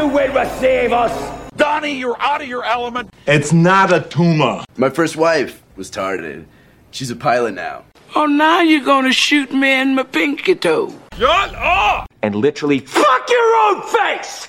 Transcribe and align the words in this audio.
you 0.00 0.06
will 0.08 0.32
receive 0.32 0.94
us. 0.94 1.12
Donnie, 1.56 1.98
you're 1.98 2.18
out 2.22 2.40
of 2.40 2.48
your 2.48 2.64
element. 2.64 3.12
It's 3.26 3.52
not 3.52 3.92
a 3.92 4.00
tumor. 4.00 4.64
My 4.78 4.88
first 4.88 5.14
wife 5.14 5.62
was 5.76 5.90
targeted. 5.90 6.46
She's 6.90 7.10
a 7.10 7.16
pilot 7.16 7.52
now. 7.52 7.84
Oh, 8.16 8.24
now 8.24 8.62
you're 8.62 8.84
gonna 8.84 9.12
shoot 9.12 9.52
me 9.52 9.78
in 9.78 9.94
my 9.94 10.04
pinky 10.04 10.54
toe. 10.54 10.94
Shut 11.18 11.54
up! 11.54 12.06
And 12.22 12.34
literally 12.34 12.78
fuck 12.78 13.28
your 13.28 13.56
own 13.66 13.82
face! 13.82 14.48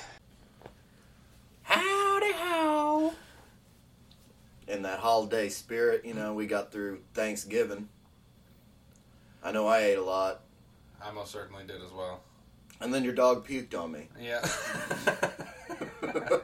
Howdy 1.64 2.32
how. 2.32 3.12
In 4.68 4.80
that 4.82 5.00
holiday 5.00 5.50
spirit, 5.50 6.06
you 6.06 6.14
know, 6.14 6.32
we 6.32 6.46
got 6.46 6.72
through 6.72 7.00
Thanksgiving. 7.12 7.90
I 9.44 9.52
know 9.52 9.66
I 9.66 9.80
ate 9.80 9.98
a 9.98 10.02
lot. 10.02 10.40
I 11.04 11.12
most 11.12 11.30
certainly 11.30 11.64
did 11.64 11.82
as 11.82 11.92
well. 11.92 12.22
And 12.82 12.92
then 12.92 13.04
your 13.04 13.14
dog 13.14 13.46
puked 13.46 13.78
on 13.78 13.92
me. 13.92 14.08
Yeah. 14.20 14.40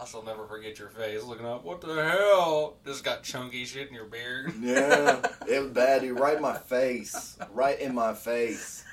I 0.00 0.06
shall 0.06 0.22
never 0.22 0.46
forget 0.46 0.78
your 0.78 0.88
face 0.88 1.22
looking 1.24 1.46
up. 1.46 1.64
What 1.64 1.80
the 1.80 1.94
hell? 1.94 2.76
Just 2.84 3.04
got 3.04 3.22
chunky 3.22 3.64
shit 3.64 3.88
in 3.88 3.94
your 3.94 4.04
beard. 4.06 4.52
Yeah, 4.60 5.20
it 5.48 5.60
was 5.62 5.70
bad, 5.72 6.02
dude. 6.02 6.18
Right 6.18 6.36
in 6.36 6.42
my 6.42 6.56
face. 6.58 7.38
Right 7.52 7.78
in 7.78 7.94
my 7.94 8.12
face. 8.14 8.84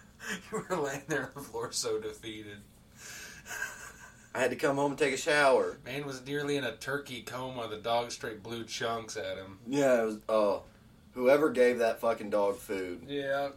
you 0.52 0.64
were 0.68 0.76
laying 0.76 1.02
there 1.08 1.24
on 1.24 1.30
the 1.34 1.40
floor 1.40 1.72
so 1.72 1.98
defeated. 1.98 2.58
I 4.34 4.38
had 4.40 4.50
to 4.50 4.56
come 4.56 4.76
home 4.76 4.92
and 4.92 4.98
take 4.98 5.14
a 5.14 5.16
shower. 5.16 5.78
Man 5.84 6.06
was 6.06 6.24
nearly 6.24 6.56
in 6.56 6.62
a 6.64 6.76
turkey 6.76 7.22
coma. 7.22 7.66
The 7.68 7.78
dog 7.78 8.12
straight 8.12 8.42
blew 8.42 8.64
chunks 8.64 9.16
at 9.16 9.36
him. 9.38 9.58
Yeah, 9.66 10.02
it 10.02 10.06
was. 10.06 10.18
Oh, 10.28 10.62
whoever 11.14 11.50
gave 11.50 11.78
that 11.78 12.00
fucking 12.00 12.30
dog 12.30 12.56
food, 12.56 13.02
Yeah. 13.08 13.48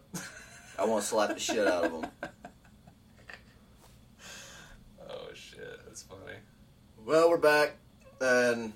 I 0.78 0.86
want 0.86 1.04
to 1.04 1.08
slap 1.08 1.30
the 1.30 1.40
shit 1.40 1.68
out 1.68 1.86
of 1.86 1.92
them. 1.92 2.12
oh 5.10 5.28
shit, 5.34 5.80
that's 5.86 6.04
funny. 6.04 6.38
Well, 7.06 7.30
we're 7.30 7.38
back, 7.38 7.76
and 8.20 8.74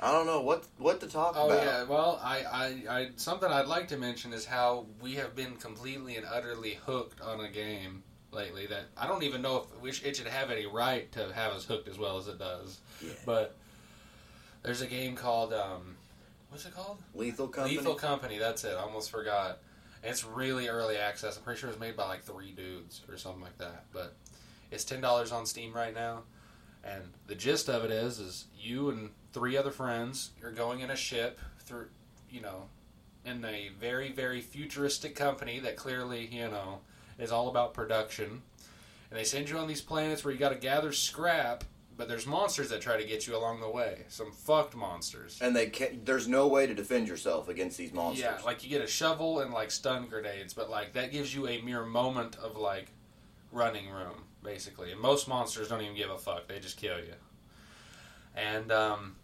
I 0.00 0.10
don't 0.10 0.26
know 0.26 0.40
what 0.40 0.64
what 0.78 1.00
to 1.00 1.06
talk 1.06 1.32
about. 1.32 1.50
Oh 1.50 1.52
about. 1.52 1.64
yeah, 1.64 1.84
well, 1.84 2.20
I, 2.22 2.38
I, 2.40 2.64
I, 2.90 3.08
something 3.16 3.48
I'd 3.48 3.68
like 3.68 3.88
to 3.88 3.96
mention 3.96 4.32
is 4.32 4.44
how 4.44 4.86
we 5.00 5.14
have 5.14 5.36
been 5.36 5.54
completely 5.56 6.16
and 6.16 6.26
utterly 6.26 6.78
hooked 6.86 7.20
on 7.20 7.40
a 7.40 7.48
game 7.48 8.02
lately. 8.32 8.66
That 8.66 8.86
I 8.96 9.06
don't 9.06 9.22
even 9.22 9.42
know 9.42 9.58
if 9.58 9.80
we 9.80 9.92
sh- 9.92 10.02
it 10.04 10.16
should 10.16 10.26
have 10.26 10.50
any 10.50 10.66
right 10.66 11.10
to 11.12 11.32
have 11.32 11.52
us 11.52 11.64
hooked 11.64 11.86
as 11.88 11.98
well 11.98 12.18
as 12.18 12.26
it 12.26 12.38
does. 12.40 12.80
Yeah. 13.00 13.12
But 13.24 13.54
there's 14.64 14.80
a 14.80 14.86
game 14.86 15.14
called 15.14 15.52
um, 15.52 15.96
what's 16.52 16.66
it 16.66 16.74
called? 16.74 16.98
Lethal 17.14 17.48
Company. 17.48 17.76
Lethal 17.76 17.94
Company. 17.94 18.38
That's 18.38 18.62
it. 18.64 18.74
I 18.78 18.82
almost 18.82 19.10
forgot. 19.10 19.58
It's 20.04 20.24
really 20.24 20.68
early 20.68 20.96
access. 20.96 21.36
I'm 21.36 21.42
pretty 21.42 21.60
sure 21.60 21.70
it 21.70 21.72
was 21.72 21.80
made 21.80 21.96
by 21.96 22.06
like 22.06 22.22
three 22.22 22.52
dudes 22.52 23.02
or 23.08 23.16
something 23.16 23.40
like 23.40 23.56
that. 23.58 23.86
But 23.92 24.14
it's 24.70 24.84
ten 24.84 25.00
dollars 25.00 25.32
on 25.32 25.46
Steam 25.46 25.72
right 25.72 25.94
now. 25.94 26.22
And 26.84 27.02
the 27.26 27.34
gist 27.34 27.68
of 27.68 27.84
it 27.84 27.90
is, 27.90 28.18
is 28.18 28.46
you 28.58 28.90
and 28.90 29.10
three 29.32 29.56
other 29.56 29.70
friends 29.70 30.30
are 30.42 30.50
going 30.50 30.80
in 30.80 30.90
a 30.90 30.96
ship 30.96 31.40
through, 31.60 31.86
you 32.30 32.40
know, 32.40 32.64
in 33.24 33.44
a 33.44 33.70
very 33.80 34.12
very 34.12 34.40
futuristic 34.40 35.14
company 35.14 35.58
that 35.60 35.76
clearly 35.76 36.28
you 36.30 36.48
know 36.48 36.80
is 37.18 37.32
all 37.32 37.48
about 37.48 37.72
production. 37.72 38.42
And 39.10 39.18
they 39.18 39.24
send 39.24 39.48
you 39.48 39.58
on 39.58 39.68
these 39.68 39.82
planets 39.82 40.24
where 40.24 40.32
you 40.32 40.40
got 40.40 40.50
to 40.50 40.58
gather 40.58 40.90
scrap, 40.92 41.64
but 41.96 42.08
there's 42.08 42.26
monsters 42.26 42.70
that 42.70 42.80
try 42.80 42.96
to 42.96 43.06
get 43.06 43.26
you 43.26 43.36
along 43.36 43.60
the 43.60 43.68
way. 43.70 44.04
Some 44.08 44.32
fucked 44.32 44.74
monsters. 44.74 45.38
and 45.40 45.54
they 45.54 45.66
can't. 45.66 46.04
There's 46.04 46.26
no 46.28 46.48
way 46.48 46.66
to 46.66 46.74
defend 46.74 47.08
yourself 47.08 47.48
against 47.48 47.76
these 47.78 47.92
monsters. 47.92 48.24
Yeah, 48.24 48.44
like 48.44 48.64
you 48.64 48.70
get 48.70 48.80
a 48.82 48.86
shovel 48.86 49.40
and 49.40 49.52
like 49.52 49.70
stun 49.70 50.06
grenades, 50.08 50.54
but 50.54 50.70
like 50.70 50.92
that 50.94 51.12
gives 51.12 51.34
you 51.34 51.46
a 51.48 51.60
mere 51.62 51.84
moment 51.84 52.36
of 52.36 52.56
like 52.56 52.92
running 53.50 53.90
room, 53.90 54.24
basically. 54.42 54.92
And 54.92 55.00
most 55.00 55.28
monsters 55.28 55.68
don't 55.68 55.82
even 55.82 55.96
give 55.96 56.10
a 56.10 56.18
fuck; 56.18 56.48
they 56.48 56.58
just 56.58 56.76
kill 56.76 56.98
you. 56.98 57.14
And 58.34 58.72
um, 58.72 59.16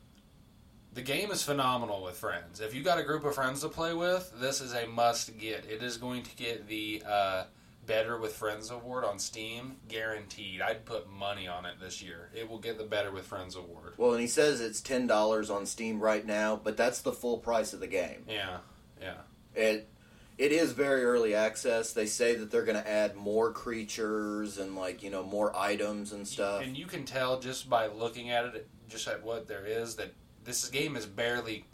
the 0.93 1.03
game 1.03 1.31
is 1.31 1.43
phenomenal 1.43 2.03
with 2.03 2.17
friends. 2.17 2.61
If 2.61 2.75
you 2.75 2.83
got 2.83 2.99
a 2.99 3.03
group 3.03 3.25
of 3.25 3.35
friends 3.35 3.63
to 3.63 3.69
play 3.69 3.95
with, 3.95 4.33
this 4.39 4.61
is 4.61 4.75
a 4.75 4.87
must 4.87 5.39
get. 5.39 5.65
It 5.65 5.83
is 5.83 5.97
going 5.97 6.23
to 6.25 6.37
get 6.37 6.69
the 6.69 7.03
uh, 7.07 7.45
Better 7.89 8.19
with 8.19 8.35
Friends 8.35 8.71
award 8.71 9.03
on 9.05 9.19
Steam, 9.19 9.77
guaranteed. 9.89 10.61
I'd 10.61 10.85
put 10.85 11.11
money 11.11 11.49
on 11.49 11.65
it 11.65 11.81
this 11.81 12.03
year. 12.03 12.29
It 12.35 12.49
will 12.49 12.59
get 12.59 12.77
the 12.77 12.85
Better 12.85 13.11
with 13.11 13.25
Friends 13.25 13.57
award. 13.57 13.95
Well, 13.97 14.13
and 14.13 14.21
he 14.21 14.27
says 14.27 14.61
it's 14.61 14.83
ten 14.83 15.07
dollars 15.07 15.49
on 15.49 15.65
Steam 15.65 15.99
right 15.99 16.25
now, 16.25 16.61
but 16.63 16.77
that's 16.77 17.01
the 17.01 17.15
full 17.15 17.39
price 17.39 17.73
of 17.73 17.81
the 17.81 17.87
game. 17.87 18.25
Yeah, 18.29 18.59
yeah. 19.01 19.15
It 19.55 19.89
it 20.37 20.53
is 20.53 20.73
very 20.73 21.03
early 21.03 21.35
access. 21.35 21.95
They 21.95 22.05
say 22.05 22.35
that 22.35 22.51
they're 22.51 22.67
going 22.67 22.81
to 22.81 22.89
add 22.89 23.17
more 23.17 23.53
creatures 23.53 24.59
and 24.59 24.77
like 24.77 25.03
you 25.03 25.09
know 25.09 25.23
more 25.23 25.57
items 25.57 26.13
and 26.13 26.29
stuff. 26.29 26.63
And 26.63 26.77
you 26.77 26.85
can 26.85 27.07
tell 27.07 27.41
just 27.41 27.71
by 27.71 27.87
looking 27.87 28.29
at 28.29 28.45
it, 28.45 28.69
just 28.91 29.09
at 29.09 29.23
what 29.25 29.49
there 29.49 29.65
is, 29.65 29.97
that 29.97 30.13
this 30.45 30.69
game 30.69 30.95
is 30.95 31.07
barely 31.07 31.65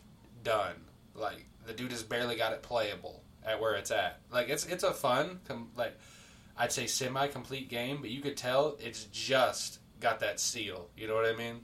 done. 0.45 0.77
Like 1.17 1.45
the 1.67 1.73
dude 1.73 1.91
has 1.91 2.05
barely 2.05 2.37
got 2.37 2.53
it 2.53 2.63
playable 2.63 3.24
at 3.45 3.61
where 3.61 3.75
it's 3.75 3.91
at. 3.91 4.21
Like 4.31 4.49
it's 4.49 4.67
it's 4.67 4.85
a 4.85 4.93
fun, 4.93 5.41
com- 5.47 5.71
like 5.77 5.99
I'd 6.57 6.73
say 6.73 6.87
semi-complete 6.87 7.69
game, 7.69 7.99
but 8.01 8.11
you 8.11 8.21
could 8.21 8.37
tell 8.37 8.77
it's 8.81 9.05
just 9.05 9.81
got 10.01 10.21
that 10.21 10.41
seal. 10.41 10.89
You 10.97 11.09
know 11.09 11.15
what 11.15 11.27
I 11.27 11.37
mean? 11.37 11.61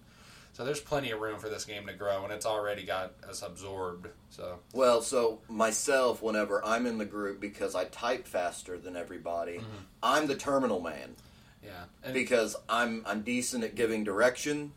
So 0.52 0.64
there's 0.64 0.80
plenty 0.80 1.10
of 1.10 1.20
room 1.20 1.38
for 1.38 1.48
this 1.48 1.64
game 1.64 1.86
to 1.86 1.94
grow, 1.94 2.24
and 2.24 2.32
it's 2.32 2.44
already 2.44 2.84
got 2.84 3.14
us 3.28 3.42
absorbed. 3.42 4.08
So 4.28 4.58
Well, 4.74 5.00
so 5.00 5.41
myself, 5.48 6.22
whenever 6.22 6.64
I'm 6.64 6.86
in 6.86 6.98
the 6.98 7.04
group, 7.04 7.41
because 7.41 7.74
I 7.74 7.84
type 7.84 8.26
faster 8.26 8.76
than 8.76 8.97
everybody, 8.97 9.58
mm-hmm. 9.58 9.84
I'm 10.02 10.26
the 10.26 10.36
terminal 10.36 10.80
man 10.80 11.14
yeah, 11.62 11.84
and 12.02 12.14
because 12.14 12.56
I'm 12.68 13.02
I'm 13.06 13.22
decent 13.22 13.64
at 13.64 13.74
giving 13.74 14.04
direction, 14.04 14.72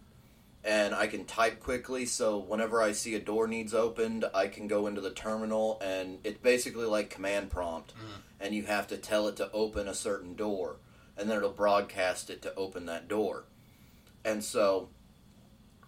and 0.66 0.96
I 0.96 1.07
can 1.07 1.25
type 1.25 1.59
quickly. 1.59 2.06
So 2.06 2.38
whenever 2.38 2.81
I 2.81 2.94
see 2.94 3.16
a 3.16 3.19
door 3.19 3.47
needs 3.47 3.74
opened, 3.74 4.25
I 4.34 4.47
can 4.47 4.68
go 4.68 4.88
into 4.88 5.01
the 5.01 5.12
terminal, 5.12 5.79
and 5.84 6.19
it's 6.24 6.40
basically 6.40 6.85
like 6.85 7.09
command 7.09 7.50
prompt, 7.50 7.94
and 8.40 8.53
you 8.56 8.63
have 8.63 8.88
to 8.88 8.97
tell 8.97 9.28
it 9.28 9.35
to 9.38 9.51
open 9.51 9.88
a 9.88 9.94
certain 9.94 10.35
door, 10.35 10.78
and 11.18 11.29
then 11.29 11.38
it'll 11.38 11.51
broadcast 11.51 12.29
it 12.29 12.41
to 12.44 12.56
open 12.56 12.85
that 12.85 13.07
door, 13.07 13.44
and 14.24 14.44
so 14.44 14.90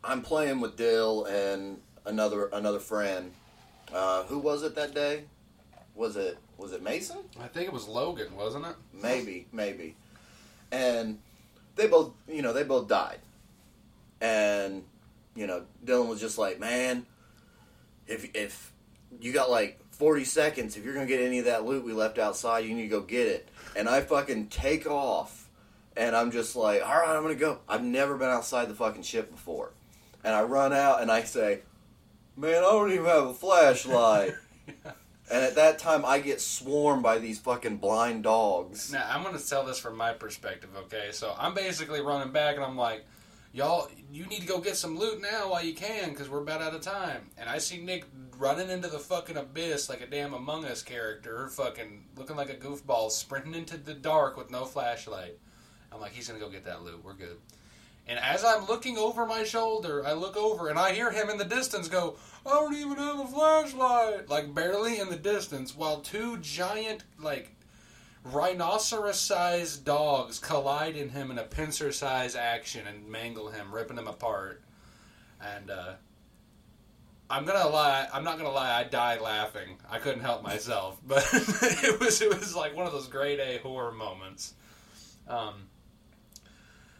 I'm 0.04 0.22
playing 0.22 0.60
with 0.60 0.76
Dill 0.78 1.26
and 1.26 1.80
another 2.06 2.48
another 2.54 2.80
friend. 2.80 3.32
Uh, 3.94 4.24
who 4.24 4.40
was 4.40 4.64
it 4.64 4.76
that 4.76 4.94
day? 4.94 5.24
Was 5.96 6.16
it 6.16 6.38
was 6.58 6.74
it 6.74 6.84
Mason? 6.84 7.18
I 7.42 7.48
think 7.48 7.68
it 7.68 7.74
was 7.74 7.88
Logan, 7.88 8.36
wasn't 8.36 8.66
it? 8.66 8.76
Maybe, 8.94 9.48
maybe. 9.52 9.96
And 10.72 11.20
they 11.76 11.88
both, 11.88 12.14
you 12.28 12.42
know, 12.42 12.54
they 12.54 12.64
both 12.64 12.88
died. 12.88 13.20
And 14.22 14.84
you 15.36 15.48
know, 15.48 15.64
Dylan 15.84 16.08
was 16.08 16.20
just 16.20 16.38
like, 16.38 16.60
"Man, 16.60 17.06
if 18.08 18.34
if 18.36 18.74
you 19.20 19.34
got 19.34 19.50
like 19.50 19.80
40 19.92 20.26
seconds, 20.26 20.78
if 20.78 20.84
you're 20.84 20.94
going 20.94 21.08
to 21.08 21.14
get 21.14 21.24
any 21.24 21.40
of 21.40 21.46
that 21.46 21.66
loot 21.66 21.86
we 21.86 21.94
left 21.94 22.18
outside, 22.18 22.60
you 22.60 22.74
need 22.74 22.84
to 22.84 22.88
go 22.88 23.02
get 23.02 23.28
it." 23.28 23.50
And 23.76 23.90
I 23.90 24.02
fucking 24.02 24.48
take 24.48 24.88
off 24.88 25.50
and 25.98 26.16
I'm 26.16 26.32
just 26.32 26.56
like, 26.56 26.82
"All 26.82 26.98
right, 26.98 27.16
I'm 27.16 27.24
going 27.24 27.36
to 27.36 27.40
go." 27.40 27.60
I've 27.68 27.84
never 27.84 28.18
been 28.18 28.30
outside 28.30 28.70
the 28.70 28.76
fucking 28.76 29.04
ship 29.04 29.32
before. 29.32 29.72
And 30.24 30.34
I 30.34 30.44
run 30.44 30.74
out 30.74 31.02
and 31.02 31.12
I 31.12 31.24
say, 31.24 31.62
"Man, 32.36 32.58
I 32.58 32.62
don't 32.62 32.92
even 32.92 33.06
have 33.06 33.28
a 33.28 33.34
flashlight." 33.34 34.34
And 35.32 35.44
at 35.44 35.56
that 35.56 35.80
time, 35.80 36.06
I 36.06 36.20
get 36.20 36.40
swarmed 36.40 37.02
by 37.02 37.18
these 37.18 37.40
fucking 37.40 37.78
blind 37.78 38.24
dogs. 38.24 38.92
Now 38.92 39.08
I'm 39.10 39.24
gonna 39.24 39.40
tell 39.40 39.66
this 39.66 39.80
from 39.80 39.98
my 39.98 40.14
perspective, 40.14 40.70
okay? 40.78 41.10
So 41.12 41.34
I'm 41.38 41.56
basically 41.56 42.02
running 42.02 42.32
back, 42.32 42.56
and 42.56 42.64
I'm 42.64 42.78
like, 42.78 43.06
"Y'all, 43.56 43.90
you 44.12 44.26
need 44.26 44.42
to 44.42 44.48
go 44.48 44.60
get 44.60 44.76
some 44.76 45.00
loot 45.00 45.22
now 45.22 45.50
while 45.50 45.64
you 45.64 45.74
can, 45.74 46.10
because 46.10 46.30
we're 46.30 46.42
about 46.42 46.62
out 46.62 46.76
of 46.76 46.82
time." 46.82 47.32
And 47.38 47.50
I 47.50 47.58
see 47.58 47.78
Nick 47.78 48.06
running 48.38 48.70
into 48.70 48.90
the 48.90 49.00
fucking 49.00 49.38
abyss 49.38 49.88
like 49.88 50.02
a 50.02 50.08
damn 50.08 50.34
Among 50.34 50.66
Us 50.66 50.84
character, 50.84 51.48
fucking 51.48 52.04
looking 52.18 52.36
like 52.36 52.50
a 52.50 52.56
goofball, 52.56 53.10
sprinting 53.10 53.56
into 53.56 53.78
the 53.78 53.94
dark 53.94 54.36
with 54.36 54.52
no 54.52 54.66
flashlight. 54.66 55.40
I'm 55.90 56.02
like, 56.02 56.12
he's 56.12 56.28
gonna 56.28 56.42
go 56.42 56.50
get 56.50 56.66
that 56.66 56.84
loot. 56.84 57.02
We're 57.02 57.14
good. 57.14 57.38
And 58.08 58.20
as 58.20 58.44
I'm 58.44 58.68
looking 58.68 58.98
over 58.98 59.26
my 59.26 59.46
shoulder, 59.46 60.06
I 60.06 60.14
look 60.14 60.36
over 60.36 60.68
and 60.68 60.78
I 60.78 60.92
hear 60.92 61.12
him 61.12 61.30
in 61.30 61.38
the 61.38 61.46
distance 61.46 61.88
go, 61.88 62.18
I 62.46 62.50
don't 62.50 62.76
even 62.76 62.98
have 62.98 63.22
a 63.22 63.28
flashlight. 63.28 64.30
Like 64.30 64.54
barely 64.54 65.00
in 65.00 65.10
the 65.10 65.16
distance, 65.16 65.76
while 65.76 66.02
two 66.02 66.38
giant, 66.40 67.06
like, 67.18 67.55
rhinoceros 68.26 69.20
sized 69.20 69.86
dogs 69.86 70.40
collide 70.40 70.98
in 70.98 71.10
him 71.10 71.32
in 71.32 71.38
a 71.38 71.44
pincer 71.44 71.92
sized 71.92 72.36
action 72.36 72.88
and 72.88 73.08
mangle 73.08 73.50
him, 73.50 73.74
ripping 73.74 73.98
him 73.98 74.08
apart. 74.08 74.62
And, 75.42 75.70
uh, 75.70 75.94
I'm 77.30 77.44
gonna 77.46 77.68
lie. 77.68 78.08
I'm 78.14 78.24
not 78.24 78.38
gonna 78.38 78.52
lie. 78.52 78.80
I 78.80 78.84
died 78.84 79.20
laughing. 79.20 79.78
I 79.90 79.98
couldn't 79.98 80.22
help 80.22 80.44
myself, 80.44 81.00
but 81.08 81.28
it 81.34 82.00
was 82.00 82.22
it 82.22 82.30
was 82.30 82.56
like 82.56 82.76
one 82.76 82.86
of 82.86 82.92
those 82.92 83.08
grade 83.08 83.40
A 83.40 83.58
horror 83.58 83.92
moments. 83.92 84.54
Um, 85.28 85.70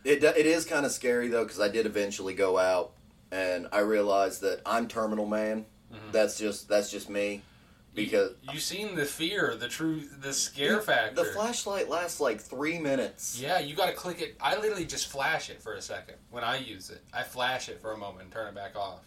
it 0.04 0.24
it 0.24 0.46
is 0.48 0.66
kind 0.66 0.86
of 0.86 0.92
scary 0.92 1.28
though 1.28 1.44
because 1.44 1.60
I 1.60 1.68
did 1.68 1.86
eventually 1.86 2.34
go 2.34 2.58
out 2.58 2.94
and 3.32 3.68
I 3.72 3.80
realized 3.80 4.42
that 4.42 4.62
I'm 4.66 4.88
terminal 4.88 5.28
man. 5.28 5.66
That's 6.12 6.38
just 6.40 6.68
that's 6.68 6.90
just 6.90 7.10
me. 7.10 7.44
Because 7.96 8.32
you 8.52 8.60
seen 8.60 8.96
the 8.96 9.06
fear, 9.06 9.56
the 9.56 9.68
true, 9.68 10.02
the 10.22 10.34
scare 10.34 10.82
factor. 10.82 11.16
the 11.16 11.26
flashlight 11.32 11.90
lasts 11.90 12.20
like 12.20 12.42
three 12.42 12.78
minutes. 12.80 13.40
Yeah, 13.42 13.60
you 13.60 13.76
got 13.76 13.88
to 13.88 13.94
click 13.94 14.22
it. 14.22 14.36
I 14.42 14.56
literally 14.58 14.86
just 14.86 15.08
flash 15.08 15.50
it 15.50 15.62
for 15.62 15.74
a 15.74 15.82
second 15.82 16.16
when 16.30 16.44
I 16.44 16.58
use 16.58 16.90
it. 16.90 17.02
I 17.14 17.24
flash 17.24 17.70
it 17.70 17.82
for 17.82 17.94
a 17.94 17.98
moment 17.98 18.24
and 18.24 18.32
turn 18.32 18.48
it 18.48 18.56
back 18.56 18.76
off 18.76 19.00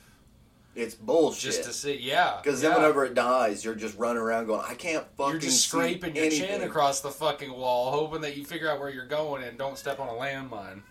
It's 0.74 0.94
bullshit. 0.94 1.42
just 1.42 1.64
to 1.64 1.72
see. 1.72 1.96
Yeah, 1.98 2.40
Because 2.42 2.62
yeah. 2.62 2.70
then 2.70 2.78
whenever 2.80 3.04
it 3.04 3.14
dies, 3.14 3.64
you're 3.64 3.74
just 3.74 3.98
running 3.98 4.22
around 4.22 4.46
going, 4.46 4.64
I 4.66 4.74
can't 4.74 5.04
fucking 5.16 5.32
you're 5.32 5.40
just 5.40 5.60
see 5.62 5.68
scraping 5.68 6.16
your 6.16 6.30
chin 6.30 6.62
across 6.62 7.00
the 7.00 7.10
fucking 7.10 7.52
wall, 7.52 7.90
hoping 7.90 8.22
that 8.22 8.36
you 8.36 8.44
figure 8.44 8.70
out 8.70 8.80
where 8.80 8.90
you're 8.90 9.06
going 9.06 9.44
and 9.44 9.58
don't 9.58 9.76
step 9.78 10.00
on 10.00 10.08
a 10.08 10.12
landmine. 10.12 10.82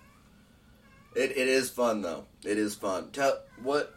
It, 1.15 1.31
it 1.31 1.47
is 1.47 1.69
fun 1.71 2.01
though. 2.03 2.25
It 2.43 2.59
is 2.59 2.75
fun. 2.75 3.09
Tell 3.11 3.41
what 3.63 3.95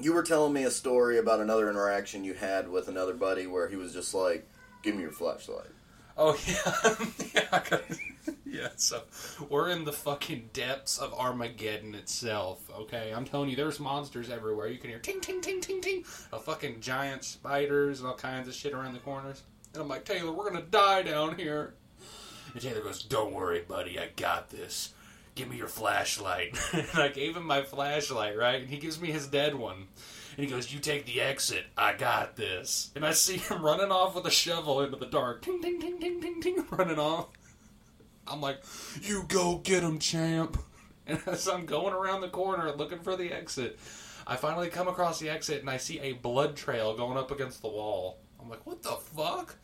you 0.00 0.12
were 0.12 0.22
telling 0.22 0.52
me 0.52 0.64
a 0.64 0.70
story 0.70 1.18
about 1.18 1.40
another 1.40 1.70
interaction 1.70 2.24
you 2.24 2.34
had 2.34 2.68
with 2.68 2.88
another 2.88 3.14
buddy 3.14 3.46
where 3.46 3.68
he 3.68 3.76
was 3.76 3.92
just 3.92 4.14
like, 4.14 4.46
"Give 4.82 4.94
me 4.94 5.02
your 5.02 5.12
flashlight." 5.12 5.70
Oh 6.18 6.36
yeah, 7.34 7.42
yeah, 7.52 7.78
yeah. 8.46 8.68
So 8.76 9.02
we're 9.48 9.70
in 9.70 9.84
the 9.84 9.92
fucking 9.92 10.50
depths 10.52 10.98
of 10.98 11.12
Armageddon 11.14 11.94
itself. 11.94 12.70
Okay, 12.70 13.12
I'm 13.14 13.24
telling 13.24 13.50
you, 13.50 13.56
there's 13.56 13.80
monsters 13.80 14.30
everywhere. 14.30 14.68
You 14.68 14.78
can 14.78 14.90
hear 14.90 14.98
ting 14.98 15.20
ting 15.20 15.40
ting 15.40 15.60
ting 15.60 15.80
ting, 15.80 16.04
a 16.32 16.38
fucking 16.38 16.80
giant 16.80 17.24
spiders 17.24 18.00
and 18.00 18.08
all 18.08 18.16
kinds 18.16 18.48
of 18.48 18.54
shit 18.54 18.72
around 18.72 18.94
the 18.94 19.00
corners. 19.00 19.42
And 19.72 19.82
I'm 19.82 19.88
like, 19.88 20.04
Taylor, 20.04 20.32
we're 20.32 20.50
gonna 20.50 20.64
die 20.64 21.02
down 21.02 21.36
here. 21.36 21.74
And 22.52 22.62
Taylor 22.62 22.80
goes, 22.80 23.02
Don't 23.02 23.34
worry, 23.34 23.60
buddy, 23.60 23.98
I 23.98 24.08
got 24.16 24.48
this. 24.48 24.94
Give 25.36 25.50
me 25.50 25.58
your 25.58 25.68
flashlight. 25.68 26.58
and 26.72 26.88
I 26.94 27.08
gave 27.08 27.36
him 27.36 27.46
my 27.46 27.62
flashlight, 27.62 28.36
right? 28.36 28.62
And 28.62 28.70
he 28.70 28.78
gives 28.78 28.98
me 29.00 29.12
his 29.12 29.26
dead 29.28 29.54
one. 29.54 29.86
And 30.36 30.44
he 30.44 30.50
goes, 30.50 30.72
You 30.72 30.80
take 30.80 31.04
the 31.04 31.20
exit. 31.20 31.66
I 31.76 31.92
got 31.92 32.36
this. 32.36 32.90
And 32.96 33.04
I 33.04 33.12
see 33.12 33.36
him 33.36 33.62
running 33.62 33.92
off 33.92 34.14
with 34.14 34.26
a 34.26 34.30
shovel 34.30 34.80
into 34.80 34.96
the 34.96 35.06
dark. 35.06 35.42
Ting, 35.42 35.62
ting, 35.62 35.78
ting, 35.78 36.00
ting, 36.00 36.20
ting, 36.20 36.40
ting, 36.40 36.66
running 36.70 36.98
off. 36.98 37.28
I'm 38.26 38.40
like, 38.40 38.62
You 39.02 39.24
go 39.28 39.58
get 39.58 39.84
him, 39.84 40.00
champ. 40.00 40.58
And 41.08 41.22
as 41.26 41.46
I'm 41.46 41.66
going 41.66 41.94
around 41.94 42.20
the 42.20 42.28
corner 42.28 42.72
looking 42.72 42.98
for 42.98 43.14
the 43.14 43.30
exit, 43.32 43.78
I 44.26 44.34
finally 44.34 44.66
come 44.70 44.88
across 44.88 45.20
the 45.20 45.30
exit 45.30 45.60
and 45.60 45.70
I 45.70 45.76
see 45.76 46.00
a 46.00 46.14
blood 46.14 46.56
trail 46.56 46.96
going 46.96 47.16
up 47.16 47.30
against 47.30 47.62
the 47.62 47.68
wall. 47.68 48.18
I'm 48.40 48.50
like, 48.50 48.66
What 48.66 48.82
the 48.82 48.96
fuck? 48.96 49.54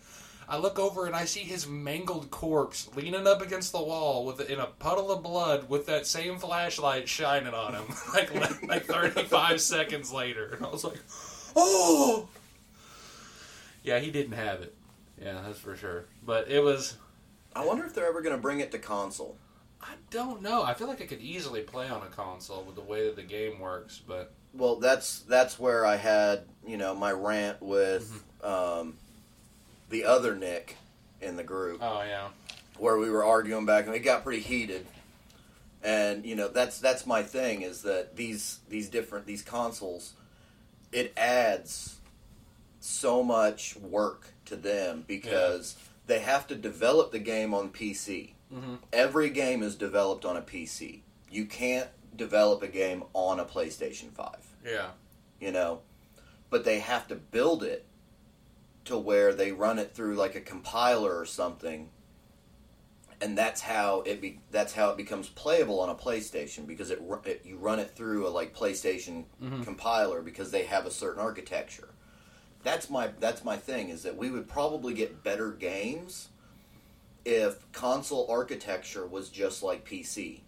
I 0.53 0.59
look 0.59 0.79
over 0.79 1.07
and 1.07 1.17
I 1.17 1.25
see 1.25 1.41
his 1.41 1.67
mangled 1.67 2.31
corpse 2.31 2.91
leaning 2.95 3.27
up 3.27 3.41
against 3.41 3.73
the 3.73 3.83
wall 3.83 4.27
with 4.27 4.39
in 4.51 4.61
a 4.61 4.67
puddle 4.67 5.11
of 5.11 5.23
blood 5.23 5.71
with 5.71 5.87
that 5.87 6.07
same 6.07 6.37
flashlight 6.39 7.09
shining 7.09 7.55
on 7.55 7.73
him 7.75 7.85
like 8.15 8.35
like 8.69 8.85
35 8.85 9.59
seconds 9.63 10.13
later. 10.13 10.53
And 10.55 10.67
I 10.67 10.69
was 10.69 10.85
like 10.85 10.99
oh! 11.57 12.29
Yeah 13.83 13.99
he 13.99 14.11
didn't 14.11 14.35
have 14.37 14.61
it. 14.61 14.75
Yeah 15.19 15.41
that's 15.43 15.59
for 15.59 15.75
sure. 15.75 16.05
But 16.23 16.49
it 16.51 16.63
was 16.63 16.99
I 17.57 17.65
wonder 17.65 17.87
if 17.87 17.95
they're 17.95 18.07
ever 18.09 18.21
going 18.21 18.37
to 18.37 18.41
bring 18.43 18.61
it 18.61 18.73
to 18.73 18.79
console. 18.79 19.39
I 19.81 19.95
don't 20.11 20.43
know. 20.43 20.63
I 20.63 20.75
feel 20.75 20.87
like 20.87 21.01
I 21.01 21.07
could 21.07 21.21
easily 21.23 21.63
play 21.63 21.89
on 21.89 22.03
a 22.03 22.11
console 22.11 22.63
with 22.63 22.75
the 22.77 22.83
way 22.83 23.07
that 23.07 23.17
the 23.17 23.23
game 23.23 23.59
works 23.59 24.03
but 24.07 24.35
Well, 24.53 24.77
that's 24.77 25.21
that's 25.21 25.59
where 25.59 25.87
I 25.87 25.97
had 25.97 26.43
you 26.67 26.77
know 26.77 26.95
my 26.95 27.13
rant 27.13 27.63
with 27.63 28.23
Mm-hmm. 28.43 28.81
um, 28.81 28.97
the 29.93 30.05
other 30.05 30.35
Nick 30.35 30.77
in 31.21 31.37
the 31.37 31.45
group. 31.45 31.79
oh 31.81 32.03
yeah 32.03 32.29
where 32.79 32.99
we 32.99 33.09
were 33.11 33.25
arguing 33.25 33.65
back 33.67 33.87
and 33.87 33.95
it 33.95 34.01
got 34.01 34.25
pretty 34.25 34.41
heated 34.43 34.85
and 35.85 36.25
you 36.27 36.35
know 36.35 36.49
that's 36.49 36.79
that's 36.81 37.07
my 37.07 37.23
thing 37.23 37.63
is 37.63 37.83
that 37.83 38.17
these 38.17 38.59
these 38.69 38.89
different 38.89 39.27
these 39.27 39.43
consoles 39.43 40.15
it 40.91 41.13
adds 41.17 41.99
so 42.81 43.23
much 43.23 43.77
work 43.77 44.33
to 44.47 44.57
them 44.57 45.05
because 45.07 45.77
they 46.07 46.19
have 46.19 46.47
to 46.49 46.55
develop 46.57 47.13
the 47.13 47.19
game 47.19 47.55
on 47.55 47.71
PC. 47.71 48.35
Mhm. 48.53 48.79
Every 48.93 49.31
game 49.31 49.63
is 49.63 49.77
developed 49.77 50.25
on 50.25 50.37
a 50.37 50.43
PC. 50.43 51.01
You 51.31 51.47
can't 51.47 51.89
develop 52.17 52.63
a 52.63 52.69
game 52.69 53.05
on 53.15 53.39
a 53.41 53.45
PlayStation 53.45 54.11
5 54.13 54.35
yeah 54.67 54.89
you 55.41 55.51
know 55.53 55.81
but 56.51 56.65
they 56.65 56.79
have 56.81 57.09
to 57.09 57.15
build 57.15 57.63
it 57.63 57.87
to 58.85 58.99
where 58.99 59.33
they 59.33 59.53
run 59.53 59.79
it 59.79 59.95
through 59.95 60.17
like 60.17 60.35
a 60.35 60.41
compiler 60.41 61.17
or 61.17 61.25
something 61.25 61.89
and 63.23 63.39
that's 63.39 63.61
how 63.61 64.01
it 64.01 64.21
be 64.21 64.41
that's 64.51 64.73
how 64.73 64.91
it 64.91 64.97
becomes 64.97 65.29
playable 65.29 65.81
on 65.81 65.89
a 65.89 65.95
PlayStation 65.95 66.67
because 66.67 66.91
it, 66.91 67.01
it 67.25 67.43
you 67.45 67.57
run 67.57 67.79
it 67.79 67.93
through 67.93 68.27
a 68.27 68.31
like 68.31 68.55
PlayStation 68.55 69.25
mm-hmm. 69.41 69.63
compiler 69.63 70.23
because 70.23 70.51
they 70.51 70.65
have 70.65 70.87
a 70.87 70.91
certain 70.91 71.23
architecture. 71.23 71.91
That's 72.65 72.91
my 72.91 73.11
that's 73.21 73.45
my 73.45 73.57
thing 73.57 73.91
is 73.91 74.03
that 74.03 74.17
we 74.17 74.31
would 74.31 74.49
probably 74.49 74.93
get 74.93 75.23
better 75.23 75.53
games 75.53 76.31
if 77.25 77.71
console 77.71 78.27
architecture 78.29 79.07
was 79.07 79.29
just 79.29 79.63
like 79.63 79.89
PC 79.89 80.41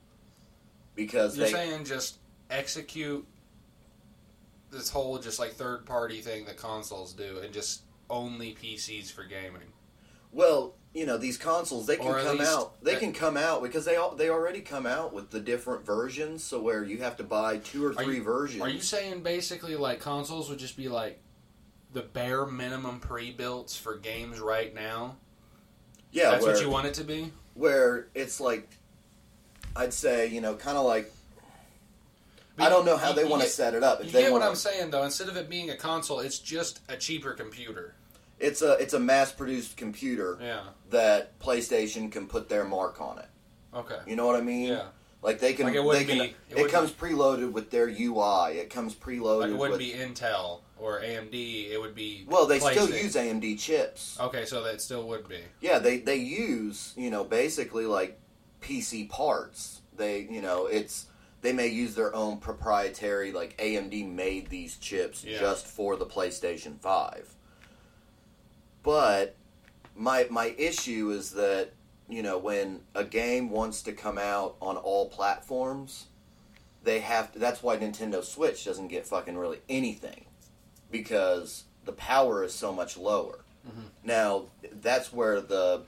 because 0.97 1.37
you're 1.37 1.47
they 1.47 1.53
saying 1.53 1.85
just 1.85 2.19
execute 2.51 3.25
this 4.73 4.91
whole 4.91 5.19
just 5.19 5.39
like 5.39 5.53
third 5.53 5.87
party 5.87 6.21
thing 6.21 6.45
that 6.47 6.57
consoles 6.57 7.13
do 7.13 7.39
and 7.39 7.55
just 7.55 7.83
only 8.11 8.55
PCs 8.61 9.11
for 9.11 9.25
gaming 9.25 9.73
Well, 10.33 10.75
you 10.93 11.07
know, 11.07 11.17
these 11.19 11.37
consoles 11.39 11.87
they 11.87 11.97
can 11.97 12.07
come 12.13 12.41
out. 12.41 12.83
They 12.85 12.95
can 12.97 13.13
come 13.13 13.37
out 13.37 13.63
because 13.63 13.85
they 13.85 13.97
all, 13.97 14.15
they 14.15 14.29
already 14.31 14.61
come 14.61 14.87
out 14.87 15.13
with 15.13 15.31
the 15.31 15.41
different 15.41 15.85
versions. 15.85 16.45
So 16.45 16.61
where 16.63 16.85
you 16.85 16.99
have 16.99 17.17
to 17.17 17.25
buy 17.25 17.59
two 17.59 17.85
or 17.85 17.91
Are 17.91 18.05
three 18.05 18.17
you- 18.17 18.23
versions. 18.23 18.63
Are 18.63 18.69
you 18.69 18.81
saying 18.81 19.23
basically 19.25 19.75
like 19.75 19.99
consoles 20.01 20.49
would 20.51 20.59
just 20.61 20.77
be 20.77 20.89
like 20.89 21.21
the 21.93 22.03
bare 22.03 22.47
minimum 22.47 23.01
pre-builts 23.01 23.77
for 23.77 23.97
games 23.97 24.39
right 24.41 24.73
now? 24.75 25.17
yeah, 26.13 26.31
That's 26.31 26.45
where, 26.45 26.55
what 26.55 26.63
you 26.63 26.71
want 26.71 26.87
it 26.87 26.95
to 26.95 27.05
be. 27.05 27.33
where 27.55 28.07
it's 28.15 28.39
like, 28.41 28.69
I'd 29.75 29.93
say 29.93 30.29
you 30.29 30.41
know, 30.41 30.55
kind 30.55 30.77
of 30.79 30.85
like 30.85 31.13
But 32.57 32.67
I 32.67 32.69
don't 32.69 32.85
know 32.85 32.97
how 32.97 33.11
you- 33.11 33.17
they 33.17 33.25
want 33.25 33.43
to 33.43 33.49
set 33.49 33.75
it 33.75 33.83
up. 33.83 34.01
If 34.01 34.07
You 34.07 34.13
they 34.13 34.23
get 34.23 34.33
what 34.33 34.43
I'm 34.43 34.55
saying 34.55 34.91
though. 34.91 35.03
Instead 35.03 35.29
of 35.29 35.37
it 35.37 35.49
being 35.51 35.71
a 35.71 35.77
console, 35.77 36.21
it's 36.21 36.39
just 36.39 36.81
a 36.89 36.97
cheaper 36.97 37.33
computer. 37.33 37.95
It's 38.39 38.63
a 38.63 38.73
it's 38.75 38.95
a 38.95 39.01
mass 39.01 39.33
produced 39.33 39.77
computer 39.77 40.39
Yeah. 40.41 40.61
that 40.91 41.39
PlayStation 41.41 42.11
can 42.13 42.27
put 42.27 42.49
their 42.49 42.65
mark 42.65 43.01
on 43.01 43.19
it. 43.19 43.29
Okay. 43.75 43.99
You 44.07 44.17
know 44.17 44.27
what 44.27 44.37
I 44.37 44.41
mean? 44.41 44.69
Yeah. 44.69 44.87
Like 45.23 45.41
they 45.41 45.55
can. 45.55 45.67
Like 45.67 45.75
it 46.03 46.07
can. 46.07 46.19
be- 46.19 46.37
It, 46.51 46.67
it 46.67 46.71
comes 46.71 46.91
preloaded 46.93 47.51
with 47.53 47.71
their 47.71 47.89
UI. 47.89 48.59
It 48.59 48.69
comes 48.71 48.95
preloaded. 48.95 49.41
Like 49.41 49.51
it 49.51 49.57
wouldn't 49.57 49.79
with, 49.79 49.81
be 49.81 49.93
Intel 49.93 50.61
or 50.79 51.01
AMD. 51.01 51.71
It 51.71 51.81
would 51.81 51.95
be. 51.95 52.27
Well, 52.29 52.47
they 52.47 52.59
still 52.61 52.91
use 52.91 53.17
AMD 53.17 53.59
chips. 53.59 54.19
Okay, 54.21 54.45
so 54.45 54.63
that 54.63 54.83
still 54.83 55.09
would 55.09 55.27
be. 55.27 55.41
Yeah, 55.63 55.79
they 55.79 55.97
they 55.99 56.17
use 56.17 56.93
you 56.97 57.11
know 57.11 57.25
basically 57.25 57.87
like 57.87 58.21
PC 58.61 59.09
parts. 59.09 59.81
They 59.97 60.21
you 60.31 60.43
know 60.43 60.67
it's 60.67 61.07
they 61.45 61.53
may 61.53 61.67
use 61.67 61.95
their 61.95 62.15
own 62.17 62.39
proprietary 62.39 63.31
like 63.31 63.55
AMD 63.59 64.09
made 64.11 64.49
these 64.49 64.79
chips 64.79 65.23
Yeah. 65.23 65.39
just 65.39 65.67
for 65.67 65.95
the 65.95 66.07
PlayStation 66.07 66.81
Five. 66.81 67.35
But 68.83 69.37
my 69.95 70.27
my 70.31 70.55
issue 70.57 71.11
is 71.11 71.33
that 71.33 71.73
you 72.09 72.23
know 72.23 72.39
when 72.39 72.81
a 72.95 73.05
game 73.05 73.51
wants 73.51 73.83
to 73.83 73.93
come 73.93 74.17
out 74.17 74.57
on 74.63 74.79
all 74.79 75.11
platforms, 75.11 76.07
they 76.83 77.01
have 77.01 77.31
to. 77.33 77.39
That's 77.39 77.63
why 77.63 77.77
Nintendo 77.77 78.25
Switch 78.25 78.65
doesn't 78.65 78.89
get 78.89 79.07
fucking 79.07 79.37
really 79.37 79.61
anything 79.69 80.25
because 80.91 81.65
the 81.85 81.93
power 81.93 82.43
is 82.43 82.55
so 82.55 82.73
much 82.73 82.97
lower. 82.97 83.41
Mm-hmm. 83.69 83.83
Now 84.03 84.45
that's 84.81 85.13
where 85.13 85.43
the 85.43 85.83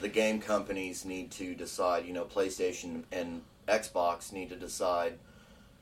the 0.00 0.08
game 0.08 0.40
companies 0.40 1.04
need 1.04 1.32
to 1.32 1.56
decide. 1.56 2.06
You 2.06 2.12
know, 2.12 2.24
PlayStation 2.26 3.02
and 3.10 3.42
Xbox 3.68 4.32
need 4.32 4.48
to 4.50 4.56
decide: 4.56 5.18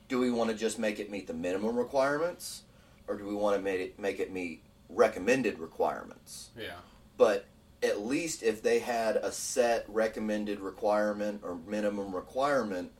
do 0.07 0.19
we 0.19 0.31
want 0.31 0.49
to 0.49 0.55
just 0.55 0.79
make 0.79 0.99
it 0.99 1.09
meet 1.09 1.27
the 1.27 1.33
minimum 1.33 1.77
requirements, 1.77 2.63
or 3.07 3.17
do 3.17 3.25
we 3.25 3.35
want 3.35 3.55
to 3.55 3.61
make 3.61 3.79
it 3.81 3.99
make 3.99 4.19
it 4.19 4.31
meet 4.31 4.63
recommended 4.89 5.59
requirements? 5.59 6.49
Yeah. 6.57 6.77
But 7.17 7.45
at 7.83 8.05
least 8.05 8.43
if 8.43 8.61
they 8.61 8.79
had 8.79 9.15
a 9.15 9.31
set 9.31 9.85
recommended 9.87 10.59
requirement 10.59 11.41
or 11.43 11.55
minimum 11.55 12.15
requirement, 12.15 12.91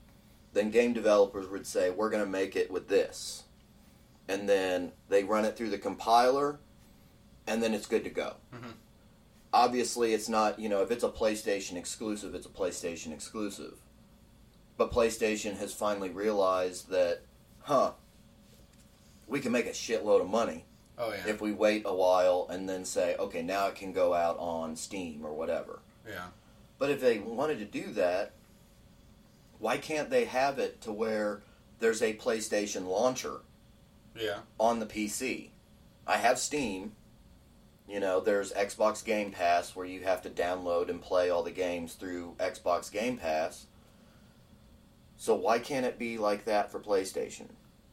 then 0.53 0.71
game 0.71 0.93
developers 0.93 1.47
would 1.47 1.67
say, 1.67 1.91
we're 1.91 2.09
going 2.09 2.23
to 2.23 2.29
make 2.29 2.55
it 2.55 2.71
with 2.71 2.87
this. 2.87 3.43
And 4.27 4.49
then 4.49 4.91
they 5.07 5.23
run 5.23 5.45
it 5.45 5.55
through 5.55 5.69
the 5.69 5.77
compiler, 5.77 6.59
and 7.45 7.61
then 7.61 7.73
it's 7.73 7.85
good 7.85 8.03
to 8.05 8.09
go. 8.09 8.35
Mhm. 8.53 8.73
Obviously, 9.53 10.13
it's 10.13 10.29
not, 10.29 10.59
you 10.59 10.69
know, 10.69 10.81
if 10.81 10.91
it's 10.91 11.03
a 11.03 11.09
PlayStation 11.09 11.75
exclusive, 11.75 12.33
it's 12.33 12.45
a 12.45 12.49
PlayStation 12.49 13.13
exclusive. 13.13 13.77
But 14.77 14.91
PlayStation 14.91 15.57
has 15.57 15.73
finally 15.73 16.09
realized 16.09 16.89
that, 16.89 17.21
huh, 17.61 17.91
we 19.27 19.39
can 19.39 19.51
make 19.51 19.67
a 19.67 19.71
shitload 19.71 20.21
of 20.21 20.29
money 20.29 20.65
Oh 20.97 21.11
yeah. 21.11 21.27
if 21.27 21.39
we 21.41 21.51
wait 21.51 21.83
a 21.85 21.93
while 21.93 22.47
and 22.49 22.67
then 22.67 22.83
say, 22.85 23.15
okay, 23.17 23.41
now 23.41 23.67
it 23.67 23.75
can 23.75 23.91
go 23.93 24.13
out 24.13 24.37
on 24.39 24.75
Steam 24.75 25.25
or 25.25 25.33
whatever. 25.33 25.79
yeah. 26.07 26.27
But 26.79 26.89
if 26.89 26.99
they 26.99 27.19
wanted 27.19 27.59
to 27.59 27.65
do 27.65 27.91
that, 27.93 28.31
why 29.59 29.77
can't 29.77 30.09
they 30.09 30.25
have 30.25 30.57
it 30.57 30.81
to 30.81 30.91
where 30.91 31.43
there's 31.79 32.01
a 32.01 32.15
PlayStation 32.15 32.87
launcher 32.87 33.41
Yeah. 34.15 34.39
on 34.59 34.79
the 34.79 34.87
PC? 34.87 35.49
I 36.07 36.17
have 36.17 36.39
Steam, 36.39 36.93
You 37.87 37.99
know, 37.99 38.19
there's 38.21 38.53
Xbox 38.53 39.03
Game 39.03 39.31
Pass 39.31 39.75
where 39.75 39.85
you 39.85 40.01
have 40.05 40.21
to 40.21 40.29
download 40.29 40.89
and 40.89 41.01
play 41.01 41.29
all 41.29 41.43
the 41.43 41.51
games 41.51 41.93
through 41.95 42.35
Xbox 42.39 42.89
Game 42.91 43.17
Pass. 43.17 43.65
So 45.21 45.35
why 45.35 45.59
can't 45.59 45.85
it 45.85 45.99
be 45.99 46.17
like 46.17 46.45
that 46.45 46.71
for 46.71 46.79
PlayStation? 46.79 47.45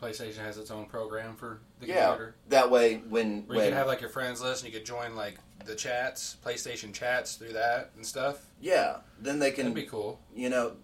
PlayStation 0.02 0.38
has 0.38 0.56
its 0.56 0.70
own 0.70 0.87
program 0.87 1.37
for 1.37 1.61
the 1.78 1.87
Yeah, 1.87 2.06
computer. 2.06 2.35
that 2.49 2.70
way 2.70 3.02
when 3.06 3.42
Where 3.47 3.56
you 3.56 3.61
when 3.61 3.68
can 3.68 3.76
have 3.76 3.87
like 3.87 4.00
your 4.00 4.08
friends 4.08 4.40
list 4.40 4.64
and 4.64 4.73
you 4.73 4.78
could 4.78 4.87
join 4.87 5.14
like 5.14 5.37
the 5.66 5.75
chats, 5.75 6.38
PlayStation 6.42 6.94
chats 6.94 7.35
through 7.35 7.52
that 7.52 7.90
and 7.97 8.06
stuff. 8.06 8.47
yeah, 8.62 9.00
then 9.20 9.40
they 9.40 9.50
can 9.50 9.64
That'd 9.66 9.75
be 9.75 9.82
cool. 9.90 10.18
you 10.35 10.49
know, 10.49 10.76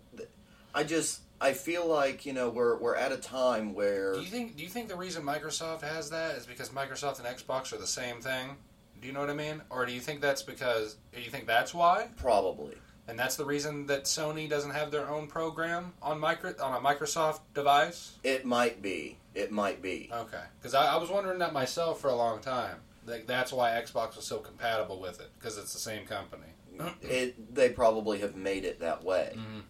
I 0.74 0.84
just 0.84 1.20
I 1.40 1.54
feel 1.54 1.86
like 1.86 2.26
you 2.26 2.34
know 2.34 2.50
we're 2.50 2.76
we're 2.76 2.94
at 2.96 3.10
a 3.10 3.16
time 3.16 3.72
where 3.72 4.12
Do 4.12 4.20
you 4.20 4.26
think? 4.26 4.54
Do 4.54 4.64
you 4.64 4.68
think 4.68 4.90
the 4.90 4.96
reason 4.96 5.22
Microsoft 5.22 5.80
has 5.80 6.10
that 6.10 6.34
is 6.36 6.44
because 6.44 6.68
Microsoft 6.68 7.24
and 7.24 7.26
Xbox 7.26 7.72
are 7.72 7.78
the 7.78 7.86
same 7.86 8.20
thing? 8.20 8.56
Do 9.00 9.06
you 9.06 9.14
know 9.14 9.20
what 9.20 9.30
I 9.30 9.34
mean? 9.34 9.62
Or 9.70 9.86
do 9.86 9.92
you 9.92 10.00
think 10.00 10.20
that's 10.20 10.42
because? 10.42 10.96
Do 11.14 11.22
you 11.22 11.30
think 11.30 11.46
that's 11.46 11.72
why? 11.72 12.08
probably 12.18 12.74
And 13.06 13.18
that's 13.18 13.37
the 13.37 13.44
reason 13.44 13.87
that 13.87 14.04
Sony 14.04 14.49
doesn't 14.49 14.70
have 14.70 14.90
their 14.90 15.08
own 15.08 15.26
program 15.26 15.92
on 16.00 16.18
micro 16.18 16.54
on 16.62 16.75
a 16.75 16.80
Microsoft 16.87 17.40
device? 17.54 18.12
it 18.25 18.44
might 18.46 18.80
be 18.80 19.18
it 19.34 19.50
might 19.52 19.82
be 19.82 20.08
Okay, 20.12 20.42
because 20.58 20.75
I, 20.75 20.94
I 20.94 20.96
was 20.96 21.11
wondering 21.11 21.38
that 21.40 21.52
myself 21.52 22.00
for 22.00 22.08
a 22.08 22.14
long 22.16 22.40
time. 22.40 22.76
Like 23.06 23.26
that's 23.26 23.52
why 23.52 23.70
Xbox 23.73 24.16
was 24.16 24.25
so 24.25 24.38
compatible 24.38 25.00
with 25.00 25.20
it 25.20 25.30
because 25.38 25.58
it's 25.58 25.73
the 25.73 25.78
same 25.80 26.06
company. 26.06 26.46
it 27.02 27.54
they 27.54 27.68
probably 27.68 28.20
have 28.20 28.37
made 28.37 28.64
it 28.64 28.80
that 28.80 29.04
way. 29.04 29.34
Mhm. 29.37 29.62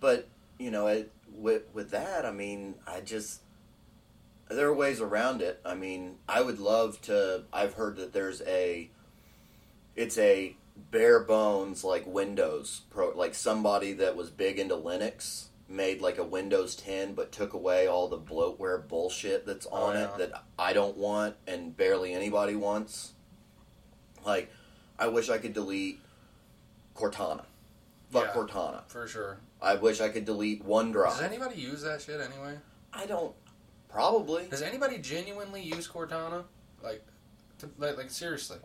But 0.00 0.28
you 0.58 0.70
know, 0.70 0.86
it, 0.88 1.10
with 1.34 1.62
with 1.72 1.90
that, 1.90 2.26
I 2.26 2.30
mean, 2.30 2.74
I 2.86 3.00
just 3.00 3.40
there 4.50 4.66
are 4.68 4.74
ways 4.74 5.00
around 5.00 5.40
it. 5.40 5.60
I 5.64 5.74
mean, 5.74 6.16
I 6.28 6.42
would 6.42 6.58
love 6.58 7.00
to. 7.02 7.44
I've 7.52 7.74
heard 7.74 7.96
that 7.96 8.12
there's 8.12 8.42
a 8.42 8.90
it's 9.96 10.18
a 10.18 10.56
bare 10.90 11.20
bones 11.20 11.84
like 11.84 12.06
Windows 12.06 12.82
pro, 12.90 13.10
like 13.10 13.34
somebody 13.34 13.92
that 13.94 14.16
was 14.16 14.30
big 14.30 14.58
into 14.58 14.76
Linux 14.76 15.46
made 15.68 16.00
like 16.00 16.16
a 16.18 16.24
Windows 16.24 16.74
10 16.76 17.12
but 17.14 17.30
took 17.30 17.52
away 17.52 17.86
all 17.86 18.08
the 18.08 18.18
bloatware 18.18 18.86
bullshit 18.88 19.44
that's 19.46 19.66
Oh, 19.70 19.76
on 19.84 19.94
yeah. 19.96 20.04
it 20.04 20.18
that 20.18 20.44
I 20.58 20.72
don't 20.72 20.96
want 20.96 21.36
and 21.46 21.76
barely 21.76 22.14
anybody 22.14 22.56
wants. 22.56 23.12
Like 24.24 24.50
I 24.98 25.08
wish 25.08 25.28
I 25.28 25.38
could 25.38 25.52
delete 25.52 26.00
Cortana. 26.94 27.44
Fuck 28.10 28.24
Yeah. 28.34 28.40
Cortana. 28.40 28.82
For 28.88 29.06
sure. 29.06 29.38
I 29.60 29.74
wish 29.74 30.00
I 30.00 30.08
could 30.08 30.24
delete 30.24 30.64
OneDrive. 30.66 31.10
Does 31.18 31.22
anybody 31.22 31.60
use 31.60 31.82
that 31.82 32.00
shit 32.00 32.20
anyway? 32.20 32.56
I 32.92 33.06
don't. 33.06 33.34
Probably. 33.88 34.46
Does 34.48 34.62
anybody 34.62 34.98
genuinely 34.98 35.62
use 35.62 35.88
Cortana? 35.88 36.44
Like, 36.82 37.04
to, 37.58 37.68
like, 37.78 37.96
like 37.96 38.10
seriously? 38.10 38.58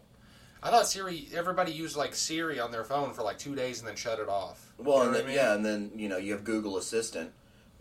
I 0.66 0.70
thought 0.70 0.88
Siri. 0.88 1.28
Everybody 1.36 1.74
used 1.74 1.98
like 1.98 2.16
Siri 2.16 2.58
on 2.60 2.72
their 2.72 2.86
phone 2.86 3.14
for 3.14 3.22
like 3.22 3.38
two 3.38 3.54
days 3.54 3.80
and 3.80 3.88
then 3.88 3.98
shut 3.98 4.20
it 4.20 4.30
off. 4.30 4.72
Well, 4.78 5.00
You 5.00 5.04
know 5.04 5.08
and 5.10 5.16
then, 5.16 5.24
I 5.24 5.28
mean? 5.28 5.36
yeah, 5.36 5.54
and 5.56 5.66
then 5.66 5.92
you 5.98 6.08
know 6.10 6.18
you 6.18 6.32
have 6.32 6.44
Google 6.46 6.78
Assistant. 6.78 7.32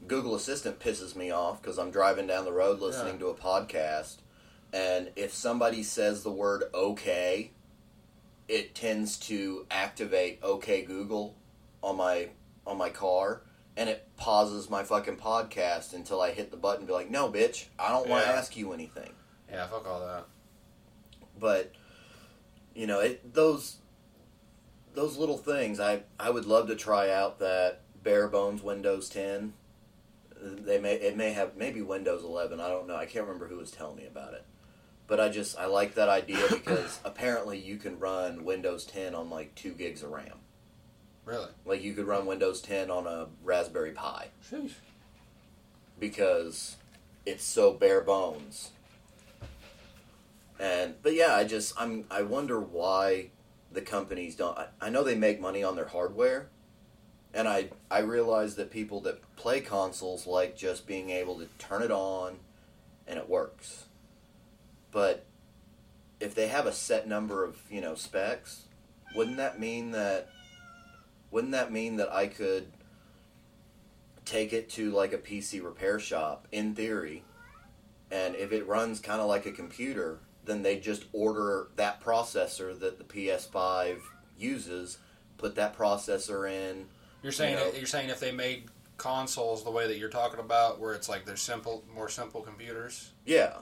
Google 0.08 0.34
Assistant 0.34 0.80
pisses 0.80 1.14
me 1.14 1.30
off 1.30 1.62
because 1.62 1.78
I'm 1.78 1.92
driving 1.92 2.26
down 2.26 2.44
the 2.44 2.52
road 2.52 2.80
listening 2.80 3.14
Yeah. 3.14 3.20
to 3.20 3.26
a 3.28 3.34
podcast, 3.34 4.16
and 4.72 5.12
if 5.14 5.32
somebody 5.32 5.84
says 5.84 6.24
the 6.24 6.32
word 6.32 6.64
"okay," 6.74 7.52
it 8.48 8.74
tends 8.74 9.16
to 9.20 9.64
activate 9.70 10.42
"Okay 10.42 10.82
Google" 10.82 11.36
on 11.84 11.96
my 11.96 12.30
on 12.66 12.78
my 12.78 12.90
car, 12.90 13.42
and 13.76 13.88
it 13.88 14.08
pauses 14.16 14.68
my 14.68 14.82
fucking 14.82 15.18
podcast 15.18 15.92
until 15.94 16.20
I 16.20 16.32
hit 16.32 16.50
the 16.50 16.56
button. 16.56 16.80
and 16.80 16.86
Be 16.88 16.92
like, 16.94 17.10
"No, 17.10 17.30
bitch, 17.30 17.66
I 17.78 17.90
don't 17.90 18.08
want 18.08 18.24
to 18.24 18.30
Yeah. 18.30 18.36
ask 18.36 18.56
you 18.56 18.72
anything." 18.72 19.14
Yeah, 19.48 19.68
fuck 19.68 19.86
all 19.86 20.00
that. 20.00 20.24
but 21.38 21.72
you 22.74 22.86
know 22.86 23.00
it, 23.00 23.34
those 23.34 23.78
those 24.94 25.16
little 25.16 25.38
things 25.38 25.80
I 25.80 26.02
I 26.18 26.30
would 26.30 26.46
love 26.46 26.68
to 26.68 26.76
try 26.76 27.10
out 27.10 27.38
that 27.40 27.80
bare 28.02 28.28
bones 28.28 28.62
Windows 28.62 29.08
10 29.08 29.52
they 30.40 30.78
may 30.78 30.94
it 30.94 31.16
may 31.16 31.32
have 31.32 31.56
maybe 31.56 31.82
Windows 31.82 32.24
11 32.24 32.60
I 32.60 32.68
don't 32.68 32.86
know 32.86 32.96
I 32.96 33.06
can't 33.06 33.24
remember 33.26 33.46
who 33.48 33.56
was 33.58 33.70
telling 33.70 33.96
me 33.96 34.06
about 34.06 34.34
it 34.34 34.44
but 35.06 35.20
I 35.20 35.28
just 35.28 35.58
I 35.58 35.66
like 35.66 35.94
that 35.94 36.08
idea 36.08 36.44
because 36.50 36.98
apparently 37.04 37.58
you 37.58 37.76
can 37.76 37.98
run 37.98 38.44
Windows 38.44 38.84
10 38.84 39.14
on 39.14 39.30
like 39.30 39.54
2 39.54 39.72
gigs 39.72 40.02
of 40.02 40.10
RAM 40.10 40.38
Really? 41.24 41.50
like 41.64 41.82
you 41.82 41.92
could 41.94 42.06
run 42.06 42.26
Windows 42.26 42.60
10 42.60 42.90
on 42.90 43.06
a 43.06 43.28
Raspberry 43.44 43.92
Pi 43.92 44.28
Sheesh. 44.50 44.72
because 46.00 46.76
it's 47.24 47.44
so 47.44 47.72
bare 47.72 48.00
bones. 48.00 48.70
And 50.62 50.95
but 51.02 51.14
yeah, 51.14 51.35
I 51.35 51.42
just 51.42 51.75
I'm 51.76 52.04
I 52.09 52.23
wonder 52.23 52.61
why 52.61 53.31
the 53.73 53.83
companies 53.83 54.37
don't. 54.37 54.57
I, 54.57 54.69
I 54.81 54.90
know 54.90 55.02
they 55.02 55.16
make 55.16 55.40
money 55.40 55.64
on 55.64 55.75
their 55.75 55.88
hardware, 55.88 56.50
and 57.35 57.49
I 57.49 57.71
I 57.90 57.99
realize 57.99 58.54
that 58.54 58.71
people 58.71 59.00
that 59.00 59.21
play 59.35 59.61
consoles 59.61 60.25
like 60.25 60.57
just 60.57 60.87
being 60.87 61.11
able 61.11 61.37
to 61.40 61.47
turn 61.59 61.83
it 61.83 61.90
on, 61.90 62.37
and 63.09 63.19
it 63.19 63.28
works. 63.28 63.87
But 64.92 65.26
if 66.21 66.33
they 66.33 66.47
have 66.47 66.66
a 66.66 66.73
set 66.73 67.09
number 67.09 67.45
of 67.45 67.61
you 67.69 67.81
know 67.81 67.97
specs, 67.97 68.66
wouldn't 69.16 69.38
that 69.38 69.59
mean 69.59 69.90
that? 69.90 70.28
Wouldn't 71.33 71.54
that 71.54 71.73
mean 71.73 71.97
that 71.97 72.14
I 72.14 72.28
could 72.28 72.69
take 74.25 74.52
it 74.52 74.71
to 74.71 74.92
like 74.92 75.12
a 75.12 75.19
PC 75.19 75.61
repair 75.61 75.99
shop 75.99 76.47
in 76.52 76.76
theory, 76.76 77.25
and 78.12 78.37
if 78.37 78.52
it 78.52 78.69
runs 78.69 79.00
kind 79.00 79.21
of 79.21 79.26
like 79.26 79.45
a 79.45 79.50
computer, 79.50 80.21
then 80.44 80.62
they 80.62 80.78
just 80.78 81.04
order 81.12 81.68
that 81.76 82.02
processor 82.02 82.78
that 82.80 82.99
the 82.99 83.04
PS5 83.04 83.99
uses, 84.38 84.99
put 85.38 85.54
that 85.54 85.76
processor 85.76 86.50
in. 86.50 86.87
You're 87.22 87.32
saying 87.32 87.58
You 87.58 87.64
know- 87.64 87.72
you're 87.72 87.87
saying 87.87 88.11
if 88.11 88.20
they 88.20 88.32
made 88.32 88.68
consoles 88.96 89.64
the 89.64 89.70
way 89.70 89.87
that 89.87 89.99
you're 89.99 90.08
talking 90.11 90.40
about, 90.40 90.78
where 90.80 90.94
it's 90.94 91.08
like 91.08 91.25
they're 91.25 91.37
simple, 91.37 91.84
more 91.94 92.08
simple 92.08 92.40
computers. 92.42 93.11
Yeah, 93.25 93.58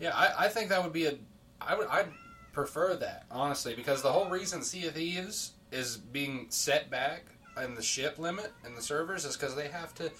Yeah, 0.00 0.14
I, 0.16 0.46
I 0.46 0.48
think 0.48 0.68
that 0.70 0.82
would 0.82 0.92
be 0.92 1.06
a. 1.06 1.14
I 1.60 1.76
would 1.76 1.86
I'd 1.88 2.08
prefer 2.52 2.94
that 2.96 3.24
honestly 3.30 3.74
because 3.74 4.02
the 4.02 4.12
whole 4.12 4.28
reason 4.28 4.62
Sea 4.62 4.88
of 4.88 4.94
Thieves 4.94 5.52
is 5.70 5.96
being 5.96 6.46
set 6.50 6.90
back 6.90 7.24
in 7.62 7.74
the 7.74 7.82
ship 7.82 8.18
limit 8.18 8.52
and 8.64 8.76
the 8.76 8.82
servers 8.82 9.24
is 9.24 9.36
because 9.36 9.54
they 9.54 9.68
have 9.68 9.94
to. 9.94 10.10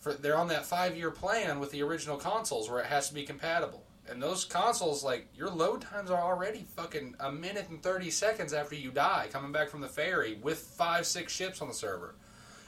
For 0.00 0.12
they're 0.14 0.36
on 0.36 0.48
that 0.48 0.66
five 0.66 0.96
year 0.96 1.10
plan 1.10 1.60
with 1.60 1.70
the 1.70 1.82
original 1.82 2.16
consoles 2.16 2.68
where 2.68 2.80
it 2.80 2.86
has 2.86 3.08
to 3.08 3.14
be 3.14 3.22
compatible. 3.24 3.83
And 4.10 4.22
those 4.22 4.44
consoles, 4.44 5.02
like 5.02 5.28
your 5.34 5.48
load 5.48 5.80
times 5.80 6.10
are 6.10 6.22
already 6.22 6.66
fucking 6.76 7.14
a 7.20 7.32
minute 7.32 7.68
and 7.70 7.82
thirty 7.82 8.10
seconds 8.10 8.52
after 8.52 8.74
you 8.74 8.90
die, 8.90 9.28
coming 9.32 9.50
back 9.52 9.70
from 9.70 9.80
the 9.80 9.88
ferry 9.88 10.38
with 10.42 10.58
five, 10.58 11.06
six 11.06 11.32
ships 11.32 11.62
on 11.62 11.68
the 11.68 11.74
server. 11.74 12.14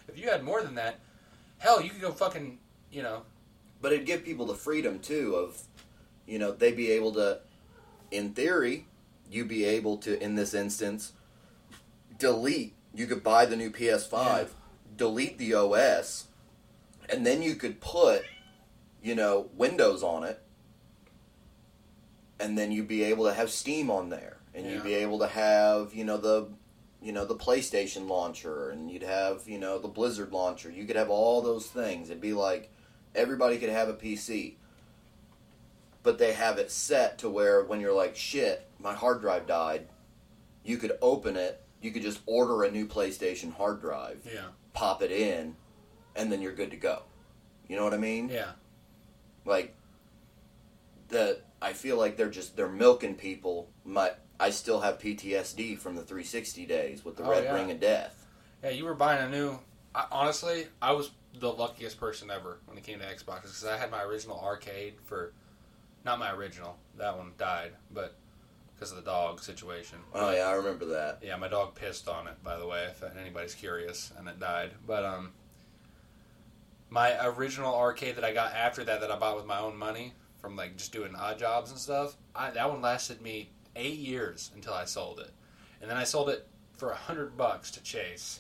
If 0.09 0.19
you 0.19 0.31
had 0.31 0.43
more 0.43 0.63
than 0.63 0.75
that, 0.77 1.01
hell, 1.59 1.83
you 1.83 1.91
could 1.91 2.01
go 2.01 2.13
fucking, 2.13 2.59
you 2.91 3.03
know, 3.03 3.23
but 3.83 3.93
it'd 3.93 4.07
give 4.07 4.25
people 4.25 4.47
the 4.47 4.55
freedom 4.55 4.99
too 4.99 5.35
of, 5.35 5.61
you 6.27 6.39
know, 6.39 6.53
they'd 6.53 6.77
be 6.77 6.91
able 6.93 7.13
to, 7.13 7.41
in 8.11 8.31
theory, 8.33 8.87
you'd 9.31 9.49
be 9.49 9.65
able 9.65 9.99
to 9.99 10.23
in 10.23 10.37
this 10.37 10.55
instance, 10.55 11.13
delete. 12.19 12.75
You 12.95 13.07
could 13.07 13.23
buy 13.23 13.45
the 13.45 13.57
new 13.57 13.71
PS5, 13.71 14.13
Yeah. 14.13 14.47
delete 14.97 15.37
the 15.37 15.53
OS, 15.53 16.29
and 17.11 17.27
then 17.27 17.43
you 17.43 17.57
could 17.57 17.81
put, 17.81 18.23
you 19.03 19.15
know, 19.15 19.51
Windows 19.55 20.03
on 20.03 20.25
it, 20.25 20.41
and 22.41 22.57
then 22.57 22.71
you'd 22.73 22.89
be 22.89 23.03
able 23.05 23.25
to 23.25 23.35
have 23.35 23.51
Steam 23.51 23.91
on 23.91 24.11
there, 24.11 24.37
and 24.55 24.65
Yeah. 24.67 24.73
you'd 24.75 24.85
be 24.85 24.95
able 24.95 25.19
to 25.21 25.27
have, 25.27 25.95
you 25.95 26.05
know, 26.05 26.17
the, 26.19 26.49
you 27.03 27.13
know, 27.13 27.25
the 27.25 27.35
PlayStation 27.37 28.09
launcher, 28.09 28.71
and 28.71 28.91
you'd 28.91 29.03
have, 29.03 29.49
you 29.49 29.59
know, 29.59 29.79
the 29.79 29.89
Blizzard 29.89 30.33
launcher. 30.33 30.71
You 30.71 30.85
could 30.85 30.97
have 30.97 31.11
all 31.11 31.41
those 31.43 31.67
things. 31.67 32.11
It'd 32.11 32.21
be 32.21 32.33
like 32.33 32.71
everybody 33.15 33.59
could 33.59 33.69
have 33.71 33.89
a 33.89 33.95
PC, 33.95 34.57
but 36.03 36.19
they 36.19 36.33
have 36.33 36.59
it 36.59 36.71
set 36.71 37.19
to 37.19 37.29
where 37.31 37.65
when 37.65 37.81
you're 37.81 37.95
like, 37.95 38.17
shit, 38.17 38.67
my 38.79 38.95
hard 38.95 39.21
drive 39.21 39.47
died, 39.47 39.89
you 40.65 40.77
could 40.79 40.93
open 41.03 41.37
it. 41.37 41.63
You 41.81 41.91
could 41.93 42.03
just 42.03 42.21
order 42.27 42.65
a 42.65 42.71
new 42.71 42.87
PlayStation 42.87 43.53
hard 43.53 43.81
drive 43.81 44.21
yeah, 44.25 44.47
pop 44.73 45.03
it 45.03 45.13
in, 45.13 45.55
and 46.17 46.33
then 46.33 46.43
you're 46.43 46.53
good 46.55 46.71
to 46.73 46.77
go. 46.77 47.03
You 47.69 47.77
know 47.77 47.85
what 47.85 47.95
I 47.95 47.99
mean? 47.99 48.29
yeah. 48.29 48.53
Like 49.45 49.76
feel 51.87 51.97
like 51.99 52.17
they're 52.17 52.29
just 52.29 52.57
they're 52.57 52.69
milking 52.69 53.15
people. 53.15 53.69
My 53.85 54.11
I 54.41 54.51
still 54.51 54.81
have 54.81 54.99
PTSD 54.99 55.79
from 55.79 55.95
the 55.95 56.03
360 56.03 56.67
days 56.67 57.05
with 57.05 57.17
the 57.17 57.23
Oh, 57.25 57.31
Red 57.31 57.45
yeah. 57.45 57.55
Ring 57.55 57.71
of 57.71 57.79
Death. 57.81 58.27
Yeah, 58.65 58.71
you 58.71 58.85
were 58.85 58.95
buying 58.95 59.23
a 59.23 59.29
new. 59.29 59.59
I, 59.95 60.07
honestly, 60.11 60.67
I 60.83 60.93
was 60.93 61.13
the 61.39 61.53
luckiest 61.53 62.01
person 62.01 62.29
ever 62.31 62.59
when 62.67 62.77
it 62.77 62.83
came 62.83 62.99
to 62.99 63.05
Xbox 63.05 63.43
because 63.43 63.65
I 63.65 63.77
had 63.77 63.91
my 63.93 64.03
original 64.03 64.41
arcade 64.41 64.95
for, 65.05 65.33
not 66.05 66.19
my 66.19 66.33
original. 66.33 66.77
That 66.99 67.17
one 67.17 67.33
died, 67.39 67.73
but 67.93 68.17
because 68.75 68.91
of 68.91 68.97
the 68.97 69.05
dog 69.05 69.41
situation. 69.41 69.99
Oh 70.13 70.33
yeah, 70.33 70.49
I 70.49 70.53
remember 70.55 70.87
that. 70.87 71.21
Yeah, 71.23 71.37
my 71.37 71.49
dog 71.49 71.77
pissed 71.77 72.09
on 72.09 72.27
it. 72.27 72.43
By 72.43 72.59
the 72.59 72.67
way, 72.67 72.89
if 72.91 73.05
anybody's 73.17 73.55
curious, 73.55 74.13
and 74.19 74.27
it 74.29 74.41
died. 74.41 74.73
But 74.87 75.05
um, 75.05 75.31
my 76.91 77.25
original 77.27 77.77
arcade 77.77 78.17
that 78.17 78.25
I 78.25 78.33
got 78.35 78.55
after 78.55 78.83
that, 78.85 79.01
that 79.03 79.11
I 79.13 79.17
bought 79.19 79.37
with 79.37 79.47
my 79.47 79.61
own 79.61 79.77
money 79.77 80.15
from 80.47 80.55
like 80.55 80.77
just 80.77 80.93
doing 80.93 81.13
odd 81.17 81.41
jobs 81.41 81.73
and 81.73 81.81
stuff. 81.81 82.17
I, 82.33 82.51
that 82.53 82.71
one 82.71 82.81
lasted 82.81 83.21
me 83.21 83.51
eight 83.75 83.99
years 83.99 84.53
until 84.55 84.75
I 84.75 84.85
sold 84.85 85.19
it, 85.19 85.33
and 85.83 85.91
then 85.91 85.97
I 85.97 86.05
sold 86.05 86.29
it 86.29 86.47
for 86.77 86.91
a 86.93 86.95
hundred 86.95 87.37
bucks 87.37 87.73
to 87.73 87.83
Chase. 87.83 88.39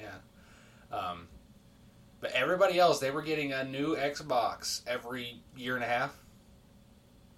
Yeah. 0.00 0.96
Um, 0.96 1.26
but 2.20 2.30
everybody 2.30 2.78
else, 2.78 3.00
they 3.00 3.10
were 3.10 3.22
getting 3.22 3.52
a 3.52 3.64
new 3.64 3.96
Xbox 3.96 4.82
every 4.86 5.42
year 5.56 5.74
and 5.74 5.82
a 5.82 5.88
half. 5.88 6.16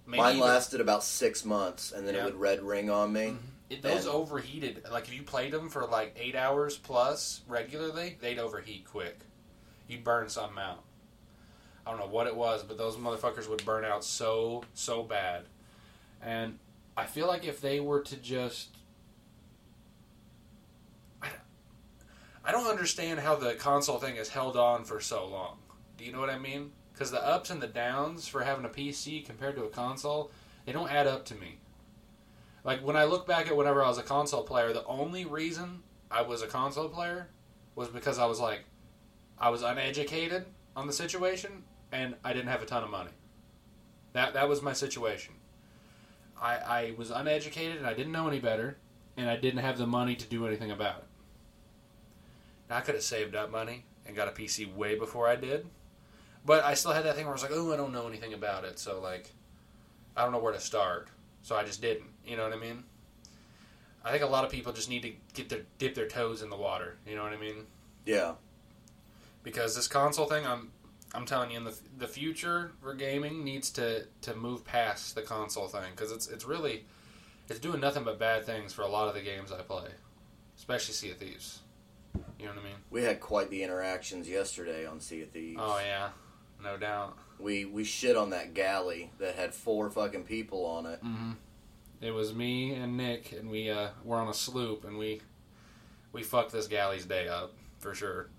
Maybe 0.05 0.21
Mine 0.21 0.35
even- 0.35 0.47
lasted 0.47 0.79
about 0.79 1.03
six 1.03 1.43
months, 1.43 1.91
and 1.91 2.07
then 2.07 2.13
Yeah. 2.13 2.21
it 2.21 2.25
would 2.25 2.35
red 2.39 2.61
ring 2.61 2.91
on 2.91 3.11
me. 3.11 3.37
It, 3.71 3.81
those 3.81 4.05
And- 4.05 4.13
overheated. 4.13 4.83
Like 4.91 5.05
if 5.07 5.15
you 5.15 5.23
played 5.23 5.51
them 5.51 5.67
for 5.69 5.87
like 5.87 6.15
eight 6.15 6.35
hours 6.35 6.77
plus 6.77 7.41
regularly, 7.47 8.17
they'd 8.21 8.37
overheat 8.37 8.85
quick. 8.85 9.17
You'd 9.87 10.03
burn 10.03 10.29
something 10.29 10.59
out. 10.59 10.83
I 11.87 11.91
don't 11.91 11.99
know 11.99 12.07
what 12.07 12.27
it 12.27 12.35
was, 12.35 12.63
but 12.63 12.77
those 12.77 12.97
motherfuckers 12.97 13.49
would 13.49 13.63
burn 13.63 13.85
out 13.85 14.03
so 14.03 14.65
so 14.73 15.03
bad. 15.03 15.43
And 16.21 16.59
I 16.97 17.05
feel 17.05 17.27
like 17.27 17.45
if 17.45 17.61
they 17.61 17.79
were 17.79 18.01
to 18.01 18.17
just, 18.17 18.75
I, 21.23 22.51
don't 22.51 22.67
understand 22.67 23.21
how 23.21 23.35
the 23.35 23.53
console 23.53 23.99
thing 23.99 24.17
has 24.17 24.27
held 24.27 24.57
on 24.57 24.83
for 24.83 24.99
so 24.99 25.27
long. 25.27 25.59
Do 25.97 26.03
you 26.03 26.11
know 26.11 26.19
what 26.19 26.29
I 26.29 26.37
mean? 26.37 26.71
Because 26.91 27.09
the 27.09 27.25
ups 27.25 27.51
and 27.51 27.61
the 27.61 27.67
downs 27.67 28.27
for 28.27 28.43
having 28.43 28.65
a 28.65 28.69
PC 28.69 29.25
compared 29.25 29.55
to 29.55 29.63
a 29.63 29.69
console, 29.69 30.29
they 30.65 30.73
don't 30.73 30.91
add 30.91 31.07
up 31.07 31.23
to 31.25 31.35
me. 31.35 31.59
Like 32.65 32.85
when 32.85 32.97
I 32.97 33.05
look 33.05 33.25
back 33.25 33.47
at 33.47 33.55
whenever 33.55 33.81
I 33.81 33.87
was 33.87 33.97
a 33.97 34.03
console 34.03 34.43
player, 34.43 34.73
the 34.73 34.85
only 34.87 35.23
reason 35.23 35.83
I 36.11 36.23
was 36.23 36.41
a 36.41 36.47
console 36.47 36.89
player 36.89 37.29
was 37.75 37.87
because 37.87 38.19
I 38.19 38.25
was 38.25 38.41
like, 38.41 38.65
I 39.39 39.49
was 39.49 39.61
uneducated 39.61 40.47
on 40.75 40.87
the 40.87 40.93
situation 40.93 41.63
and 41.91 42.15
I 42.23 42.33
didn't 42.33 42.49
have 42.49 42.61
a 42.61 42.65
ton 42.65 42.83
of 42.83 42.89
money. 42.89 43.11
That 44.13 44.33
that 44.33 44.49
was 44.49 44.61
my 44.61 44.73
situation. 44.73 45.35
I 46.41 46.55
I 46.55 46.93
was 46.97 47.11
uneducated 47.11 47.77
and 47.77 47.87
I 47.87 47.93
didn't 47.93 48.11
know 48.11 48.27
any 48.27 48.39
better, 48.39 48.77
and 49.15 49.29
I 49.29 49.35
didn't 49.37 49.59
have 49.61 49.77
the 49.77 49.87
money 49.87 50.15
to 50.15 50.25
do 50.25 50.47
anything 50.47 50.71
about 50.71 50.99
it. 50.99 51.03
Now, 52.69 52.77
I 52.77 52.81
could 52.81 52.95
have 52.95 53.03
saved 53.03 53.35
up 53.35 53.49
money 53.51 53.85
and 54.05 54.15
got 54.15 54.27
a 54.27 54.31
PC 54.31 54.73
way 54.73 54.97
before 54.97 55.27
I 55.27 55.35
did, 55.35 55.67
but 56.45 56.63
I 56.63 56.73
still 56.73 56.91
had 56.91 57.05
that 57.05 57.15
thing 57.15 57.25
where 57.25 57.33
I 57.33 57.35
was 57.35 57.43
like, 57.43 57.51
oh, 57.53 57.73
I 57.73 57.77
don't 57.77 57.93
know 57.93 58.07
anything 58.07 58.33
about 58.33 58.65
it, 58.65 58.77
so 58.79 58.99
like, 58.99 59.31
I 60.15 60.23
don't 60.23 60.31
know 60.31 60.39
where 60.39 60.53
to 60.53 60.59
start. 60.59 61.09
So 61.41 61.55
I 61.55 61.63
just 61.63 61.81
didn't. 61.81 62.09
You 62.25 62.35
know 62.35 62.43
what 62.43 62.53
I 62.53 62.59
mean? 62.59 62.83
I 64.03 64.11
think 64.11 64.23
a 64.23 64.27
lot 64.27 64.43
of 64.43 64.51
people 64.51 64.73
just 64.73 64.89
need 64.89 65.01
to 65.03 65.13
get 65.33 65.49
their 65.49 65.61
dip 65.77 65.95
their 65.95 66.07
toes 66.07 66.41
in 66.41 66.49
the 66.49 66.57
water. 66.57 66.97
You 67.05 67.15
know 67.15 67.23
what 67.23 67.33
I 67.33 67.37
mean? 67.37 67.65
Yeah, 68.05 68.33
Because 69.43 69.75
this 69.75 69.87
console 69.87 70.25
thing, 70.25 70.45
I'm 70.45 70.71
I'm 71.17 71.25
telling 71.25 71.49
you, 71.49 71.57
in 71.57 71.63
the 71.63 71.75
the 71.97 72.07
future 72.07 72.73
for 72.79 72.93
gaming 72.93 73.43
needs 73.43 73.71
to 73.71 74.05
to 74.21 74.35
move 74.35 74.63
past 74.63 75.15
the 75.15 75.23
console 75.23 75.67
thing 75.67 75.89
because 75.95 76.11
it's 76.11 76.27
it's 76.27 76.45
really 76.45 76.85
it's 77.49 77.59
doing 77.59 77.81
nothing 77.81 78.03
but 78.03 78.19
bad 78.19 78.45
things 78.45 78.71
for 78.71 78.83
a 78.83 78.87
lot 78.87 79.07
of 79.07 79.15
the 79.15 79.21
games 79.21 79.51
I 79.51 79.63
play, 79.63 79.87
especially 80.55 80.93
Sea 80.93 81.11
of 81.11 81.17
Thieves. 81.17 81.61
You 82.39 82.45
know 82.45 82.51
what 82.51 82.61
I 82.61 82.63
mean? 82.65 82.75
we 82.91 83.01
had 83.01 83.19
quite 83.19 83.49
the 83.49 83.63
interactions 83.63 84.29
yesterday 84.29 84.85
on 84.85 84.99
Sea 84.99 85.23
of 85.23 85.31
Thieves. 85.31 85.59
Oh 85.59 85.79
yeah, 85.83 86.09
no 86.63 86.77
doubt. 86.77 87.17
We 87.39 87.65
we 87.65 87.83
shit 87.83 88.15
on 88.15 88.29
that 88.29 88.53
galley 88.53 89.09
that 89.17 89.33
had 89.33 89.55
four 89.55 89.89
fucking 89.89 90.23
people 90.23 90.67
on 90.67 90.85
it. 90.85 91.03
Mm-hmm. 91.03 91.31
It 91.99 92.11
was 92.11 92.31
me 92.31 92.75
and 92.75 92.95
Nick, 92.95 93.31
and 93.31 93.49
we 93.49 93.71
uh, 93.71 93.87
were 94.03 94.17
on 94.17 94.27
a 94.27 94.35
sloop, 94.35 94.85
and 94.85 94.99
we 94.99 95.21
we 96.11 96.21
fucked 96.21 96.51
this 96.51 96.67
galley's 96.67 97.05
day 97.05 97.27
up 97.27 97.53
for 97.79 97.95
sure. 97.95 98.29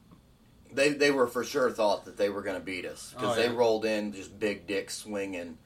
They 0.73 0.91
they 0.91 1.11
were 1.11 1.27
for 1.27 1.45
sure 1.45 1.71
thought 1.71 2.05
that 2.05 2.17
they 2.17 2.29
were 2.29 2.43
going 2.43 2.59
to 2.59 2.65
beat 2.65 2.85
us 2.85 3.13
because 3.17 3.37
Oh, 3.39 3.41
they 3.41 3.49
rolled 3.49 3.85
in 3.85 4.13
just 4.13 4.39
big 4.39 4.67
dick 4.67 4.91
swinging, 4.91 5.59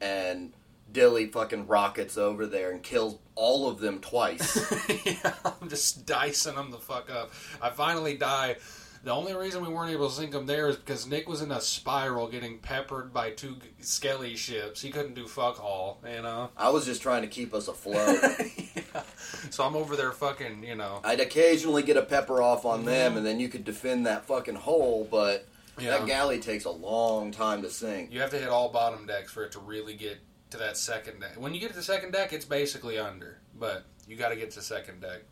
and 0.00 0.52
Dilly 0.92 1.26
fucking 1.26 1.66
rockets 1.66 2.16
over 2.16 2.46
there 2.46 2.70
and 2.70 2.82
kills 2.82 3.18
all 3.34 3.68
of 3.68 3.80
them 3.80 4.00
twice. 4.00 4.56
yeah, 5.04 5.34
I'm 5.44 5.68
just 5.68 6.06
dicing 6.06 6.54
them 6.54 6.70
the 6.70 6.78
fuck 6.78 7.10
up. 7.10 7.32
I 7.60 7.70
finally 7.70 8.16
die. 8.16 8.56
The 9.02 9.10
only 9.10 9.34
reason 9.34 9.62
we 9.62 9.68
weren't 9.72 9.92
able 9.92 10.08
to 10.08 10.14
sink 10.14 10.32
him 10.32 10.46
there 10.46 10.66
is 10.68 10.76
because 10.76 11.06
Nick 11.06 11.28
was 11.28 11.42
in 11.42 11.50
a 11.52 11.60
spiral 11.60 12.26
getting 12.26 12.58
peppered 12.58 13.12
by 13.12 13.30
two 13.32 13.56
skelly 13.80 14.34
ships. 14.34 14.80
He 14.80 14.90
couldn't 14.90 15.14
do 15.14 15.26
fuck 15.26 15.62
all, 15.62 16.00
you 16.10 16.22
know? 16.22 16.48
I 16.56 16.70
was 16.70 16.86
just 16.86 17.02
trying 17.02 17.20
to 17.20 17.28
keep 17.28 17.52
us 17.52 17.68
afloat. 17.68 18.18
yeah. 18.74 18.82
So 19.50 19.64
I'm 19.64 19.76
over 19.76 19.94
there 19.96 20.12
fucking, 20.12 20.64
you 20.64 20.74
know. 20.74 21.00
I'd 21.04 21.20
occasionally 21.20 21.82
get 21.82 21.96
a 21.96 22.02
pepper 22.02 22.40
off 22.42 22.64
on 22.64 22.84
them, 22.84 23.16
and 23.16 23.24
then 23.26 23.38
you 23.40 23.48
could 23.48 23.64
defend 23.64 24.06
that 24.06 24.24
fucking 24.26 24.54
hole, 24.54 25.06
but 25.10 25.46
Yeah. 25.78 25.90
that 25.98 26.06
galley 26.06 26.38
takes 26.40 26.64
a 26.64 26.70
long 26.70 27.30
time 27.30 27.62
to 27.62 27.70
sink. 27.70 28.12
You 28.12 28.20
have 28.20 28.30
to 28.30 28.38
hit 28.38 28.48
all 28.48 28.70
bottom 28.70 29.06
decks 29.06 29.30
for 29.32 29.44
it 29.44 29.52
to 29.52 29.58
really 29.60 29.94
get 29.94 30.18
to 30.50 30.56
that 30.58 30.76
second 30.76 31.20
deck. 31.20 31.32
When 31.36 31.52
you 31.54 31.60
get 31.60 31.70
to 31.70 31.76
the 31.76 31.82
second 31.82 32.12
deck, 32.12 32.32
it's 32.32 32.44
basically 32.44 32.98
under, 32.98 33.38
but 33.58 33.84
you 34.08 34.16
got 34.16 34.28
to 34.30 34.36
get 34.36 34.50
to 34.52 34.62
second 34.62 35.00
deck. 35.00 35.22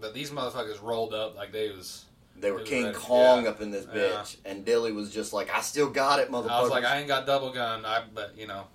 But 0.00 0.14
these 0.14 0.30
motherfuckers 0.30 0.82
rolled 0.82 1.14
up 1.14 1.36
like 1.36 1.52
they 1.52 1.70
was. 1.70 2.04
They 2.36 2.50
were 2.50 2.60
King 2.60 2.86
ready. 2.86 2.96
Kong 2.98 3.44
Yeah. 3.44 3.50
up 3.50 3.60
in 3.60 3.70
this 3.70 3.86
Yeah. 3.86 4.00
bitch, 4.00 4.36
and 4.44 4.64
Dilly 4.64 4.92
was 4.92 5.10
just 5.12 5.32
like, 5.32 5.54
"I 5.54 5.60
still 5.62 5.88
got 5.88 6.18
it, 6.18 6.30
motherfucker." 6.30 6.50
I 6.50 6.60
was 6.62 6.70
like, 6.70 6.84
I 6.84 6.98
ain't 6.98 7.08
got 7.08 7.26
double 7.26 7.52
gun, 7.52 7.84
I 7.86 8.02
but 8.12 8.36
you 8.36 8.46
know, 8.46 8.66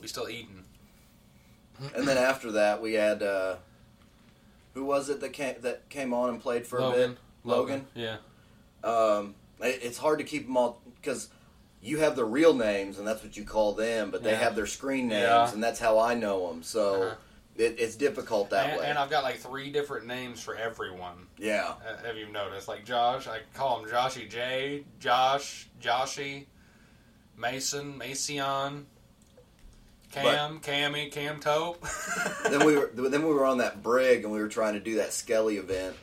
we 0.00 0.08
still 0.08 0.28
eating. 0.28 0.64
And 1.94 2.06
then 2.08 2.18
after 2.18 2.52
that, 2.52 2.80
we 2.82 2.94
had 2.94 3.22
uh, 3.22 3.56
who 4.74 4.84
was 4.84 5.08
it 5.08 5.20
that 5.20 5.32
came 5.32 5.56
that 5.62 5.88
came 5.88 6.12
on 6.12 6.28
and 6.30 6.40
played 6.40 6.66
for 6.66 6.78
a 6.78 6.90
bit? 6.90 6.98
Logan. 6.98 7.16
Logan. 7.44 7.86
Yeah. 7.94 8.16
Um, 8.84 9.34
it- 9.60 9.80
it's 9.82 9.98
hard 9.98 10.18
to 10.18 10.24
keep 10.24 10.46
them 10.46 10.56
all 10.56 10.80
because 11.00 11.28
you 11.82 11.98
have 11.98 12.16
the 12.16 12.24
real 12.24 12.52
names, 12.54 12.98
and 12.98 13.06
that's 13.06 13.22
what 13.22 13.36
you 13.36 13.44
call 13.44 13.72
them, 13.72 14.10
but 14.10 14.22
they 14.22 14.32
Yeah. 14.32 14.38
have 14.38 14.56
their 14.56 14.66
screen 14.66 15.08
names, 15.08 15.22
Yeah. 15.22 15.52
and 15.52 15.62
that's 15.62 15.78
how 15.78 15.98
I 15.98 16.14
know 16.14 16.48
them. 16.48 16.62
So 16.62 17.02
Uh-huh. 17.02 17.14
it, 17.56 17.76
it's 17.78 17.94
difficult 17.94 18.50
that 18.50 18.70
and, 18.70 18.80
way. 18.80 18.86
and 18.86 18.98
I've 18.98 19.08
got 19.10 19.22
like 19.22 19.36
three 19.38 19.70
different 19.70 20.06
names 20.06 20.42
for 20.42 20.56
everyone. 20.56 21.28
yeah, 21.38 21.74
Uh, 21.86 21.96
Have 22.06 22.16
you 22.16 22.26
noticed? 22.28 22.66
Like 22.68 22.84
Josh, 22.84 23.26
I 23.28 23.40
call 23.54 23.82
him 23.84 23.88
Joshy 23.90 24.28
J, 24.28 24.84
Josh, 24.98 25.68
Joshy, 25.80 26.46
Mason, 27.36 27.96
Macion, 27.96 28.86
Cam, 30.22 30.60
Cammy, 30.60 31.10
Cam 31.12 31.40
Tope. 31.40 31.84
then 32.50 32.64
we 32.64 32.76
were 32.76 32.90
then 32.94 33.22
we 33.26 33.32
were 33.34 33.44
on 33.44 33.58
that 33.58 33.82
brig, 33.82 34.24
and 34.24 34.32
we 34.32 34.40
were 34.40 34.48
trying 34.48 34.74
to 34.74 34.80
do 34.80 34.96
that 34.96 35.12
Skelly 35.12 35.56
event, 35.58 35.96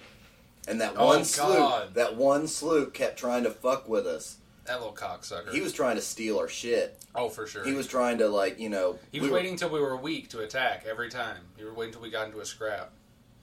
and 0.67 0.81
that 0.81 0.93
Oh, 0.97 1.07
one 1.07 1.25
sloop, 1.25 1.93
that 1.95 2.15
one 2.15 2.47
sloop 2.47 2.93
kept 2.93 3.17
trying 3.17 3.43
to 3.43 3.51
fuck 3.51 3.87
with 3.89 4.05
us. 4.07 4.37
that 4.65 4.79
little 4.79 4.93
cocksucker. 4.95 5.51
He 5.51 5.61
was 5.61 5.73
trying 5.73 5.95
to 5.95 6.01
steal 6.01 6.37
our 6.39 6.47
shit. 6.47 6.97
oh 7.15 7.29
for 7.29 7.47
sure. 7.47 7.63
He 7.65 7.73
was 7.73 7.87
trying 7.87 8.19
to 8.19 8.27
like 8.29 8.59
you 8.59 8.69
know. 8.69 8.97
He 9.11 9.19
we 9.19 9.23
was 9.23 9.31
were- 9.31 9.35
waiting 9.37 9.51
until 9.53 9.69
we 9.69 9.79
were 9.79 9.97
weak 9.97 10.29
to 10.29 10.39
attack 10.41 10.85
every 10.89 11.09
time. 11.09 11.37
He 11.57 11.63
was 11.63 11.73
waiting 11.75 11.89
until 11.93 12.01
we 12.03 12.09
got 12.11 12.27
into 12.27 12.39
a 12.39 12.45
scrap. 12.45 12.91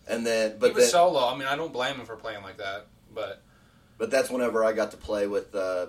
and 0.08 0.24
then 0.26 0.52
he 0.52 0.56
but 0.58 0.74
was 0.74 0.84
then, 0.84 0.90
solo. 0.92 1.26
I 1.28 1.36
mean, 1.36 1.46
I 1.48 1.56
don't 1.56 1.72
blame 1.72 1.96
him 1.96 2.06
for 2.06 2.16
playing 2.16 2.42
like 2.42 2.56
that. 2.58 2.86
But 3.14 3.42
but 3.98 4.10
that's 4.10 4.30
whenever 4.30 4.64
I 4.64 4.72
got 4.72 4.92
to 4.92 4.96
play 4.96 5.26
with 5.26 5.54
uh, 5.54 5.86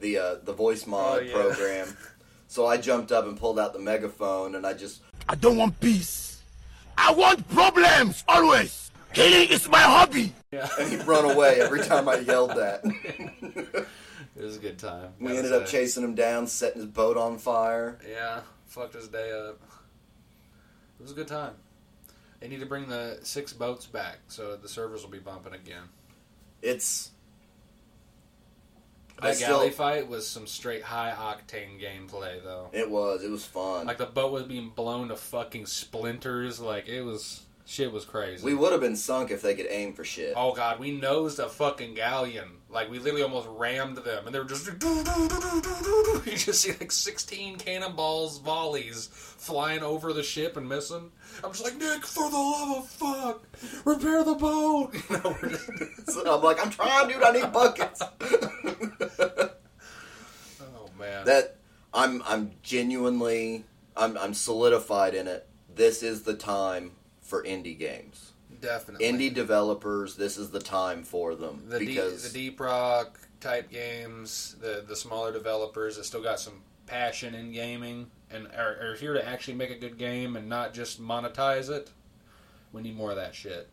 the 0.00 0.18
uh, 0.18 0.34
the 0.44 0.52
voice 0.52 0.86
mod 0.86 1.18
Oh, 1.18 1.22
yeah. 1.22 1.32
program. 1.32 1.96
So 2.52 2.66
I 2.66 2.76
jumped 2.76 3.12
up 3.12 3.24
and 3.24 3.34
pulled 3.34 3.58
out 3.58 3.72
the 3.72 3.78
megaphone, 3.78 4.56
and 4.56 4.66
I 4.66 4.74
just 4.74 5.00
I 5.26 5.36
don't 5.36 5.56
want 5.56 5.80
peace. 5.80 6.42
I 6.98 7.10
want 7.10 7.48
problems 7.48 8.22
always. 8.28 8.90
Killing 9.14 9.48
is 9.48 9.70
my 9.70 9.80
hobby. 9.80 10.34
yeah, 10.50 10.68
and 10.78 10.90
he'd 10.90 11.06
run 11.06 11.24
away 11.24 11.62
every 11.62 11.80
time 11.80 12.10
I 12.10 12.16
yelled 12.16 12.50
that. 12.50 12.82
it 14.36 14.42
was 14.42 14.56
a 14.56 14.58
good 14.58 14.78
time. 14.78 15.14
we 15.18 15.28
Gotta 15.28 15.38
ended 15.38 15.52
up 15.54 15.66
chasing 15.66 16.04
him 16.04 16.14
down, 16.14 16.46
setting 16.46 16.82
his 16.82 16.90
boat 16.90 17.16
on 17.16 17.38
fire. 17.38 17.98
Yeah, 18.06 18.42
fucked 18.66 18.96
his 18.96 19.08
day 19.08 19.32
up. 19.32 19.58
It 21.00 21.02
was 21.04 21.12
a 21.12 21.14
good 21.14 21.28
time. 21.28 21.54
They 22.40 22.48
need 22.48 22.60
to 22.60 22.66
bring 22.66 22.86
the 22.86 23.18
six 23.22 23.54
boats 23.54 23.86
back, 23.86 24.18
so 24.28 24.56
the 24.56 24.68
servers 24.68 25.02
will 25.02 25.10
be 25.10 25.20
bumping 25.20 25.54
again. 25.54 25.84
It's 26.60 27.11
I 27.11 27.11
That 29.22 29.36
still- 29.36 29.48
galley 29.58 29.70
fight 29.70 30.08
was 30.08 30.26
some 30.26 30.46
straight 30.46 30.82
high 30.82 31.10
octane 31.16 31.80
gameplay, 31.80 32.42
though. 32.42 32.68
it 32.72 32.90
was 32.90 33.22
it 33.22 33.30
was 33.30 33.44
fun. 33.44 33.86
Like 33.86 33.98
the 33.98 34.06
boat 34.06 34.32
was 34.32 34.44
being 34.44 34.70
blown 34.70 35.08
to 35.08 35.16
fucking 35.16 35.66
splinters. 35.66 36.60
Like 36.60 36.88
it 36.88 37.02
was 37.02 37.42
shit 37.64 37.92
was 37.92 38.04
crazy. 38.04 38.44
we 38.44 38.54
would 38.54 38.72
have 38.72 38.80
been 38.80 38.96
sunk 38.96 39.30
if 39.30 39.42
they 39.42 39.54
could 39.54 39.66
aim 39.68 39.92
for 39.92 40.04
shit. 40.04 40.34
Oh 40.36 40.52
god, 40.52 40.78
we 40.78 40.90
nosed 40.92 41.38
a 41.38 41.48
fucking 41.48 41.94
galleon. 41.94 42.48
Like 42.70 42.90
we 42.90 42.98
literally 42.98 43.22
almost 43.22 43.48
rammed 43.50 43.98
them, 43.98 44.26
and 44.26 44.34
they 44.34 44.38
were 44.38 44.44
just. 44.46 44.68
You 46.24 46.36
just 46.38 46.60
see 46.62 46.70
like 46.72 46.92
sixteen 46.92 47.58
cannonballs, 47.58 48.38
volleys 48.38 49.08
flying 49.12 49.82
over 49.82 50.12
the 50.12 50.22
ship 50.22 50.56
and 50.56 50.68
missing. 50.68 51.10
I'm 51.42 51.50
just 51.50 51.64
like 51.64 51.76
Nick, 51.76 52.06
for 52.06 52.30
the 52.30 52.36
love 52.36 52.78
of 52.78 52.88
fuck, 52.88 53.46
repair 53.84 54.22
the 54.24 54.34
boat. 54.34 54.94
You 55.10 55.16
know, 55.18 55.36
just, 55.48 55.70
So 56.12 56.36
I'm 56.36 56.42
like, 56.42 56.64
I'm 56.64 56.70
trying, 56.70 57.08
dude. 57.08 57.22
I 57.22 57.32
need 57.32 57.52
buckets. 57.52 58.02
oh 60.60 60.90
man, 60.98 61.24
that 61.26 61.56
I'm 61.92 62.22
I'm 62.26 62.52
genuinely 62.62 63.64
I'm 63.96 64.16
I'm 64.16 64.32
solidified 64.34 65.14
in 65.14 65.26
it. 65.26 65.46
This 65.74 66.02
is 66.02 66.22
the 66.22 66.34
time 66.34 66.92
for 67.32 67.42
indie 67.44 67.78
games. 67.78 68.32
definitely 68.60 69.06
Indie 69.06 69.32
developers, 69.32 70.16
this 70.16 70.36
is 70.36 70.50
the 70.50 70.60
time 70.60 71.02
for 71.02 71.34
them 71.34 71.64
the 71.66 71.78
because 71.78 72.24
deep, 72.24 72.32
the 72.32 72.38
deep 72.38 72.60
rock 72.60 73.18
type 73.40 73.70
games, 73.70 74.54
the 74.60 74.84
the 74.86 74.94
smaller 74.94 75.32
developers 75.32 75.96
that 75.96 76.04
still 76.04 76.22
got 76.22 76.38
some 76.38 76.60
passion 76.84 77.34
in 77.34 77.50
gaming 77.50 78.10
and 78.30 78.48
are, 78.48 78.76
are 78.82 78.96
here 78.96 79.14
to 79.14 79.26
actually 79.26 79.54
make 79.54 79.70
a 79.70 79.78
good 79.78 79.96
game 79.96 80.36
and 80.36 80.46
not 80.46 80.74
just 80.74 81.00
monetize 81.00 81.70
it. 81.70 81.90
We 82.70 82.82
need 82.82 82.96
more 82.96 83.12
of 83.12 83.16
that 83.16 83.34
shit. 83.34 83.70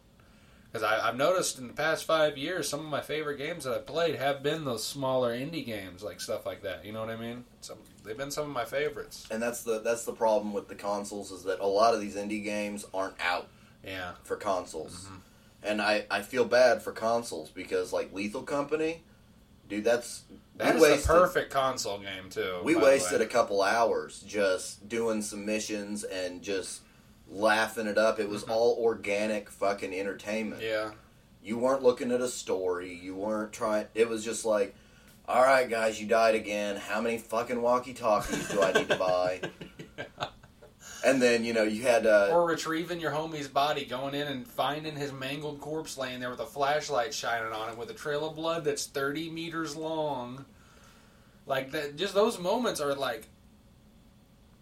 Because 0.72 0.84
I've 0.84 1.17
noticed 1.17 1.58
in 1.58 1.67
the 1.67 1.74
past 1.74 2.06
five 2.06 2.38
years, 2.38 2.69
some 2.69 2.80
of 2.80 2.86
my 2.86 3.02
favorite 3.02 3.39
games 3.39 3.65
that 3.65 3.74
I've 3.74 3.88
played 3.88 4.15
have 4.15 4.41
been 4.41 4.63
those 4.63 4.86
smaller 4.86 5.36
indie 5.36 5.65
games, 5.65 6.02
like 6.02 6.22
stuff 6.22 6.45
like 6.45 6.62
that. 6.62 6.86
You 6.86 6.93
know 6.93 7.02
what 7.02 7.10
I 7.10 7.17
mean? 7.17 7.43
Some 7.60 7.80
they've 8.10 8.17
been 8.17 8.32
some 8.32 8.45
of 8.45 8.50
my 8.52 8.65
favorites. 8.65 9.28
And 9.30 9.39
that's 9.41 9.63
the 9.63 9.80
that's 9.80 10.04
the 10.04 10.13
problem 10.13 10.52
with 10.52 10.67
the 10.67 10.74
consoles 10.74 11.30
is 11.32 11.43
that 11.43 11.60
a 11.60 11.67
lot 11.67 11.93
of 11.93 12.02
these 12.02 12.15
indie 12.15 12.43
games 12.43 12.84
aren't 12.91 13.13
out 13.24 13.48
Yeah. 13.86 14.13
for 14.24 14.36
consoles. 14.36 15.06
Mm-hmm. 15.06 15.15
And 15.62 15.82
I, 15.82 16.06
I 16.10 16.22
feel 16.24 16.45
bad 16.45 16.82
for 16.82 16.91
consoles 16.91 17.50
because 17.52 17.93
like 17.93 18.12
Lethal 18.12 18.41
Company, 18.41 19.04
dude, 19.69 19.84
that's 19.84 20.24
That 20.58 20.78
is 20.78 20.82
wasted, 20.82 21.10
a 21.12 21.13
perfect 21.13 21.52
console 21.52 22.00
game 22.00 22.30
too. 22.32 22.62
We 22.63 22.76
wasted 22.76 23.22
a 23.22 23.28
couple 23.28 23.62
hours 23.62 24.24
just 24.26 24.89
doing 24.89 25.22
some 25.22 25.45
missions 25.45 26.04
and 26.04 26.41
just 26.41 26.82
laughing 27.30 27.86
it 27.86 28.00
up. 28.00 28.19
It 28.19 28.28
was 28.28 28.41
all 28.43 28.76
organic 28.82 29.52
fucking 29.52 29.93
entertainment. 29.93 30.63
Mm-hmm. 30.63 30.89
Yeah. 30.89 30.91
You 31.43 31.60
weren't 31.60 31.84
looking 31.84 32.12
at 32.12 32.22
a 32.22 32.28
story. 32.28 32.93
You 32.95 33.13
weren't 33.15 33.54
trying. 33.54 33.86
It 33.93 34.10
was 34.10 34.26
just 34.26 34.45
like, 34.45 34.76
all 35.30 35.44
right, 35.44 35.70
guys, 35.70 36.02
you 36.02 36.08
died 36.08 36.36
again. 36.36 36.76
How 36.76 37.00
many 37.02 37.18
fucking 37.18 37.62
walkie 37.62 37.94
talkies 37.94 38.48
do 38.50 38.62
I 38.62 38.72
need 38.74 38.89
to 38.89 38.96
buy? 38.98 39.42
And 41.06 41.22
then 41.22 41.46
you 41.46 41.54
know 41.54 41.63
you 41.63 41.84
had 41.84 42.06
uh, 42.06 42.28
Or 42.30 42.46
retrieving 42.46 43.00
your 43.00 43.12
homie's 43.12 43.48
body, 43.48 43.86
going 43.86 44.13
in 44.13 44.28
and 44.28 44.46
finding 44.46 44.98
his 44.98 45.13
mangled 45.13 45.62
corpse 45.62 45.98
laying 45.98 46.20
there 46.20 46.30
with 46.30 46.42
a 46.42 46.46
flashlight 46.46 47.13
shining 47.13 47.54
on 47.54 47.70
it 47.70 47.78
with 47.78 47.89
a 47.89 47.94
trail 47.94 48.28
of 48.28 48.36
blood 48.36 48.65
that's 48.65 48.86
30 48.86 49.30
meters 49.30 49.78
long. 49.78 50.44
Like 51.46 51.72
that, 51.72 51.96
just 51.96 52.13
those 52.13 52.38
moments 52.38 52.82
are 52.82 52.94
like, 52.96 53.30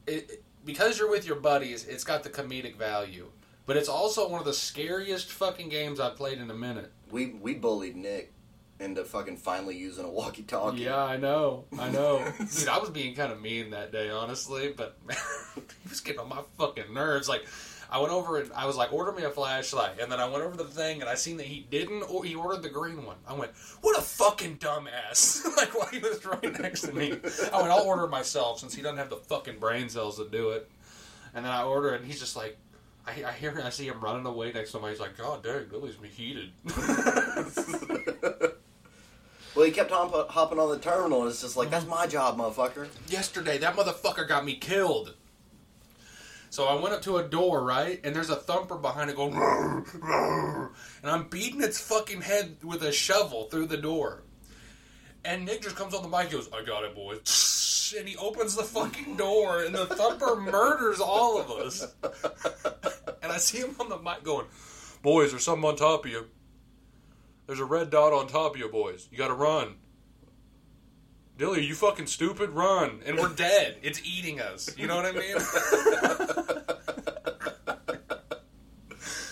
it, 0.06 0.30
it- 0.30 0.44
because 0.64 1.00
you're 1.00 1.10
with 1.10 1.26
your 1.26 1.38
buddies, 1.38 1.86
it's 1.86 2.04
got 2.04 2.22
the 2.24 2.30
comedic 2.30 2.76
value. 2.76 3.28
But 3.66 3.78
it's 3.78 3.90
also 3.90 4.30
one 4.30 4.40
of 4.40 4.46
the 4.46 4.54
scariest 4.54 5.32
fucking 5.32 5.70
games 5.70 6.00
I've 6.00 6.18
played 6.18 6.38
in 6.40 6.52
a 6.52 6.56
minute. 6.56 6.92
we 7.10 7.28
we 7.42 7.56
bullied 7.56 7.96
Nick 7.96 8.32
into 8.80 9.04
fucking 9.04 9.38
finally 9.38 9.76
using 9.76 10.06
a 10.06 10.10
walkie 10.10 10.44
talkie. 10.44 10.84
Yeah, 10.84 11.04
I 11.04 11.18
know. 11.18 11.66
I 11.78 11.90
know. 11.90 12.24
Dude, 12.58 12.68
I 12.68 12.78
was 12.78 12.90
being 12.90 13.16
kind 13.16 13.32
of 13.32 13.42
mean 13.42 13.72
that 13.72 13.92
day, 13.92 14.10
honestly, 14.10 14.74
but 14.76 14.98
man, 15.08 15.18
he 15.56 15.90
was 15.90 16.02
getting 16.02 16.22
on 16.22 16.30
my 16.30 16.42
fucking 16.58 16.94
nerves. 16.94 17.28
Like, 17.28 17.46
I 17.90 18.00
went 18.00 18.12
over 18.12 18.38
and 18.38 18.52
I 18.54 18.66
was 18.66 18.76
like, 18.76 18.92
order 18.92 19.12
me 19.12 19.24
a 19.24 19.30
flashlight. 19.30 20.00
And 20.00 20.12
then 20.12 20.20
I 20.20 20.28
went 20.28 20.44
over 20.44 20.58
to 20.58 20.64
the 20.64 20.70
thing 20.70 21.02
and 21.02 21.10
I 21.10 21.16
seen 21.16 21.38
that 21.38 21.46
he 21.46 21.66
didn't, 21.70 22.04
or 22.04 22.24
he 22.24 22.36
ordered 22.36 22.62
the 22.62 22.70
green 22.70 23.06
one. 23.06 23.16
I 23.28 23.34
went, 23.34 23.52
what 23.82 23.98
a 23.98 24.02
fucking 24.02 24.58
dumbass. 24.58 25.46
like, 25.58 25.78
while 25.78 25.88
he 25.90 26.00
was 26.00 26.24
right 26.26 26.60
next 26.60 26.82
to 26.82 26.94
me. 26.94 27.14
I 27.54 27.62
went, 27.62 27.72
I'll 27.72 27.86
order 27.86 28.04
it 28.04 28.10
myself 28.10 28.60
since 28.60 28.76
he 28.76 28.82
doesn't 28.82 28.98
have 28.98 29.10
the 29.10 29.18
fucking 29.18 29.60
brain 29.60 29.90
cells 29.90 30.18
to 30.18 30.28
do 30.30 30.52
it. 30.52 30.70
And 31.34 31.46
then 31.46 31.52
I 31.52 31.64
order 31.64 31.94
it 31.94 32.02
and 32.02 32.06
he's 32.06 32.20
just 32.20 32.36
like, 32.36 32.58
I, 33.06 33.24
I 33.24 33.32
hear, 33.32 33.58
I 33.64 33.70
see 33.70 33.88
him 33.88 34.02
running 34.02 34.26
away 34.26 34.52
next 34.52 34.74
to 34.74 34.82
me. 34.82 34.90
He's 34.90 35.00
like, 35.00 35.18
God 35.18 35.44
dang, 35.44 35.70
that 35.70 35.82
leaves 35.82 36.00
me 36.00 36.10
heated. 36.10 36.52
Well, 39.58 39.66
he 39.66 39.72
kept 39.72 39.90
hop- 39.90 40.30
hopping 40.30 40.60
on 40.60 40.70
the 40.70 40.78
terminal, 40.78 41.24
and 41.24 41.32
it's 41.32 41.42
just 41.42 41.58
like 41.58 41.72
that's 41.72 41.84
mm-hmm. 41.84 41.96
my 41.96 42.06
job, 42.06 42.38
motherfucker. 42.38 42.90
yesterday 43.08 43.58
that 43.58 43.76
motherfucker 43.76 44.28
got 44.28 44.46
me 44.46 44.54
killed. 44.54 45.16
So 46.52 46.66
i 46.66 46.80
went 46.80 46.94
up 46.94 47.02
to 47.02 47.18
a 47.18 47.24
door 47.24 47.64
right 47.64 48.00
and 48.04 48.16
there's 48.16 48.30
a 48.30 48.36
thumper 48.36 48.76
behind 48.76 49.10
it 49.10 49.16
going 49.16 49.34
and 49.34 51.12
i'm 51.12 51.28
beating 51.28 51.62
its 51.62 51.80
fucking 51.80 52.22
head 52.22 52.58
with 52.64 52.84
a 52.84 52.92
shovel 52.92 53.46
through 53.46 53.66
the 53.66 53.78
door. 53.78 54.22
And 55.26 55.44
nick 55.44 55.62
just 55.64 55.76
comes 55.76 55.96
on 55.96 56.04
the 56.04 56.08
mic 56.08 56.26
and 56.26 56.34
goes 56.34 56.50
i 56.54 56.64
got 56.64 56.84
it 56.84 56.94
boys. 56.94 57.96
And 57.98 58.08
he 58.08 58.16
opens 58.16 58.56
the 58.56 58.64
fucking 58.64 59.18
door 59.18 59.64
and 59.64 59.74
the 59.74 59.88
thumper 59.88 60.36
murders 60.40 61.00
all 61.00 61.42
of 61.42 61.50
us. 61.50 61.96
And 63.24 63.32
i 63.32 63.38
see 63.38 63.58
him 63.58 63.76
on 63.80 63.90
the 63.90 63.98
mic 63.98 64.24
going 64.24 64.46
boys 65.02 65.32
there's 65.32 65.44
something 65.44 65.68
on 65.68 65.76
top 65.76 66.06
of 66.06 66.12
you 66.12 66.28
there's 67.48 67.60
a 67.60 67.66
red 67.66 67.90
dot 67.90 68.14
on 68.14 68.28
top 68.28 68.54
of 68.54 68.60
you 68.60 68.70
boys 68.70 69.08
you 69.12 69.18
gotta 69.18 69.34
run 69.34 69.76
Dilly, 71.38 71.64
you 71.64 71.76
fucking 71.76 72.08
stupid? 72.08 72.50
Run. 72.50 73.02
And 73.06 73.18
we're 73.18 73.30
dead. 73.30 73.78
It's 73.84 74.02
eating 74.04 74.42
us. 74.42 74.76
You 74.76 74.88
know 74.88 74.96
what 74.96 75.06
I 75.06 75.12
mean? 75.12 75.36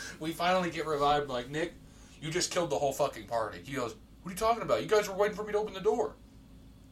we 0.20 0.32
finally 0.32 0.70
get 0.70 0.86
revived. 0.86 1.30
Like, 1.30 1.50
Nick, 1.50 1.74
you 2.22 2.30
just 2.30 2.52
killed 2.52 2.70
the 2.70 2.78
whole 2.78 2.94
fucking 2.94 3.26
party. 3.26 3.62
He 3.64 3.74
goes, 3.74 3.96
What 4.22 4.30
are 4.30 4.34
you 4.34 4.38
talking 4.38 4.62
about? 4.62 4.84
You 4.84 4.88
guys 4.88 5.10
were 5.10 5.16
waiting 5.16 5.36
for 5.36 5.44
me 5.44 5.54
to 5.54 5.58
open 5.58 5.74
the 5.74 5.80
door. 5.80 6.16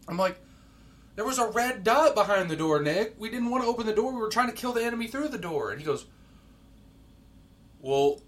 I'm 0.07 0.17
like, 0.17 0.39
There 1.15 1.25
was 1.25 1.37
a 1.37 1.47
red 1.47 1.83
dot 1.83 2.15
behind 2.15 2.49
the 2.49 2.55
door, 2.55 2.81
Nick. 2.81 3.13
We 3.19 3.29
didn't 3.29 3.51
want 3.51 3.63
to 3.63 3.69
open 3.69 3.85
the 3.85 3.93
door. 3.93 4.11
We 4.13 4.19
were 4.19 4.29
trying 4.29 4.49
to 4.49 4.55
kill 4.55 4.73
the 4.73 4.83
enemy 4.83 5.05
through 5.05 5.27
the 5.27 5.37
door. 5.37 5.69
And 5.69 5.79
he 5.79 5.85
goes, 5.85 6.07
Well, 7.81 8.19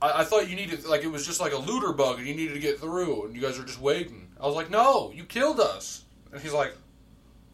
I, 0.00 0.20
I 0.20 0.24
thought 0.24 0.48
you 0.48 0.56
needed, 0.56 0.84
like, 0.84 1.02
it 1.04 1.10
was 1.10 1.26
just 1.26 1.40
like 1.40 1.52
a 1.52 1.58
looter 1.58 1.92
bug 1.92 2.18
and 2.18 2.26
you 2.26 2.34
needed 2.34 2.54
to 2.54 2.60
get 2.60 2.78
through 2.80 3.26
and 3.26 3.34
you 3.34 3.40
guys 3.40 3.58
were 3.58 3.64
just 3.64 3.80
waiting. 3.80 4.28
I 4.40 4.46
was 4.46 4.54
like, 4.54 4.70
No, 4.70 5.10
you 5.14 5.24
killed 5.24 5.60
us. 5.60 6.04
And 6.32 6.40
he's 6.40 6.52
like, 6.52 6.74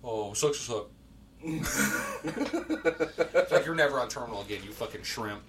Oh, 0.03 0.33
sucks 0.33 0.59
to 0.59 0.65
suck. 0.65 0.87
It's 2.25 3.53
like, 3.53 3.65
You're 3.67 3.75
never 3.75 3.99
on 4.01 4.09
terminal 4.09 4.43
again, 4.43 4.63
you 4.65 4.73
fucking 4.73 5.03
shrimp. 5.03 5.43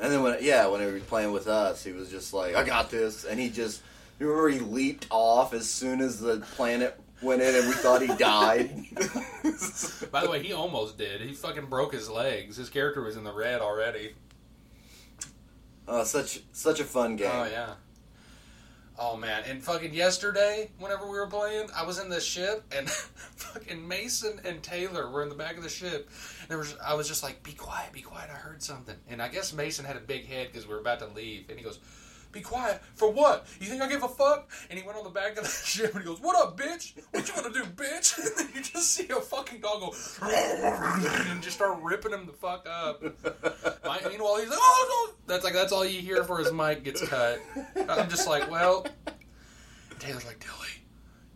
And 0.00 0.12
then 0.12 0.22
when 0.22 0.36
yeah, 0.40 0.66
when 0.68 0.80
he 0.80 0.86
was 0.86 1.02
playing 1.02 1.32
with 1.32 1.48
us, 1.48 1.82
he 1.82 1.92
was 1.92 2.08
just 2.10 2.32
like, 2.32 2.54
"I 2.54 2.62
got 2.64 2.90
this," 2.90 3.24
and 3.24 3.38
he 3.38 3.50
just 3.50 3.82
you 4.20 4.28
remember 4.28 4.48
he 4.50 4.60
leaped 4.60 5.06
off 5.10 5.52
as 5.52 5.68
soon 5.68 6.00
as 6.00 6.20
the 6.20 6.38
planet 6.54 6.98
went 7.20 7.42
in, 7.42 7.54
and 7.54 7.66
we 7.66 7.74
thought 7.74 8.00
he 8.00 8.14
died. 8.16 8.70
By 10.12 10.22
the 10.22 10.30
way, 10.30 10.42
he 10.42 10.52
almost 10.52 10.98
did. 10.98 11.20
He 11.20 11.32
fucking 11.32 11.66
broke 11.66 11.92
his 11.92 12.08
legs. 12.08 12.56
His 12.56 12.70
character 12.70 13.02
was 13.02 13.16
in 13.16 13.24
the 13.24 13.32
red 13.32 13.60
already. 13.60 14.14
Oh, 15.88 16.04
such 16.04 16.40
such 16.52 16.80
a 16.80 16.84
fun 16.84 17.16
game. 17.16 17.30
Oh 17.32 17.44
yeah. 17.44 17.74
Oh 19.00 19.16
man, 19.16 19.44
and 19.48 19.62
fucking 19.62 19.94
yesterday, 19.94 20.70
whenever 20.80 21.04
we 21.04 21.12
were 21.12 21.28
playing, 21.28 21.68
I 21.74 21.84
was 21.84 22.00
in 22.00 22.08
the 22.08 22.20
ship, 22.20 22.64
and 22.76 22.90
fucking 22.90 23.86
Mason 23.86 24.40
and 24.44 24.60
Taylor 24.60 25.08
were 25.08 25.22
in 25.22 25.28
the 25.28 25.36
back 25.36 25.56
of 25.56 25.62
the 25.62 25.68
ship. 25.68 26.10
And 26.40 26.50
there 26.50 26.58
was, 26.58 26.74
I 26.84 26.94
was 26.94 27.06
just 27.06 27.22
like, 27.22 27.42
"Be 27.44 27.52
quiet, 27.52 27.92
be 27.92 28.02
quiet." 28.02 28.28
I 28.28 28.34
heard 28.34 28.60
something, 28.60 28.96
and 29.08 29.22
I 29.22 29.28
guess 29.28 29.52
Mason 29.52 29.84
had 29.84 29.96
a 29.96 30.00
big 30.00 30.26
head 30.26 30.48
because 30.48 30.66
we 30.66 30.74
were 30.74 30.80
about 30.80 30.98
to 30.98 31.06
leave, 31.06 31.48
and 31.48 31.56
he 31.56 31.64
goes, 31.64 31.78
"Be 32.32 32.40
quiet 32.40 32.82
for 32.94 33.10
what? 33.10 33.46
You 33.60 33.66
think 33.66 33.82
I 33.82 33.88
give 33.88 34.02
a 34.02 34.08
fuck?" 34.08 34.50
And 34.70 34.78
he 34.78 34.84
went 34.86 34.98
on 34.98 35.04
the 35.04 35.10
back 35.10 35.36
of 35.36 35.44
the 35.44 35.48
ship, 35.64 35.94
and 35.94 36.02
he 36.02 36.06
goes, 36.08 36.20
"What 36.20 36.36
up, 36.36 36.58
bitch? 36.58 36.94
What 37.10 37.28
you 37.28 37.34
gonna 37.34 37.52
do, 37.52 37.64
bitch?" 37.64 38.18
And 38.18 38.36
then 38.36 38.48
you 38.54 38.62
just 38.62 38.92
see 38.92 39.08
a 39.08 39.20
fucking 39.20 39.60
dog 39.60 39.80
go, 39.80 39.94
and 40.22 41.42
just 41.42 41.56
start 41.56 41.78
ripping 41.82 42.12
him 42.12 42.26
the 42.26 42.32
fuck 42.32 42.66
up. 42.68 43.02
My, 43.84 44.00
meanwhile, 44.08 44.36
he's 44.36 44.48
like, 44.48 44.58
"Oh 44.60 45.08
no!" 45.08 45.14
That's 45.32 45.44
like 45.44 45.54
that's 45.54 45.72
all 45.72 45.84
you 45.84 46.00
hear 46.00 46.24
for 46.24 46.38
his 46.38 46.52
mic 46.52 46.84
gets 46.84 47.06
cut. 47.06 47.40
I'm 47.88 48.08
just 48.08 48.28
like, 48.28 48.50
well. 48.50 48.86
Taylor's 49.98 50.24
like, 50.26 50.38
Dilly, 50.38 50.84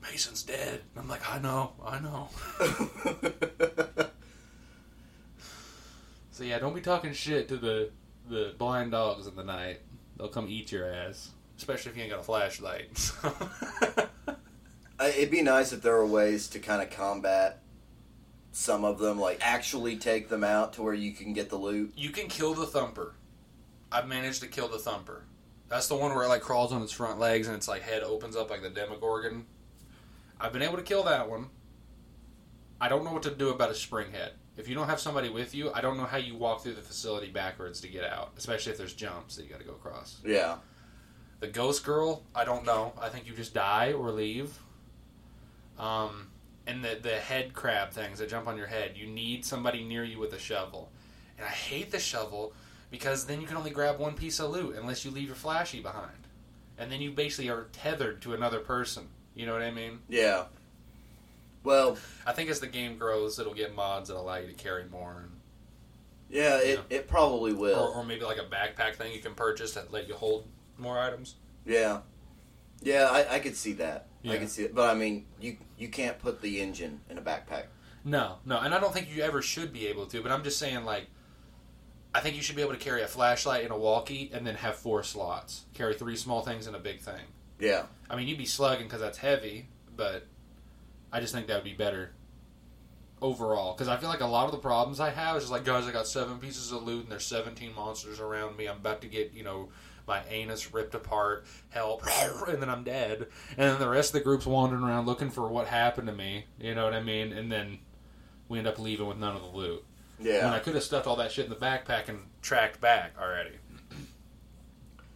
Mason's 0.02 0.42
dead. 0.42 0.82
And 0.94 1.02
I'm 1.02 1.08
like, 1.08 1.28
I 1.28 1.38
know, 1.40 1.72
I 1.84 1.98
know. 1.98 2.28
so 6.30 6.44
yeah, 6.44 6.58
don't 6.58 6.74
be 6.74 6.80
talking 6.80 7.12
shit 7.12 7.48
to 7.48 7.56
the 7.56 7.90
the 8.28 8.54
blind 8.56 8.92
dogs 8.92 9.26
in 9.26 9.34
the 9.34 9.42
night. 9.44 9.80
They'll 10.22 10.30
come 10.30 10.46
eat 10.48 10.70
your 10.70 10.88
ass, 10.88 11.30
especially 11.58 11.90
if 11.90 11.96
you 11.96 12.04
ain't 12.04 12.12
got 12.12 12.20
a 12.20 12.22
flashlight. 12.22 13.10
It'd 15.04 15.32
be 15.32 15.42
nice 15.42 15.72
if 15.72 15.82
there 15.82 15.96
were 15.96 16.06
ways 16.06 16.46
to 16.50 16.60
kind 16.60 16.80
of 16.80 16.90
combat 16.90 17.58
some 18.52 18.84
of 18.84 19.00
them, 19.00 19.18
like 19.18 19.40
actually 19.40 19.96
take 19.96 20.28
them 20.28 20.44
out 20.44 20.74
to 20.74 20.82
where 20.82 20.94
you 20.94 21.10
can 21.10 21.32
get 21.32 21.50
the 21.50 21.56
loot. 21.56 21.92
you 21.96 22.10
can 22.10 22.28
kill 22.28 22.54
the 22.54 22.66
thumper. 22.66 23.16
I've 23.90 24.06
managed 24.06 24.42
to 24.42 24.46
kill 24.46 24.68
the 24.68 24.78
thumper. 24.78 25.24
That's 25.68 25.88
the 25.88 25.96
one 25.96 26.14
where 26.14 26.22
it 26.22 26.28
like 26.28 26.42
crawls 26.42 26.70
on 26.70 26.82
its 26.82 26.92
front 26.92 27.18
legs 27.18 27.48
and 27.48 27.56
its 27.56 27.66
like 27.66 27.82
head 27.82 28.04
opens 28.04 28.36
up 28.36 28.48
like 28.48 28.62
the 28.62 28.70
Demogorgon. 28.70 29.46
I've 30.40 30.52
been 30.52 30.62
able 30.62 30.76
to 30.76 30.84
kill 30.84 31.02
that 31.02 31.28
one. 31.28 31.46
I 32.80 32.88
don't 32.88 33.02
know 33.02 33.12
what 33.12 33.24
to 33.24 33.34
do 33.34 33.48
about 33.48 33.72
a 33.72 33.74
spring 33.74 34.12
head. 34.12 34.34
If 34.56 34.68
you 34.68 34.74
don't 34.74 34.88
have 34.88 35.00
somebody 35.00 35.30
with 35.30 35.54
you, 35.54 35.72
I 35.72 35.80
don't 35.80 35.96
know 35.96 36.04
how 36.04 36.18
you 36.18 36.36
walk 36.36 36.62
through 36.62 36.74
the 36.74 36.82
facility 36.82 37.30
backwards 37.30 37.80
to 37.80 37.88
get 37.88 38.04
out, 38.04 38.32
especially 38.36 38.72
if 38.72 38.78
there's 38.78 38.92
jumps 38.92 39.36
that 39.36 39.44
you 39.44 39.48
got 39.48 39.60
to 39.60 39.64
go 39.66 39.72
across. 39.72 40.18
Yeah, 40.24 40.56
The 41.40 41.46
ghost 41.46 41.84
girl, 41.84 42.22
I 42.34 42.44
don't 42.44 42.64
know. 42.66 42.92
I 43.00 43.08
think 43.08 43.26
you 43.26 43.32
just 43.34 43.54
die 43.54 43.92
or 43.92 44.10
leave. 44.10 44.58
Um, 45.78 46.28
and 46.66 46.84
the 46.84 46.98
the 47.02 47.16
head 47.16 47.54
crab 47.54 47.90
things 47.90 48.18
that 48.18 48.28
jump 48.28 48.46
on 48.46 48.56
your 48.56 48.66
head, 48.66 48.92
you 48.96 49.06
need 49.06 49.44
somebody 49.44 49.82
near 49.84 50.04
you 50.04 50.18
with 50.18 50.32
a 50.34 50.38
shovel. 50.38 50.90
And 51.38 51.46
I 51.46 51.50
hate 51.50 51.90
the 51.90 51.98
shovel 51.98 52.52
because 52.90 53.24
then 53.26 53.40
you 53.40 53.46
can 53.46 53.56
only 53.56 53.70
grab 53.70 53.98
one 53.98 54.14
piece 54.14 54.38
of 54.38 54.50
loot 54.50 54.76
unless 54.76 55.04
you 55.04 55.10
leave 55.10 55.26
your 55.26 55.34
flashy 55.34 55.80
behind, 55.80 56.28
and 56.78 56.92
then 56.92 57.00
you 57.00 57.10
basically 57.10 57.48
are 57.50 57.68
tethered 57.72 58.20
to 58.22 58.34
another 58.34 58.60
person. 58.60 59.08
You 59.34 59.46
know 59.46 59.54
what 59.54 59.62
I 59.62 59.70
mean? 59.70 60.00
yeah. 60.08 60.44
Well, 61.64 61.96
I 62.26 62.32
think 62.32 62.50
as 62.50 62.60
the 62.60 62.66
game 62.66 62.98
grows, 62.98 63.38
it'll 63.38 63.54
get 63.54 63.74
mods 63.74 64.08
that 64.08 64.16
allow 64.16 64.36
you 64.36 64.48
to 64.48 64.52
carry 64.54 64.84
more, 64.88 65.22
and, 65.24 65.30
yeah, 66.28 66.58
it, 66.58 66.80
it 66.90 67.08
probably 67.08 67.52
will. 67.52 67.78
or, 67.78 67.96
or 67.96 68.04
maybe 68.04 68.24
like 68.24 68.38
a 68.38 68.44
backpack 68.44 68.96
thing 68.96 69.12
you 69.12 69.20
can 69.20 69.34
purchase 69.34 69.74
that 69.74 69.92
let 69.92 70.08
you 70.08 70.14
hold 70.14 70.48
more 70.78 70.98
items. 70.98 71.36
Yeah, 71.64 72.00
yeah, 72.80 73.08
I, 73.10 73.36
I 73.36 73.38
could 73.38 73.56
see 73.56 73.74
that. 73.74 74.08
I 74.24 74.28
Yeah. 74.32 74.38
could 74.38 74.50
see 74.50 74.62
it, 74.64 74.74
but 74.74 74.90
I 74.90 74.94
mean, 74.98 75.26
you 75.40 75.56
you 75.78 75.88
can't 75.88 76.18
put 76.18 76.40
the 76.42 76.60
engine 76.60 77.00
in 77.10 77.18
a 77.18 77.22
backpack. 77.22 77.66
No, 78.04 78.36
no, 78.44 78.58
and 78.58 78.74
I 78.74 78.80
don't 78.80 78.92
think 78.92 79.14
you 79.14 79.22
ever 79.22 79.42
should 79.42 79.72
be 79.72 79.86
able 79.86 80.06
to. 80.06 80.22
But 80.22 80.32
I'm 80.32 80.42
just 80.42 80.58
saying, 80.58 80.84
like, 80.84 81.06
I 82.14 82.20
think 82.20 82.34
you 82.36 82.42
should 82.42 82.56
be 82.56 82.62
able 82.62 82.72
to 82.72 82.78
carry 82.78 83.02
a 83.02 83.06
flashlight 83.08 83.62
and 83.62 83.72
a 83.72 83.78
walkie, 83.78 84.30
and 84.34 84.44
then 84.46 84.56
have 84.56 84.74
four 84.76 85.02
slots. 85.04 85.66
Carry 85.74 85.94
three 85.94 86.16
small 86.16 86.42
things 86.42 86.66
and 86.66 86.74
a 86.74 86.80
big 86.80 87.00
thing. 87.00 87.22
Yeah. 87.60 87.84
I 88.10 88.16
mean, 88.16 88.26
you'd 88.26 88.38
be 88.38 88.44
slugging 88.46 88.86
because 88.86 89.00
that's 89.00 89.18
heavy, 89.18 89.68
but 89.96 90.26
I 91.12 91.20
just 91.20 91.34
think 91.34 91.46
that 91.48 91.54
would 91.56 91.64
be 91.64 91.74
better 91.74 92.12
overall. 93.20 93.72
Because 93.72 93.88
I 93.88 93.96
feel 93.96 94.08
like 94.08 94.20
a 94.20 94.26
lot 94.26 94.46
of 94.46 94.52
the 94.52 94.58
problems 94.58 95.00
I 95.00 95.10
have 95.10 95.36
is 95.36 95.44
just 95.44 95.52
like, 95.52 95.64
guys, 95.64 95.86
I 95.86 95.92
got 95.92 96.06
seven 96.06 96.38
pieces 96.38 96.72
of 96.72 96.82
loot 96.82 97.02
and 97.02 97.12
there's 97.12 97.26
17 97.26 97.74
monsters 97.74 98.20
around 98.20 98.56
me. 98.56 98.66
I'm 98.66 98.76
about 98.76 99.00
to 99.02 99.06
get, 99.06 99.32
you 99.32 99.44
know, 99.44 99.68
my 100.06 100.22
anus 100.28 100.74
ripped 100.74 100.94
apart, 100.94 101.44
help, 101.70 102.02
and 102.48 102.60
then 102.60 102.68
I'm 102.68 102.84
dead. 102.84 103.28
And 103.56 103.70
then 103.70 103.78
the 103.78 103.88
rest 103.88 104.10
of 104.10 104.14
the 104.14 104.24
group's 104.24 104.46
wandering 104.46 104.82
around 104.82 105.06
looking 105.06 105.30
for 105.30 105.48
what 105.48 105.68
happened 105.68 106.08
to 106.08 106.14
me. 106.14 106.46
You 106.58 106.74
know 106.74 106.84
what 106.84 106.94
I 106.94 107.02
mean? 107.02 107.32
And 107.32 107.50
then 107.50 107.78
we 108.48 108.58
end 108.58 108.66
up 108.66 108.78
leaving 108.78 109.06
with 109.06 109.18
none 109.18 109.36
of 109.36 109.42
the 109.42 109.56
loot. 109.56 109.84
Yeah. 110.20 110.44
When 110.44 110.54
I 110.54 110.58
could 110.58 110.74
have 110.74 110.84
stuffed 110.84 111.06
all 111.06 111.16
that 111.16 111.32
shit 111.32 111.44
in 111.44 111.50
the 111.50 111.56
backpack 111.56 112.08
and 112.08 112.20
tracked 112.42 112.80
back 112.80 113.14
already. 113.20 113.56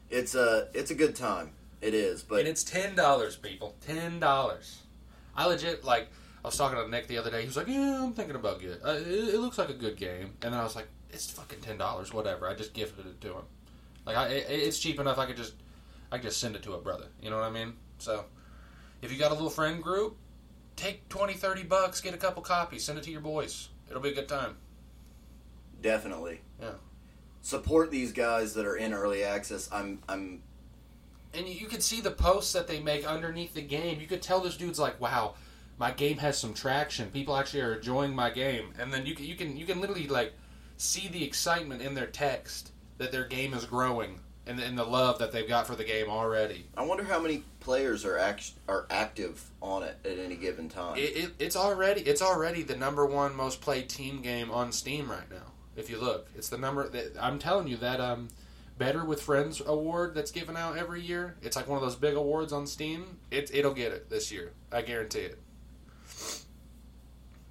It's 0.08 0.34
a 0.34 0.68
it's 0.72 0.90
a 0.90 0.94
good 0.94 1.16
time. 1.16 1.50
It 1.80 1.92
is, 1.92 2.22
but 2.22 2.40
and 2.40 2.48
it's 2.48 2.62
ten 2.62 2.94
dollars, 2.94 3.36
people. 3.36 3.74
Ten 3.84 4.20
dollars. 4.20 4.82
I 5.36 5.46
legit 5.46 5.84
like. 5.84 6.08
I 6.44 6.48
was 6.48 6.56
talking 6.56 6.78
to 6.78 6.88
Nick 6.88 7.08
the 7.08 7.18
other 7.18 7.30
day. 7.30 7.40
He 7.40 7.46
was 7.46 7.56
like, 7.56 7.66
"Yeah, 7.68 8.02
I'm 8.04 8.12
thinking 8.12 8.36
about 8.36 8.62
it. 8.62 8.80
Uh, 8.84 8.92
it, 8.92 9.34
it 9.34 9.40
looks 9.40 9.58
like 9.58 9.68
a 9.68 9.74
good 9.74 9.96
game." 9.96 10.34
And 10.42 10.52
then 10.52 10.60
I 10.60 10.62
was 10.62 10.76
like, 10.76 10.86
"It's 11.10 11.30
fucking 11.30 11.60
ten 11.60 11.76
dollars, 11.78 12.12
whatever." 12.12 12.48
I 12.48 12.54
just 12.54 12.72
gifted 12.72 13.06
it 13.06 13.20
to 13.22 13.28
him. 13.28 13.42
Like, 14.04 14.16
I, 14.16 14.28
it, 14.28 14.46
it's 14.48 14.78
cheap 14.78 15.00
enough. 15.00 15.18
I 15.18 15.26
could 15.26 15.36
just, 15.36 15.54
I 16.12 16.18
could 16.18 16.26
just 16.26 16.38
send 16.40 16.54
it 16.54 16.62
to 16.64 16.74
a 16.74 16.78
brother. 16.78 17.06
You 17.20 17.30
know 17.30 17.36
what 17.36 17.46
I 17.46 17.50
mean? 17.50 17.74
So, 17.98 18.24
if 19.02 19.10
you 19.12 19.18
got 19.18 19.32
a 19.32 19.34
little 19.34 19.50
friend 19.50 19.82
group, 19.82 20.16
take 20.76 21.08
20, 21.08 21.34
30 21.34 21.64
bucks, 21.64 22.00
get 22.00 22.14
a 22.14 22.18
couple 22.18 22.42
copies, 22.42 22.84
send 22.84 22.98
it 22.98 23.04
to 23.04 23.10
your 23.10 23.20
boys. 23.20 23.68
It'll 23.90 24.02
be 24.02 24.10
a 24.10 24.14
good 24.14 24.28
time. 24.28 24.56
definitely. 25.82 26.40
Yeah. 26.60 26.72
Support 27.42 27.90
these 27.90 28.12
guys 28.12 28.54
that 28.54 28.66
are 28.66 28.76
in 28.76 28.92
early 28.92 29.22
access. 29.22 29.68
I'm 29.72 30.00
I'm 30.08 30.42
and 31.36 31.48
you, 31.48 31.66
could 31.66 31.82
see 31.82 32.00
the 32.00 32.10
posts 32.10 32.52
that 32.52 32.66
they 32.66 32.80
make 32.80 33.06
underneath 33.06 33.54
the 33.54 33.62
game. 33.62 34.00
You 34.00 34.06
could 34.06 34.22
tell 34.22 34.40
this 34.40 34.56
dude's 34.56 34.78
like, 34.78 35.00
"Wow, 35.00 35.34
my 35.78 35.90
game 35.90 36.18
has 36.18 36.38
some 36.38 36.54
traction. 36.54 37.10
People 37.10 37.36
actually 37.36 37.62
are 37.62 37.74
enjoying 37.74 38.14
my 38.14 38.30
game." 38.30 38.72
And 38.78 38.92
then 38.92 39.06
you 39.06 39.14
can 39.14 39.26
you 39.26 39.34
can 39.34 39.56
you 39.56 39.66
can 39.66 39.80
literally 39.80 40.08
like 40.08 40.32
see 40.76 41.08
the 41.08 41.24
excitement 41.24 41.82
in 41.82 41.94
their 41.94 42.06
text 42.06 42.72
that 42.98 43.12
their 43.12 43.24
game 43.24 43.54
is 43.54 43.64
growing 43.64 44.20
and, 44.46 44.60
and 44.60 44.78
the 44.78 44.84
love 44.84 45.18
that 45.18 45.32
they've 45.32 45.48
got 45.48 45.66
for 45.66 45.74
the 45.74 45.84
game 45.84 46.08
already. 46.08 46.66
I 46.76 46.84
wonder 46.84 47.04
how 47.04 47.20
many 47.20 47.42
players 47.60 48.04
are 48.04 48.18
act, 48.18 48.52
are 48.68 48.86
active 48.90 49.42
on 49.60 49.82
it 49.82 49.96
at 50.04 50.18
any 50.18 50.36
given 50.36 50.68
time. 50.68 50.96
It, 50.96 51.16
it, 51.16 51.30
it's 51.38 51.56
already 51.56 52.02
it's 52.02 52.22
already 52.22 52.62
the 52.62 52.76
number 52.76 53.04
one 53.04 53.34
most 53.34 53.60
played 53.60 53.88
team 53.88 54.22
game 54.22 54.50
on 54.50 54.72
Steam 54.72 55.10
right 55.10 55.28
now. 55.30 55.52
If 55.74 55.90
you 55.90 55.98
look, 55.98 56.28
it's 56.36 56.48
the 56.48 56.58
number. 56.58 56.88
That, 56.88 57.16
I'm 57.20 57.38
telling 57.38 57.68
you 57.68 57.76
that 57.78 58.00
um, 58.00 58.28
Better 58.78 59.04
with 59.04 59.22
Friends 59.22 59.62
award 59.64 60.14
that's 60.14 60.30
given 60.30 60.56
out 60.56 60.76
every 60.76 61.00
year. 61.00 61.36
It's 61.42 61.56
like 61.56 61.66
one 61.66 61.78
of 61.78 61.82
those 61.84 61.96
big 61.96 62.14
awards 62.14 62.52
on 62.52 62.66
Steam. 62.66 63.18
It 63.30 63.50
it'll 63.54 63.72
get 63.74 63.92
it 63.92 64.10
this 64.10 64.30
year. 64.30 64.52
I 64.70 64.82
guarantee 64.82 65.20
it. 65.20 65.38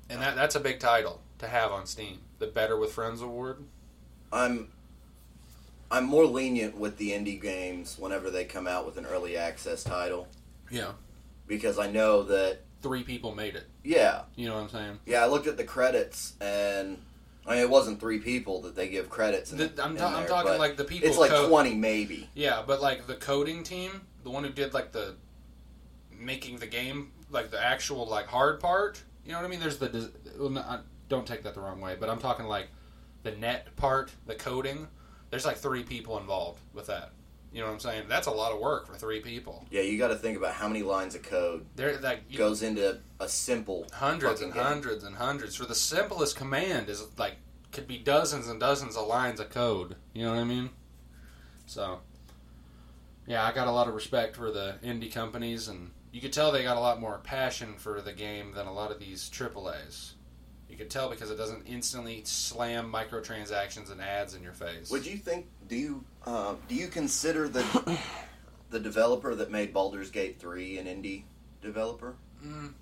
And 0.09 0.21
that 0.21 0.35
that's 0.35 0.55
a 0.55 0.59
big 0.59 0.79
title 0.79 1.21
to 1.39 1.47
have 1.47 1.71
on 1.71 1.85
Steam. 1.87 2.19
The 2.39 2.47
Better 2.47 2.77
with 2.77 2.91
Friends 2.91 3.21
award. 3.21 3.63
I'm 4.31 4.69
I'm 5.91 6.05
more 6.05 6.25
lenient 6.25 6.77
with 6.77 6.97
the 6.97 7.11
indie 7.11 7.41
games 7.41 7.97
whenever 7.97 8.29
they 8.29 8.45
come 8.45 8.67
out 8.67 8.85
with 8.85 8.97
an 8.97 9.05
early 9.05 9.37
access 9.37 9.83
title 9.83 10.27
Yeah. 10.71 10.91
because 11.47 11.77
I 11.79 11.91
know 11.91 12.23
that 12.23 12.59
Three 12.81 13.03
people 13.03 13.33
made 13.33 13.55
it. 13.55 13.65
yeah 13.83 14.23
You 14.35 14.47
know 14.47 14.55
what 14.55 14.63
I'm 14.63 14.69
saying? 14.69 14.99
yeah 15.05 15.23
I 15.23 15.27
looked 15.27 15.47
at 15.47 15.57
the 15.57 15.63
credits 15.63 16.33
and 16.41 16.97
I 17.47 17.51
mean 17.55 17.59
it 17.59 17.69
wasn't 17.69 17.99
three 17.99 18.19
people 18.19 18.61
that 18.61 18.75
they 18.75 18.89
give 18.89 19.09
credits. 19.09 19.51
In, 19.51 19.57
The- 19.59 19.83
I'm 19.83 19.91
in 19.91 19.97
ta- 19.97 20.15
I'm 20.17 20.27
talking 20.27 20.57
like 20.57 20.77
the 20.77 20.83
people 20.83 21.07
It's 21.09 21.17
like 21.17 21.29
code- 21.31 21.49
twenty 21.49 21.75
maybe. 21.75 22.29
Yeah, 22.33 22.63
but 22.65 22.81
like 22.81 23.07
the 23.07 23.15
coding 23.15 23.63
team, 23.63 24.01
the 24.23 24.29
one 24.31 24.43
who 24.43 24.49
did 24.49 24.73
like 24.73 24.91
the 24.91 25.15
making 26.11 26.57
the 26.57 26.67
game, 26.67 27.11
like 27.29 27.51
the 27.51 27.61
actual 27.63 28.05
like 28.07 28.27
hard 28.27 28.59
part. 28.59 29.01
You 29.25 29.31
know 29.31 29.39
what 29.39 29.45
I 29.45 29.49
mean? 29.49 29.59
There's 29.59 29.77
the 29.77 30.11
well, 30.39 30.49
no, 30.49 30.79
don't 31.09 31.25
take 31.27 31.43
that 31.43 31.53
the 31.53 31.61
wrong 31.61 31.81
way, 31.81 31.95
but 31.99 32.09
I'm 32.09 32.19
talking 32.19 32.45
like 32.47 32.67
the 33.23 33.31
net 33.31 33.75
part, 33.75 34.11
the 34.25 34.35
coding. 34.35 34.87
There's 35.29 35.45
like 35.45 35.57
three 35.57 35.83
people 35.83 36.17
involved 36.19 36.61
with 36.73 36.87
that. 36.87 37.11
You 37.55 37.61
know 37.61 37.67
what 37.67 37.73
I'm 37.75 37.79
saying? 37.79 38.03
That's 38.09 38.27
a 38.27 38.31
lot 38.31 38.51
of 38.51 38.59
work 38.59 38.85
for 38.85 38.95
three 38.95 39.21
people. 39.21 39.65
Yeah, 39.71 39.79
you 39.79 39.97
got 39.97 40.09
to 40.09 40.17
think 40.17 40.37
about 40.37 40.55
how 40.55 40.67
many 40.67 40.83
lines 40.83 41.15
of 41.15 41.23
code 41.23 41.65
They're 41.77 41.97
like 42.01 42.23
you, 42.27 42.37
goes 42.37 42.61
into 42.61 42.99
a 43.21 43.29
simple 43.29 43.87
hundreds 43.93 44.41
and 44.41 44.53
game. 44.53 44.61
hundreds 44.61 45.05
and 45.05 45.15
hundreds 45.15 45.55
for 45.55 45.63
the 45.63 45.73
simplest 45.73 46.35
command 46.35 46.89
is 46.89 47.05
like 47.17 47.37
could 47.71 47.87
be 47.87 47.97
dozens 47.97 48.49
and 48.49 48.59
dozens 48.59 48.97
of 48.97 49.07
lines 49.07 49.39
of 49.39 49.51
code. 49.51 49.95
You 50.11 50.25
know 50.25 50.31
what 50.31 50.41
I 50.41 50.43
mean? 50.43 50.69
So 51.65 52.01
yeah, 53.25 53.45
I 53.45 53.53
got 53.53 53.67
a 53.67 53.71
lot 53.71 53.87
of 53.87 53.95
respect 53.95 54.35
for 54.35 54.51
the 54.51 54.75
indie 54.83 55.13
companies, 55.13 55.69
and 55.69 55.91
you 56.11 56.19
could 56.19 56.33
tell 56.33 56.51
they 56.51 56.63
got 56.63 56.75
a 56.75 56.81
lot 56.81 56.99
more 56.99 57.19
passion 57.23 57.75
for 57.77 58.01
the 58.01 58.11
game 58.11 58.51
than 58.51 58.67
a 58.67 58.73
lot 58.73 58.91
of 58.91 58.99
these 58.99 59.29
AAA's. 59.29 60.15
You 60.75 60.79
could 60.79 60.89
tell 60.91 61.09
because 61.09 61.31
it 61.31 61.37
doesn't 61.37 61.63
instantly 61.67 62.19
slam 62.25 62.91
microtransactions 62.91 63.89
and 63.93 64.01
ads 64.01 64.33
in 64.33 64.43
your 64.43 64.51
face. 64.51 64.91
Would 64.91 65.05
you 65.05 65.15
think? 65.15 65.47
Do 65.69 65.77
you 65.77 66.03
uh, 66.25 66.55
do 66.67 66.75
you 66.75 66.89
consider 66.89 67.47
the 67.47 67.97
the 68.71 68.79
developer 68.81 69.33
that 69.35 69.49
made 69.49 69.71
Baldur's 69.73 70.11
Gate 70.11 70.37
three 70.37 70.77
an 70.77 70.85
indie 70.85 71.23
developer? 71.61 72.15
Mm, 72.45 72.73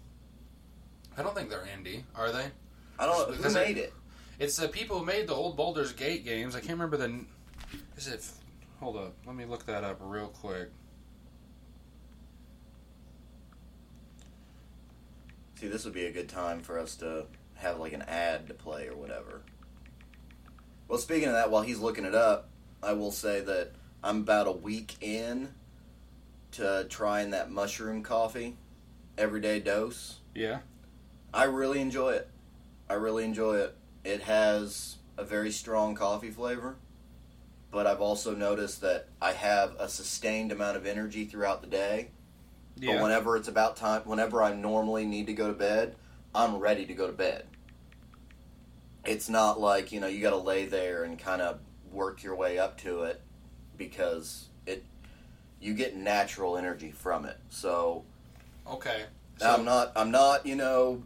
I 1.15 1.21
don't 1.21 1.35
think 1.35 1.51
they're 1.51 1.67
indie, 1.77 2.01
are 2.15 2.31
they? 2.31 2.45
I 2.97 3.05
don't 3.05 3.15
know 3.15 3.25
who 3.25 3.37
Because 3.37 3.55
it- 3.55 3.67
made 3.67 3.77
it. 3.77 3.93
It's 4.39 4.55
the 4.57 4.67
people 4.69 4.97
who 4.97 5.05
made 5.05 5.27
the 5.27 5.35
old 5.35 5.55
Baldur's 5.55 5.91
Gate 5.91 6.25
games. 6.25 6.55
I 6.55 6.61
can't 6.61 6.71
remember 6.71 6.97
the. 6.97 7.19
Is 7.95 8.07
it? 8.07 8.25
Hold 8.79 8.97
up. 8.97 9.13
Let 9.27 9.35
me 9.35 9.45
look 9.45 9.67
that 9.67 9.83
up 9.83 9.97
real 10.01 10.29
quick. 10.29 10.69
See, 15.59 15.67
this 15.67 15.85
would 15.85 15.93
be 15.93 16.05
a 16.07 16.11
good 16.11 16.27
time 16.27 16.59
for 16.61 16.79
us 16.79 16.95
to 16.95 17.27
have 17.63 17.79
like 17.79 17.93
an 17.93 18.03
ad 18.03 18.47
to 18.47 18.53
play 18.53 18.87
or 18.87 18.95
whatever. 18.95 19.41
Well, 20.87 20.99
speaking 20.99 21.29
of 21.29 21.33
that, 21.33 21.49
while 21.49 21.63
he's 21.63 21.79
looking 21.79 22.05
it 22.05 22.13
up, 22.13 22.49
I 22.83 22.93
will 22.93 23.11
say 23.11 23.41
that 23.41 23.71
I'm 24.03 24.17
about 24.17 24.47
a 24.47 24.51
week 24.51 24.95
in 25.01 25.49
to 26.51 26.85
trying 26.89 27.31
that 27.31 27.49
mushroom 27.49 28.03
coffee, 28.03 28.57
everyday 29.17 29.59
dose. 29.59 30.19
Yeah. 30.35 30.59
I 31.33 31.45
really 31.45 31.79
enjoy 31.79 32.11
it. 32.11 32.29
I 32.89 32.93
really 32.93 33.23
enjoy 33.23 33.57
it. 33.57 33.75
It 34.03 34.21
has 34.21 34.97
a 35.17 35.23
very 35.23 35.51
strong 35.51 35.95
coffee 35.95 36.29
flavor, 36.29 36.75
but 37.71 37.87
I've 37.87 38.01
also 38.01 38.35
noticed 38.35 38.81
that 38.81 39.07
I 39.21 39.31
have 39.31 39.75
a 39.79 39.87
sustained 39.87 40.51
amount 40.51 40.77
of 40.77 40.85
energy 40.85 41.25
throughout 41.25 41.61
the 41.61 41.67
day. 41.67 42.11
Yeah. 42.75 42.95
But 42.95 43.03
whenever 43.03 43.37
it's 43.37 43.47
about 43.47 43.77
time, 43.77 44.01
whenever 44.03 44.43
I 44.43 44.53
normally 44.53 45.05
need 45.05 45.27
to 45.27 45.33
go 45.33 45.47
to 45.47 45.53
bed, 45.53 45.95
I'm 46.35 46.57
ready 46.57 46.85
to 46.85 46.93
go 46.93 47.07
to 47.07 47.13
bed. 47.13 47.45
It's 49.05 49.29
not 49.29 49.59
like, 49.59 49.91
you 49.91 49.99
know, 49.99 50.07
you 50.07 50.21
got 50.21 50.29
to 50.31 50.37
lay 50.37 50.65
there 50.65 51.03
and 51.03 51.19
kind 51.19 51.41
of 51.41 51.59
work 51.91 52.23
your 52.23 52.35
way 52.35 52.57
up 52.57 52.77
to 52.81 53.03
it 53.03 53.21
because 53.77 54.47
it 54.65 54.83
you 55.59 55.73
get 55.73 55.95
natural 55.95 56.57
energy 56.57 56.91
from 56.91 57.25
it. 57.25 57.37
So, 57.49 58.03
Okay. 58.67 59.05
I'm 59.43 59.65
not 59.65 59.91
I'm 59.95 60.11
not, 60.11 60.45
you 60.45 60.55
know, 60.55 61.03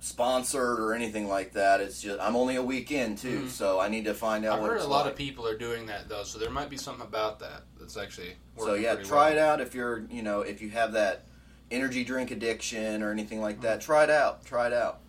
sponsored 0.00 0.80
or 0.80 0.94
anything 0.94 1.28
like 1.28 1.52
that. 1.52 1.80
It's 1.80 2.02
just 2.02 2.20
I'm 2.20 2.34
only 2.34 2.56
a 2.56 2.62
weekend 2.62 3.18
too, 3.18 3.42
Mhm. 3.42 3.48
so 3.50 3.78
I 3.78 3.88
need 3.88 4.04
to 4.06 4.14
find 4.14 4.44
out 4.44 4.58
I've 4.58 4.64
heard 4.66 4.80
a 4.80 4.86
lot 4.86 5.04
like. 5.04 5.12
of 5.12 5.18
people 5.18 5.46
are 5.46 5.56
doing 5.56 5.86
that 5.86 6.08
though, 6.08 6.24
so 6.24 6.38
there 6.38 6.50
might 6.50 6.70
be 6.70 6.76
something 6.76 7.06
about 7.06 7.38
that 7.38 7.62
that's 7.78 7.96
actually. 7.96 8.34
So 8.58 8.74
yeah, 8.74 8.96
try 8.96 9.28
well. 9.30 9.32
it 9.32 9.38
out 9.38 9.60
if 9.60 9.74
you're, 9.74 10.04
you 10.10 10.22
know, 10.22 10.40
if 10.40 10.60
you 10.60 10.70
have 10.70 10.92
that 10.92 11.24
energy 11.70 12.02
drink 12.04 12.30
addiction 12.32 13.02
or 13.02 13.10
anything 13.12 13.40
like 13.40 13.60
that. 13.62 13.80
Try 13.80 14.04
it 14.04 14.10
out. 14.10 14.44
Try 14.44 14.66
it 14.66 14.72
out. 14.72 15.00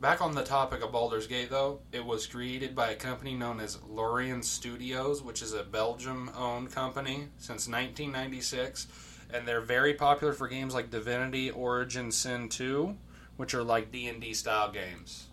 Back 0.00 0.20
on 0.22 0.32
the 0.32 0.44
topic 0.44 0.82
of 0.84 0.92
Baldur's 0.92 1.26
Gate, 1.26 1.50
though, 1.50 1.80
it 1.90 2.04
was 2.04 2.24
created 2.26 2.72
by 2.76 2.90
a 2.90 2.94
company 2.94 3.34
known 3.34 3.58
as 3.58 3.82
Larian 3.82 4.44
Studios, 4.44 5.22
which 5.22 5.42
is 5.42 5.52
a 5.52 5.64
Belgium-owned 5.64 6.70
company 6.70 7.26
since 7.38 7.66
1996, 7.66 8.86
and 9.34 9.46
they're 9.46 9.60
very 9.60 9.94
popular 9.94 10.32
for 10.32 10.46
games 10.46 10.72
like 10.72 10.90
Divinity: 10.90 11.50
Original 11.50 12.12
Sin 12.12 12.48
2, 12.48 12.96
which 13.38 13.54
are 13.54 13.64
like 13.64 13.90
D&D 13.90 14.34
style 14.34 14.70
games. 14.70 15.26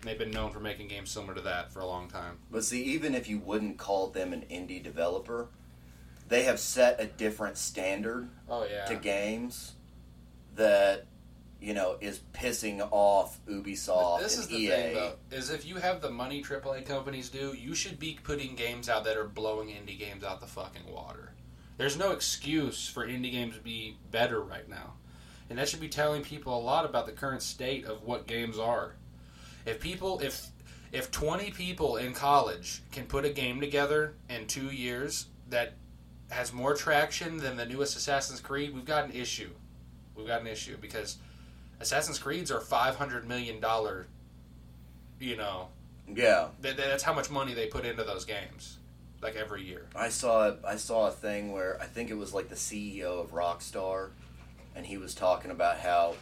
And 0.00 0.08
they've 0.08 0.18
been 0.18 0.30
known 0.30 0.50
for 0.50 0.60
making 0.60 0.88
games 0.88 1.10
similar 1.10 1.34
to 1.34 1.42
that 1.42 1.70
for 1.70 1.80
a 1.80 1.86
long 1.86 2.08
time. 2.08 2.38
But 2.50 2.64
see, 2.64 2.82
even 2.84 3.14
if 3.14 3.28
you 3.28 3.38
wouldn't 3.38 3.76
call 3.76 4.06
them 4.08 4.32
an 4.32 4.46
indie 4.50 4.82
developer, 4.82 5.48
they 6.26 6.44
have 6.44 6.58
set 6.58 6.98
a 6.98 7.06
different 7.06 7.58
standard 7.58 8.30
Oh 8.48 8.64
yeah. 8.64 8.86
to 8.86 8.96
games 8.96 9.74
that 10.54 11.04
you 11.60 11.74
know 11.74 11.96
is 12.00 12.20
pissing 12.32 12.86
off 12.90 13.38
Ubisoft 13.46 14.20
This 14.20 14.34
and 14.34 14.42
is 14.42 14.48
the 14.48 14.56
EA. 14.56 14.68
thing, 14.68 14.94
though, 14.94 15.14
is 15.30 15.50
if 15.50 15.64
you 15.64 15.76
have 15.76 16.00
the 16.00 16.10
money 16.10 16.42
AAA 16.42 16.86
companies 16.86 17.28
do, 17.28 17.54
you 17.54 17.74
should 17.74 17.98
be 17.98 18.18
putting 18.22 18.54
games 18.54 18.88
out 18.88 19.04
that 19.04 19.16
are 19.16 19.24
blowing 19.24 19.68
indie 19.68 19.98
games 19.98 20.22
out 20.22 20.40
the 20.40 20.46
fucking 20.46 20.86
water. 20.92 21.32
There's 21.78 21.96
no 21.98 22.12
excuse 22.12 22.88
for 22.88 23.06
indie 23.06 23.32
games 23.32 23.56
to 23.56 23.60
be 23.60 23.96
better 24.10 24.40
right 24.40 24.68
now, 24.68 24.94
and 25.50 25.58
that 25.58 25.68
should 25.68 25.80
be 25.80 25.88
telling 25.88 26.22
people 26.22 26.56
a 26.56 26.60
lot 26.60 26.84
about 26.84 27.06
the 27.06 27.12
current 27.12 27.42
state 27.42 27.84
of 27.84 28.02
what 28.02 28.26
games 28.26 28.58
are. 28.58 28.94
If 29.64 29.80
people, 29.80 30.20
if 30.20 30.46
if 30.92 31.10
twenty 31.10 31.50
people 31.50 31.96
in 31.96 32.12
college 32.14 32.82
can 32.92 33.04
put 33.06 33.24
a 33.24 33.30
game 33.30 33.60
together 33.60 34.14
in 34.30 34.46
two 34.46 34.66
years 34.66 35.26
that 35.50 35.74
has 36.30 36.52
more 36.52 36.74
traction 36.74 37.36
than 37.36 37.56
the 37.56 37.66
newest 37.66 37.96
Assassin's 37.96 38.40
Creed, 38.40 38.74
we've 38.74 38.84
got 38.84 39.04
an 39.04 39.12
issue. 39.12 39.50
We've 40.14 40.26
got 40.26 40.40
an 40.40 40.46
issue 40.46 40.76
because 40.80 41.18
Assassin's 41.80 42.18
Creeds 42.18 42.50
are 42.50 42.60
five 42.60 42.96
hundred 42.96 43.26
million 43.28 43.60
dollar. 43.60 44.06
You 45.18 45.36
know, 45.36 45.68
Yeah, 46.14 46.48
that, 46.60 46.76
that's 46.76 47.02
how 47.02 47.14
much 47.14 47.30
money 47.30 47.54
they 47.54 47.66
put 47.68 47.86
into 47.86 48.04
those 48.04 48.24
games, 48.24 48.76
like 49.22 49.34
every 49.34 49.62
year. 49.64 49.86
I 49.94 50.08
saw 50.10 50.54
I 50.66 50.76
saw 50.76 51.08
a 51.08 51.10
thing 51.10 51.52
where 51.52 51.78
I 51.80 51.86
think 51.86 52.10
it 52.10 52.16
was 52.16 52.34
like 52.34 52.48
the 52.48 52.54
CEO 52.54 53.20
of 53.22 53.32
Rockstar, 53.32 54.10
and 54.74 54.84
he 54.84 54.98
was 54.98 55.14
talking 55.14 55.50
about 55.50 55.78
how 55.78 56.14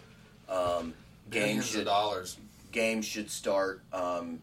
um, 0.49 0.95
games 1.31 1.67
should 1.67 1.87
dollars. 1.87 2.37
games 2.71 3.05
should 3.05 3.31
start 3.31 3.83
um, 3.93 4.41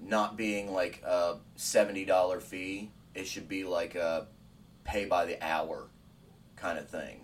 not 0.00 0.36
being 0.36 0.72
like 0.72 1.02
a 1.04 1.36
seventy 1.56 2.04
dollar 2.04 2.40
fee. 2.40 2.90
It 3.14 3.26
should 3.26 3.48
be 3.48 3.64
like 3.64 3.94
a 3.94 4.26
pay 4.84 5.04
by 5.04 5.24
the 5.24 5.40
hour 5.44 5.86
kind 6.56 6.78
of 6.78 6.88
thing. 6.88 7.20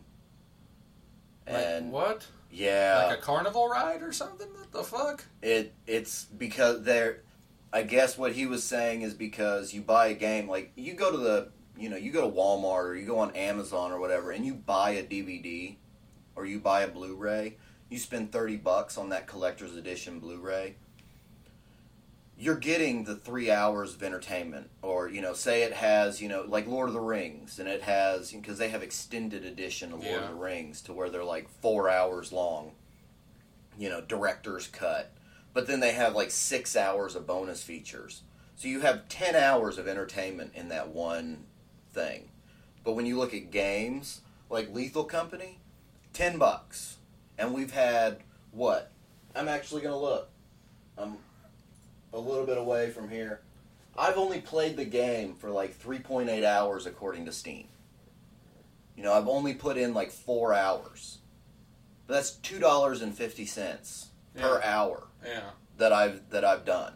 Like, 1.46 1.64
And 1.64 1.92
what? 1.92 2.26
Yeah, 2.54 3.06
Like 3.08 3.18
a 3.18 3.20
carnival 3.20 3.68
ride 3.68 4.02
or 4.02 4.12
something? 4.12 4.48
What 4.54 4.70
the 4.72 4.84
fuck? 4.84 5.24
it 5.42 5.74
it's 5.86 6.24
because 6.24 6.82
they're 6.84 7.22
I 7.72 7.82
guess 7.82 8.16
what 8.16 8.32
he 8.32 8.46
was 8.46 8.62
saying 8.62 9.02
is 9.02 9.14
because 9.14 9.74
you 9.74 9.80
buy 9.80 10.06
a 10.06 10.14
game 10.14 10.48
like 10.48 10.70
you 10.76 10.94
go 10.94 11.10
to 11.10 11.18
the 11.18 11.48
you 11.76 11.88
know 11.88 11.96
you 11.96 12.12
go 12.12 12.30
to 12.30 12.36
Walmart 12.36 12.84
or 12.84 12.94
you 12.94 13.06
go 13.06 13.18
on 13.18 13.32
Amazon 13.32 13.90
or 13.90 13.98
whatever 13.98 14.30
and 14.30 14.46
you 14.46 14.54
buy 14.54 14.90
a 14.90 15.02
DVD 15.02 15.74
or 16.36 16.46
you 16.46 16.60
buy 16.60 16.82
a 16.82 16.88
Blu-ray 16.88 17.56
you 17.90 17.98
spend 17.98 18.30
30 18.30 18.58
bucks 18.58 18.96
on 18.96 19.08
that 19.08 19.26
collector's 19.26 19.74
edition 19.76 20.20
Blu-ray 20.20 20.76
you're 22.38 22.56
getting 22.56 23.04
the 23.04 23.14
3 23.16 23.50
hours 23.50 23.94
of 23.94 24.02
entertainment 24.02 24.68
or 24.82 25.08
you 25.08 25.20
know 25.22 25.32
say 25.32 25.62
it 25.62 25.72
has 25.72 26.20
you 26.20 26.28
know 26.28 26.44
like 26.46 26.66
Lord 26.66 26.88
of 26.88 26.94
the 26.94 27.00
Rings 27.00 27.58
and 27.58 27.68
it 27.68 27.82
has 27.82 28.32
because 28.32 28.58
they 28.58 28.68
have 28.70 28.82
extended 28.82 29.44
edition 29.44 29.92
of 29.92 30.00
Lord 30.00 30.20
Yeah. 30.20 30.24
of 30.24 30.28
the 30.30 30.34
Rings 30.34 30.80
to 30.82 30.92
where 30.92 31.10
they're 31.10 31.24
like 31.24 31.48
4 31.60 31.88
hours 31.88 32.32
long 32.32 32.72
you 33.78 33.88
know, 33.88 34.00
director's 34.00 34.68
cut. 34.68 35.12
But 35.52 35.66
then 35.66 35.80
they 35.80 35.92
have 35.92 36.14
like 36.14 36.30
six 36.30 36.76
hours 36.76 37.14
of 37.14 37.26
bonus 37.26 37.62
features. 37.62 38.22
So 38.56 38.68
you 38.68 38.80
have 38.80 39.08
10 39.08 39.34
hours 39.34 39.78
of 39.78 39.88
entertainment 39.88 40.52
in 40.54 40.68
that 40.68 40.88
one 40.88 41.44
thing. 41.92 42.30
But 42.84 42.92
when 42.92 43.06
you 43.06 43.18
look 43.18 43.34
at 43.34 43.50
games 43.50 44.20
like 44.50 44.72
Lethal 44.72 45.04
Company, 45.04 45.58
10 46.12 46.38
bucks. 46.38 46.98
And 47.36 47.52
we've 47.52 47.72
had 47.72 48.18
what? 48.52 48.92
I'm 49.34 49.48
actually 49.48 49.82
going 49.82 49.94
to 49.94 49.98
look. 49.98 50.28
I'm 50.96 51.16
a 52.14 52.18
little 52.20 52.46
bit 52.46 52.56
away 52.56 52.90
from 52.90 53.08
here. 53.10 53.40
I've 53.98 54.16
only 54.16 54.40
played 54.40 54.76
the 54.76 54.84
game 54.84 55.34
for 55.34 55.50
like 55.50 55.78
3.8 55.78 56.44
hours 56.44 56.86
according 56.86 57.26
to 57.26 57.32
Steam. 57.32 57.66
You 58.96 59.02
know, 59.02 59.12
I've 59.12 59.28
only 59.28 59.54
put 59.54 59.76
in 59.76 59.92
like 59.92 60.10
four 60.10 60.54
hours. 60.54 61.18
But 62.06 62.14
that's 62.14 62.30
two 62.32 62.58
dollars 62.58 63.00
and 63.02 63.14
fifty 63.16 63.46
cents 63.46 64.08
per 64.36 64.60
hour 64.62 65.04
Yeah. 65.26 65.50
that 65.78 65.92
I've 65.92 66.28
that 66.30 66.44
I've 66.44 66.64
done. 66.64 66.92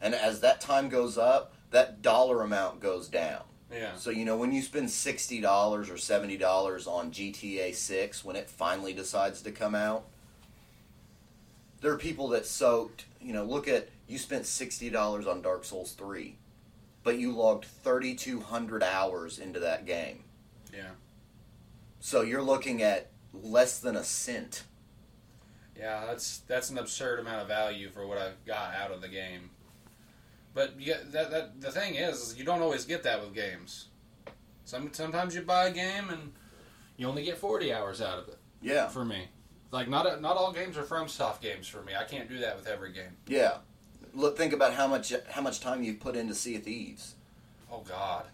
And 0.00 0.14
as 0.14 0.40
that 0.40 0.60
time 0.60 0.88
goes 0.88 1.16
up, 1.16 1.54
that 1.70 2.02
dollar 2.02 2.42
amount 2.42 2.80
goes 2.80 3.08
down. 3.08 3.42
Yeah. 3.72 3.94
So 3.94 4.10
you 4.10 4.24
know 4.24 4.36
when 4.36 4.52
you 4.52 4.60
spend 4.62 4.90
sixty 4.90 5.40
dollars 5.40 5.88
or 5.90 5.96
seventy 5.96 6.36
dollars 6.36 6.86
on 6.88 7.12
GTA 7.12 7.72
Six 7.74 8.24
when 8.24 8.34
it 8.36 8.50
finally 8.50 8.92
decides 8.92 9.42
to 9.42 9.52
come 9.52 9.74
out, 9.76 10.04
there 11.80 11.92
are 11.92 11.98
people 11.98 12.28
that 12.28 12.44
soaked. 12.46 13.04
You 13.20 13.32
know, 13.32 13.44
look 13.44 13.68
at 13.68 13.88
you 14.08 14.18
spent 14.18 14.46
sixty 14.46 14.90
dollars 14.90 15.26
on 15.26 15.42
Dark 15.42 15.64
Souls 15.64 15.92
Three, 15.92 16.38
but 17.04 17.18
you 17.18 17.32
logged 17.32 17.64
thirty 17.66 18.14
two 18.14 18.40
hundred 18.40 18.82
hours 18.82 19.38
into 19.38 19.60
that 19.60 19.86
game. 19.86 20.24
Yeah. 20.72 20.90
So 22.00 22.22
you're 22.22 22.42
looking 22.42 22.82
at 22.82 23.10
less 23.32 23.78
than 23.80 23.96
a 23.96 24.04
cent. 24.04 24.64
Yeah, 25.76 26.06
that's 26.06 26.38
that's 26.38 26.70
an 26.70 26.78
absurd 26.78 27.20
amount 27.20 27.42
of 27.42 27.48
value 27.48 27.88
for 27.90 28.06
what 28.06 28.18
I 28.18 28.30
got 28.46 28.74
out 28.74 28.90
of 28.90 29.00
the 29.00 29.08
game. 29.08 29.50
But 30.54 30.74
yeah, 30.80 30.96
that, 31.12 31.30
that 31.30 31.60
the 31.60 31.70
thing 31.70 31.94
is, 31.94 32.20
is 32.20 32.38
you 32.38 32.44
don't 32.44 32.62
always 32.62 32.84
get 32.84 33.04
that 33.04 33.20
with 33.20 33.34
games. 33.34 33.86
Some 34.64 34.92
sometimes 34.92 35.34
you 35.34 35.42
buy 35.42 35.66
a 35.68 35.72
game 35.72 36.08
and 36.10 36.32
you 36.96 37.06
only 37.06 37.24
get 37.24 37.38
forty 37.38 37.72
hours 37.72 38.00
out 38.00 38.18
of 38.18 38.28
it. 38.28 38.38
Yeah, 38.60 38.88
For 38.88 39.04
me, 39.04 39.28
like 39.70 39.88
not 39.88 40.20
not 40.20 40.36
all 40.36 40.52
games 40.52 40.76
are 40.76 40.82
FromSoft 40.82 41.40
games 41.40 41.68
for 41.68 41.82
me. 41.82 41.92
I 41.94 42.04
can't 42.04 42.28
do 42.28 42.38
that 42.40 42.56
with 42.56 42.66
every 42.66 42.92
game. 42.92 43.16
yeah. 43.26 43.58
Look, 44.14 44.36
think 44.36 44.52
about 44.52 44.74
how 44.74 44.86
much 44.86 45.12
how 45.30 45.42
much 45.42 45.60
time 45.60 45.82
you've 45.82 46.00
put 46.00 46.16
into 46.16 46.34
Sea 46.34 46.56
of 46.56 46.62
Thieves. 46.64 47.14
Oh 47.70 47.82
God, 47.88 48.24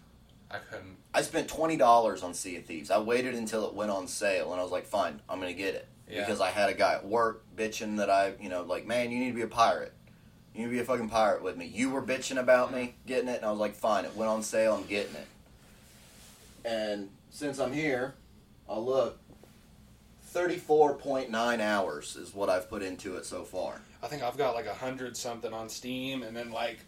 I 0.49 0.57
couldn't. 0.57 0.97
I 1.13 1.21
spent 1.21 1.47
twenty 1.47 1.77
dollars 1.77 2.23
on 2.23 2.33
Sea 2.33 2.57
of 2.57 2.65
Thieves. 2.65 2.91
I 2.91 2.99
waited 2.99 3.35
until 3.35 3.67
it 3.67 3.73
went 3.73 3.91
on 3.91 4.07
sale, 4.07 4.51
and 4.51 4.59
I 4.59 4.63
was 4.63 4.71
like, 4.71 4.85
"Fine, 4.85 5.21
I'm 5.29 5.39
gonna 5.39 5.53
get 5.53 5.75
it." 5.75 5.87
Yeah. 6.09 6.21
Because 6.21 6.41
I 6.41 6.49
had 6.49 6.69
a 6.69 6.73
guy 6.73 6.93
at 6.93 7.05
work 7.05 7.43
bitching 7.55 7.97
that 7.97 8.09
I, 8.09 8.33
you 8.39 8.49
know, 8.49 8.61
like, 8.63 8.85
"Man, 8.85 9.11
you 9.11 9.19
need 9.19 9.29
to 9.29 9.35
be 9.35 9.41
a 9.41 9.47
pirate. 9.47 9.93
You 10.53 10.61
need 10.61 10.67
to 10.67 10.71
be 10.71 10.79
a 10.79 10.85
fucking 10.85 11.09
pirate 11.09 11.41
with 11.41 11.57
me." 11.57 11.65
You 11.65 11.89
were 11.89 12.01
bitching 12.01 12.37
about 12.37 12.73
me 12.73 12.95
getting 13.05 13.29
it, 13.29 13.37
and 13.37 13.45
I 13.45 13.51
was 13.51 13.59
like, 13.59 13.75
"Fine, 13.75 14.05
it 14.05 14.15
went 14.15 14.29
on 14.29 14.43
sale. 14.43 14.75
I'm 14.75 14.85
getting 14.85 15.15
it." 15.15 15.27
And 16.63 17.09
since 17.31 17.59
I'm 17.59 17.73
here, 17.73 18.15
I'll 18.67 18.83
look. 18.83 19.19
Thirty-four 20.39 20.95
point 20.95 21.29
nine 21.31 21.61
hours 21.61 22.17
is 22.17 22.33
what 22.35 22.49
I've 22.49 22.69
put 22.69 22.83
into 22.83 23.15
it 23.15 23.25
so 23.25 23.43
far. 23.45 23.79
I 24.03 24.07
think 24.07 24.21
I've 24.21 24.37
got 24.37 24.53
like 24.53 24.65
a 24.65 24.73
hundred 24.73 25.15
something 25.15 25.53
on 25.53 25.69
Steam, 25.69 26.23
and 26.23 26.35
then 26.35 26.51
like 26.51 26.79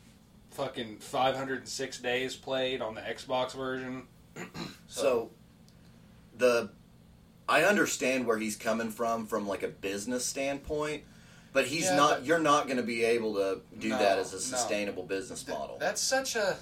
fucking 0.51 0.97
five 0.97 1.33
hundred 1.33 1.59
and 1.59 1.67
six 1.69 1.97
days 1.97 2.35
played 2.35 2.81
on 2.81 2.93
the 2.93 2.99
Xbox 2.99 3.53
version. 3.55 4.03
So 4.89 5.29
the 6.37 6.71
I 7.47 7.63
understand 7.63 8.27
where 8.27 8.37
he's 8.37 8.57
coming 8.57 8.89
from 8.91 9.25
from 9.27 9.47
like 9.47 9.63
a 9.63 9.69
business 9.69 10.25
standpoint, 10.25 11.03
but 11.53 11.67
he's 11.67 11.85
Yeah, 11.85 11.95
not 11.95 12.09
but- 12.17 12.25
you're 12.25 12.39
not 12.39 12.65
going 12.65 12.77
to 12.77 12.83
be 12.83 13.05
able 13.05 13.35
to 13.35 13.61
do 13.79 13.89
No, 13.89 13.97
that 13.97 14.19
as 14.19 14.31
a 14.33 14.35
no. 14.35 14.41
sustainable 14.41 15.03
business 15.03 15.43
Th- 15.43 15.57
model. 15.57 15.77
That's 15.79 16.01
such 16.01 16.35
a 16.35 16.57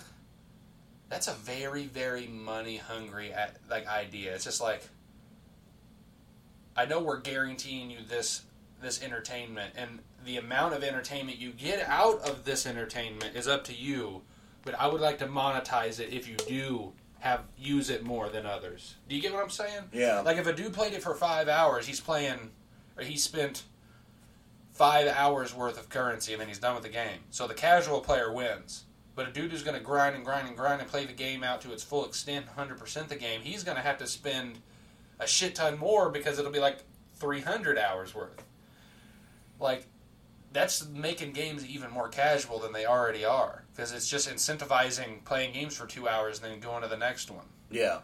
that's 1.09 1.27
a 1.27 1.33
very 1.33 1.85
very 1.87 2.27
money 2.27 2.77
hungry 2.77 3.33
uh, 3.33 3.47
like 3.71 3.87
idea. 3.87 4.35
It's 4.35 4.43
just 4.43 4.61
like 4.61 4.87
I 6.75 6.85
know 6.85 6.99
we're 7.01 7.19
guaranteeing 7.19 7.89
you 7.89 7.99
this 8.07 8.43
this 8.81 9.01
entertainment 9.01 9.73
and 9.77 9.99
the 10.25 10.37
amount 10.37 10.73
of 10.73 10.83
entertainment 10.83 11.39
you 11.39 11.51
get 11.51 11.87
out 11.87 12.19
of 12.27 12.43
this 12.43 12.65
entertainment 12.65 13.35
is 13.35 13.47
up 13.47 13.63
to 13.63 13.73
you, 13.73 14.21
but 14.63 14.75
I 14.79 14.87
would 14.87 15.01
like 15.01 15.17
to 15.19 15.27
monetize 15.27 15.99
it 15.99 16.11
if 16.11 16.27
you 16.27 16.35
do 16.35 16.91
have 17.19 17.41
use 17.57 17.89
it 17.89 18.03
more 18.03 18.29
than 18.29 18.45
others. 18.45 18.95
Do 19.07 19.15
you 19.15 19.21
get 19.21 19.33
what 19.33 19.41
I'm 19.41 19.49
saying? 19.49 19.83
Yeah. 19.93 20.21
Like 20.21 20.37
if 20.37 20.45
a 20.45 20.53
dude 20.53 20.73
played 20.73 20.93
it 20.93 21.01
for 21.01 21.15
5 21.15 21.47
hours, 21.47 21.87
he's 21.87 22.01
playing 22.01 22.51
or 22.97 23.03
he 23.03 23.17
spent 23.17 23.63
five 24.73 25.07
hours 25.07 25.55
worth 25.55 25.79
of 25.79 25.89
currency 25.89 26.33
and 26.33 26.41
then 26.41 26.49
he's 26.49 26.59
done 26.59 26.75
with 26.75 26.83
the 26.83 26.89
game. 26.89 27.19
So 27.31 27.47
the 27.47 27.53
casual 27.53 28.01
player 28.01 28.31
wins. 28.31 28.83
But 29.15 29.29
a 29.29 29.31
dude 29.31 29.51
who's 29.51 29.63
going 29.63 29.77
to 29.77 29.83
grind 29.83 30.15
and 30.15 30.25
grind 30.25 30.47
and 30.47 30.57
grind 30.57 30.81
and 30.81 30.89
play 30.89 31.05
the 31.05 31.13
game 31.13 31.43
out 31.43 31.61
to 31.61 31.71
its 31.71 31.83
full 31.83 32.05
extent, 32.05 32.45
100% 32.57 33.07
the 33.07 33.15
game, 33.15 33.39
he's 33.41 33.63
going 33.63 33.77
to 33.77 33.83
have 33.83 33.97
to 33.99 34.07
spend 34.07 34.59
a 35.19 35.27
shit 35.27 35.55
ton 35.55 35.77
more 35.77 36.09
because 36.09 36.39
it'll 36.39 36.51
be 36.51 36.59
like 36.59 36.79
300 37.15 37.77
hours 37.77 38.13
worth. 38.15 38.43
Like, 39.59 39.85
that's 40.53 40.87
making 40.89 41.33
games 41.33 41.65
even 41.65 41.91
more 41.91 42.07
casual 42.09 42.59
than 42.59 42.73
they 42.73 42.85
already 42.85 43.25
are. 43.25 43.63
Because 43.75 43.91
it's 43.91 44.07
just 44.07 44.29
incentivizing 44.29 45.23
playing 45.25 45.53
games 45.53 45.75
for 45.75 45.85
two 45.85 46.07
hours 46.07 46.41
and 46.41 46.51
then 46.51 46.59
going 46.59 46.81
to 46.83 46.87
the 46.87 46.97
next 46.97 47.29
one. 47.31 47.45
yeah. 47.69 47.99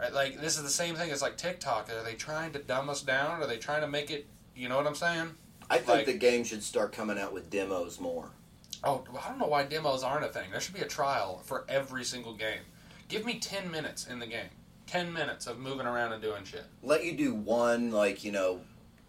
Right? 0.00 0.12
Like, 0.12 0.40
this 0.40 0.56
is 0.56 0.62
the 0.62 0.70
same 0.70 0.94
thing 0.94 1.10
as 1.10 1.22
like 1.22 1.36
TikTok. 1.36 1.90
Are 1.90 2.04
they 2.04 2.14
trying 2.14 2.52
to 2.52 2.60
dumb 2.60 2.88
us 2.88 3.02
down? 3.02 3.42
Are 3.42 3.48
they 3.48 3.56
trying 3.56 3.80
to 3.80 3.88
make 3.88 4.12
it, 4.12 4.26
you 4.54 4.68
know 4.68 4.76
what 4.76 4.86
I'm 4.86 4.94
saying? 4.94 5.30
I 5.68 5.78
think 5.78 5.88
Like- 5.88 6.06
the 6.06 6.12
game 6.14 6.44
should 6.44 6.62
start 6.62 6.92
coming 6.92 7.18
out 7.18 7.32
with 7.32 7.50
demos 7.50 7.98
more. 7.98 8.30
Oh, 8.84 9.04
I 9.20 9.28
don't 9.28 9.38
know 9.40 9.48
why 9.48 9.64
demos 9.64 10.04
aren't 10.04 10.24
a 10.24 10.28
thing. 10.28 10.52
There 10.52 10.60
should 10.60 10.74
be 10.74 10.82
a 10.82 10.86
trial 10.86 11.40
for 11.44 11.64
every 11.68 12.04
single 12.04 12.34
game. 12.34 12.60
Give 13.08 13.24
me 13.24 13.40
10 13.40 13.72
minutes 13.72 14.06
in 14.06 14.20
the 14.20 14.26
game. 14.28 14.50
10 14.88 15.12
minutes 15.12 15.46
of 15.46 15.58
moving 15.58 15.86
around 15.86 16.12
and 16.12 16.22
doing 16.22 16.44
shit. 16.44 16.64
Let 16.82 17.04
you 17.04 17.12
do 17.16 17.34
one 17.34 17.90
like, 17.92 18.24
you 18.24 18.32
know, 18.32 18.60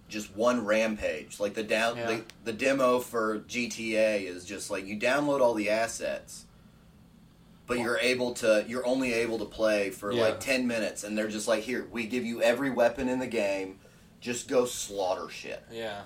just 0.10 0.36
one 0.36 0.66
rampage. 0.66 1.40
Like 1.40 1.54
the 1.54 1.64
down 1.64 1.98
Yeah. 1.98 2.08
the, 2.08 2.24
the 2.46 2.54
demo 2.54 3.00
for 3.00 3.40
GTA 3.40 4.24
is 4.26 4.46
just 4.46 4.70
like 4.70 4.86
you 4.86 4.98
download 5.00 5.40
all 5.42 5.54
the 5.54 5.70
assets. 5.70 6.46
But 7.66 7.80
you're 7.80 8.00
able 8.00 8.34
to 8.36 8.66
you're 8.68 8.86
only 8.86 9.14
able 9.14 9.38
to 9.40 9.46
play 9.46 9.90
for 9.92 10.12
Yeah. 10.12 10.24
like 10.24 10.40
10 10.40 10.68
minutes 10.68 11.04
and 11.04 11.18
they're 11.18 11.28
just 11.28 11.48
like 11.48 11.64
here, 11.64 11.88
we 11.92 12.06
give 12.08 12.26
you 12.26 12.42
every 12.42 12.70
weapon 12.72 13.08
in 13.08 13.20
the 13.20 13.28
game. 13.28 13.80
Just 14.20 14.48
go 14.48 14.66
slaughter 14.66 15.30
shit. 15.30 15.64
Yeah. 15.72 16.02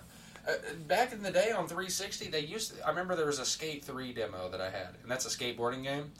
Uh, 0.47 0.51
back 0.87 1.13
in 1.13 1.23
the 1.23 1.31
day 1.31 1.51
on 1.51 1.67
360, 1.69 2.27
they 2.27 2.41
used. 2.41 2.75
To, 2.77 2.85
I 2.85 2.89
remember 2.89 3.15
there 3.15 3.25
was 3.25 3.39
a 3.39 3.45
Skate 3.45 3.81
3 3.85 4.11
demo 4.11 4.49
that 4.49 4.59
I 4.59 4.69
had, 4.69 4.89
and 5.01 5.09
that's 5.09 5.25
a 5.25 5.29
skateboarding 5.29 5.83
game. 5.83 6.11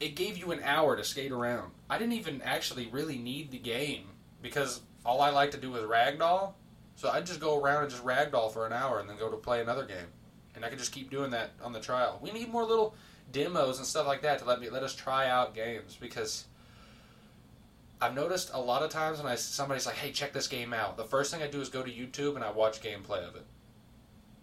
It 0.00 0.16
gave 0.16 0.36
you 0.38 0.50
an 0.50 0.62
hour 0.64 0.96
to 0.96 1.04
skate 1.04 1.30
around. 1.30 1.72
I 1.88 1.98
didn't 1.98 2.14
even 2.14 2.40
actually 2.42 2.88
really 2.88 3.18
need 3.18 3.50
the 3.50 3.58
game 3.58 4.08
because 4.42 4.80
all 5.04 5.20
I 5.20 5.30
like 5.30 5.50
to 5.52 5.58
do 5.58 5.76
is 5.76 5.82
ragdoll. 5.84 6.54
So 6.96 7.10
I'd 7.10 7.26
just 7.26 7.40
go 7.40 7.60
around 7.60 7.82
and 7.82 7.90
just 7.90 8.04
ragdoll 8.04 8.52
for 8.52 8.66
an 8.66 8.72
hour 8.72 8.98
and 8.98 9.08
then 9.08 9.16
go 9.18 9.30
to 9.30 9.36
play 9.36 9.60
another 9.60 9.84
game. 9.84 10.08
and 10.54 10.64
I 10.64 10.68
could 10.68 10.78
just 10.78 10.92
keep 10.92 11.10
doing 11.10 11.30
that 11.30 11.50
on 11.62 11.72
the 11.72 11.80
trial. 11.80 12.18
We 12.20 12.32
need 12.32 12.50
more 12.50 12.64
little 12.64 12.94
demos 13.32 13.78
and 13.78 13.86
stuff 13.86 14.06
like 14.06 14.22
that 14.22 14.40
to 14.40 14.44
let 14.44 14.60
me 14.60 14.68
let 14.68 14.82
us 14.82 14.94
try 14.94 15.28
out 15.28 15.54
games 15.54 15.96
because 15.98 16.46
I've 18.00 18.14
noticed 18.14 18.50
a 18.52 18.60
lot 18.60 18.82
of 18.82 18.90
times 18.90 19.18
when 19.18 19.30
I 19.30 19.36
somebody's 19.36 19.86
like, 19.86 19.96
"Hey, 19.96 20.10
check 20.10 20.32
this 20.32 20.48
game 20.48 20.72
out." 20.72 20.96
The 20.96 21.04
first 21.04 21.32
thing 21.32 21.42
I 21.42 21.46
do 21.46 21.60
is 21.60 21.68
go 21.68 21.82
to 21.82 21.90
YouTube 21.90 22.34
and 22.34 22.44
I 22.44 22.50
watch 22.50 22.82
gameplay 22.82 23.26
of 23.26 23.36
it 23.36 23.44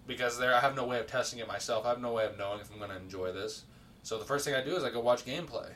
because 0.05 0.37
there 0.37 0.55
I 0.55 0.59
have 0.59 0.75
no 0.75 0.85
way 0.85 0.99
of 0.99 1.07
testing 1.07 1.39
it 1.39 1.47
myself. 1.47 1.85
I 1.85 1.89
have 1.89 2.01
no 2.01 2.13
way 2.13 2.25
of 2.25 2.37
knowing 2.37 2.61
if 2.61 2.71
I'm 2.71 2.77
going 2.77 2.91
to 2.91 2.97
enjoy 2.97 3.31
this. 3.31 3.65
So 4.07 4.17
the 4.17 4.23
first 4.23 4.45
thing 4.45 4.55
I 4.55 4.63
do 4.63 4.73
is 4.77 4.85
I 4.85 4.89
go 4.89 5.01
watch 5.01 5.25
gameplay, 5.25 5.67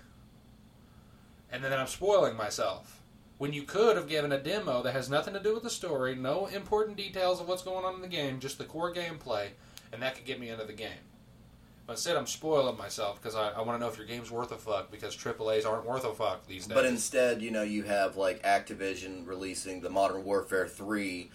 and 1.52 1.62
then 1.62 1.74
I'm 1.74 1.86
spoiling 1.86 2.38
myself. 2.38 3.02
When 3.40 3.52
you 3.52 3.64
could 3.64 3.98
have 3.98 4.08
given 4.08 4.32
a 4.32 4.40
demo 4.40 4.82
that 4.84 4.94
has 4.94 5.10
nothing 5.10 5.34
to 5.34 5.40
do 5.42 5.54
with 5.54 5.64
the 5.64 5.70
story, 5.70 6.16
no 6.16 6.46
important 6.46 6.96
details 6.96 7.42
of 7.42 7.50
what's 7.50 7.62
going 7.62 7.84
on 7.84 7.96
in 7.96 8.02
the 8.02 8.08
game, 8.08 8.40
just 8.40 8.58
the 8.58 8.64
core 8.64 8.94
gameplay, 8.94 9.48
and 9.92 10.02
that 10.02 10.16
could 10.16 10.24
get 10.24 10.40
me 10.40 10.48
into 10.48 10.64
the 10.64 10.72
game. 10.72 11.04
But 11.86 11.94
instead, 11.94 12.16
I'm 12.16 12.26
spoiling 12.26 12.78
myself 12.78 13.22
because 13.22 13.36
I, 13.36 13.50
I 13.50 13.64
want 13.64 13.78
to 13.78 13.86
know 13.86 13.92
if 13.92 13.98
your 13.98 14.08
game's 14.08 14.32
worth 14.32 14.54
a 14.54 14.58
fuck 14.58 14.92
because 14.92 15.14
AAA's 15.14 15.66
aren't 15.66 15.86
worth 15.86 16.06
a 16.06 16.14
fuck 16.14 16.48
these 16.48 16.68
days. 16.68 16.74
But 16.74 16.86
instead, 16.86 17.42
you 17.42 17.52
know, 17.52 17.64
you 17.64 17.84
have 17.84 18.16
like 18.16 18.42
Activision 18.44 19.28
releasing 19.28 19.82
the 19.82 19.90
Modern 19.90 20.24
Warfare 20.24 20.70
3 20.70 21.30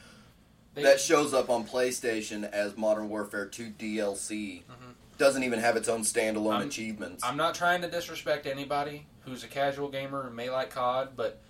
They- 0.72 0.82
that 0.82 0.99
shows 0.99 1.34
up 1.34 1.51
on 1.51 1.66
PlayStation 1.66 2.51
as 2.51 2.74
Modern 2.74 3.11
Warfare 3.11 3.44
2 3.44 3.72
DLC. 3.78 4.62
Mm-hmm. 4.62 4.92
Doesn't 5.19 5.43
even 5.43 5.59
have 5.61 5.77
its 5.77 5.89
own 5.89 6.03
standalone. 6.03 6.59
I'm- 6.59 6.69
achievements. 6.69 7.25
I'm 7.25 7.37
not 7.37 7.55
trying 7.55 7.83
to 7.83 7.91
disrespect 7.91 8.47
anybody 8.47 9.07
who's 9.21 9.45
a 9.45 9.49
casual 9.49 9.89
gamer 9.89 10.27
and 10.27 10.37
may 10.37 10.51
like 10.51 10.71
COD, 10.71 11.17
but 11.17 11.41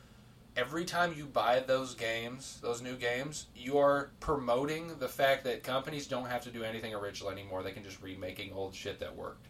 every 0.57 0.85
time 0.85 1.15
you 1.17 1.27
buy 1.27 1.61
those 1.61 1.95
games, 1.95 2.59
those 2.63 2.81
new 2.81 2.97
games, 2.97 3.47
you 3.55 3.79
are 3.79 4.11
promoting 4.21 4.99
the 4.99 5.09
fact 5.09 5.45
that 5.45 5.63
companies 5.63 6.07
don't 6.07 6.27
have 6.27 6.43
to 6.43 6.51
do 6.51 6.65
anything 6.65 6.95
original 6.95 7.31
anymore. 7.31 7.63
They 7.63 7.73
can 7.73 7.85
just 7.85 8.03
remaking 8.03 8.53
old 8.53 8.75
shit 8.75 8.99
that 9.01 9.15
worked. 9.15 9.47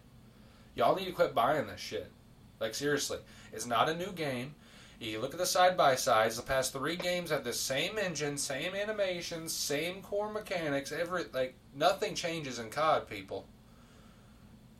Y'all 0.74 0.96
need 0.96 1.06
to 1.06 1.12
quit 1.12 1.34
buying 1.34 1.66
this 1.66 1.80
shit. 1.80 2.10
Like 2.58 2.74
seriously, 2.74 3.18
it's 3.52 3.66
not 3.66 3.88
a 3.88 3.94
new 3.94 4.12
game. 4.12 4.54
You 4.98 5.20
look 5.20 5.34
at 5.34 5.38
the 5.38 5.46
side 5.46 5.76
by 5.76 5.94
sides. 5.94 6.36
The 6.36 6.42
past 6.42 6.72
three 6.72 6.96
games 6.96 7.30
have 7.30 7.44
the 7.44 7.52
same 7.52 7.98
engine, 7.98 8.38
same 8.38 8.74
animations, 8.74 9.52
same 9.52 10.00
core 10.00 10.32
mechanics. 10.32 10.90
Every 10.90 11.24
like 11.34 11.54
nothing 11.74 12.14
changes 12.14 12.58
in 12.58 12.70
COD, 12.70 13.08
people. 13.08 13.46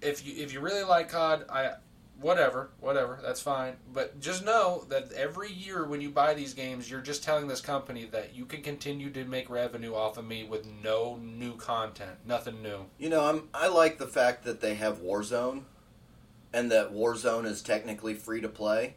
If 0.01 0.27
you 0.27 0.35
if 0.43 0.53
you 0.53 0.61
really 0.61 0.85
like 0.85 1.09
COD, 1.09 1.47
I 1.51 1.75
whatever, 2.21 2.71
whatever, 2.81 3.19
that's 3.23 3.41
fine. 3.41 3.75
But 3.93 4.21
just 4.21 4.45
know 4.45 4.85
that 4.89 5.13
every 5.13 5.53
year 5.53 5.87
when 5.87 6.01
you 6.01 6.11
buy 6.11 6.35
these 6.35 6.55
games, 6.55 6.91
you're 6.91 7.01
just 7.01 7.23
telling 7.23 7.47
this 7.47 7.61
company 7.61 8.07
that 8.07 8.35
you 8.35 8.47
can 8.47 8.63
continue 8.63 9.11
to 9.11 9.25
make 9.25 9.51
revenue 9.51 9.95
off 9.95 10.17
of 10.17 10.25
me 10.25 10.45
with 10.45 10.67
no 10.83 11.17
new 11.17 11.57
content, 11.57 12.17
nothing 12.27 12.63
new. 12.63 12.87
You 12.99 13.11
know, 13.11 13.25
I'm 13.25 13.49
I 13.55 13.69
like 13.69 13.99
the 13.99 14.07
fact 14.07 14.45
that 14.45 14.61
they 14.61 14.75
have 14.75 14.99
Warzone 14.99 15.63
and 16.53 16.71
that 16.71 16.93
Warzone 16.93 17.45
is 17.45 17.63
technically 17.63 18.15
free 18.15 18.41
to 18.41 18.49
play. 18.49 18.95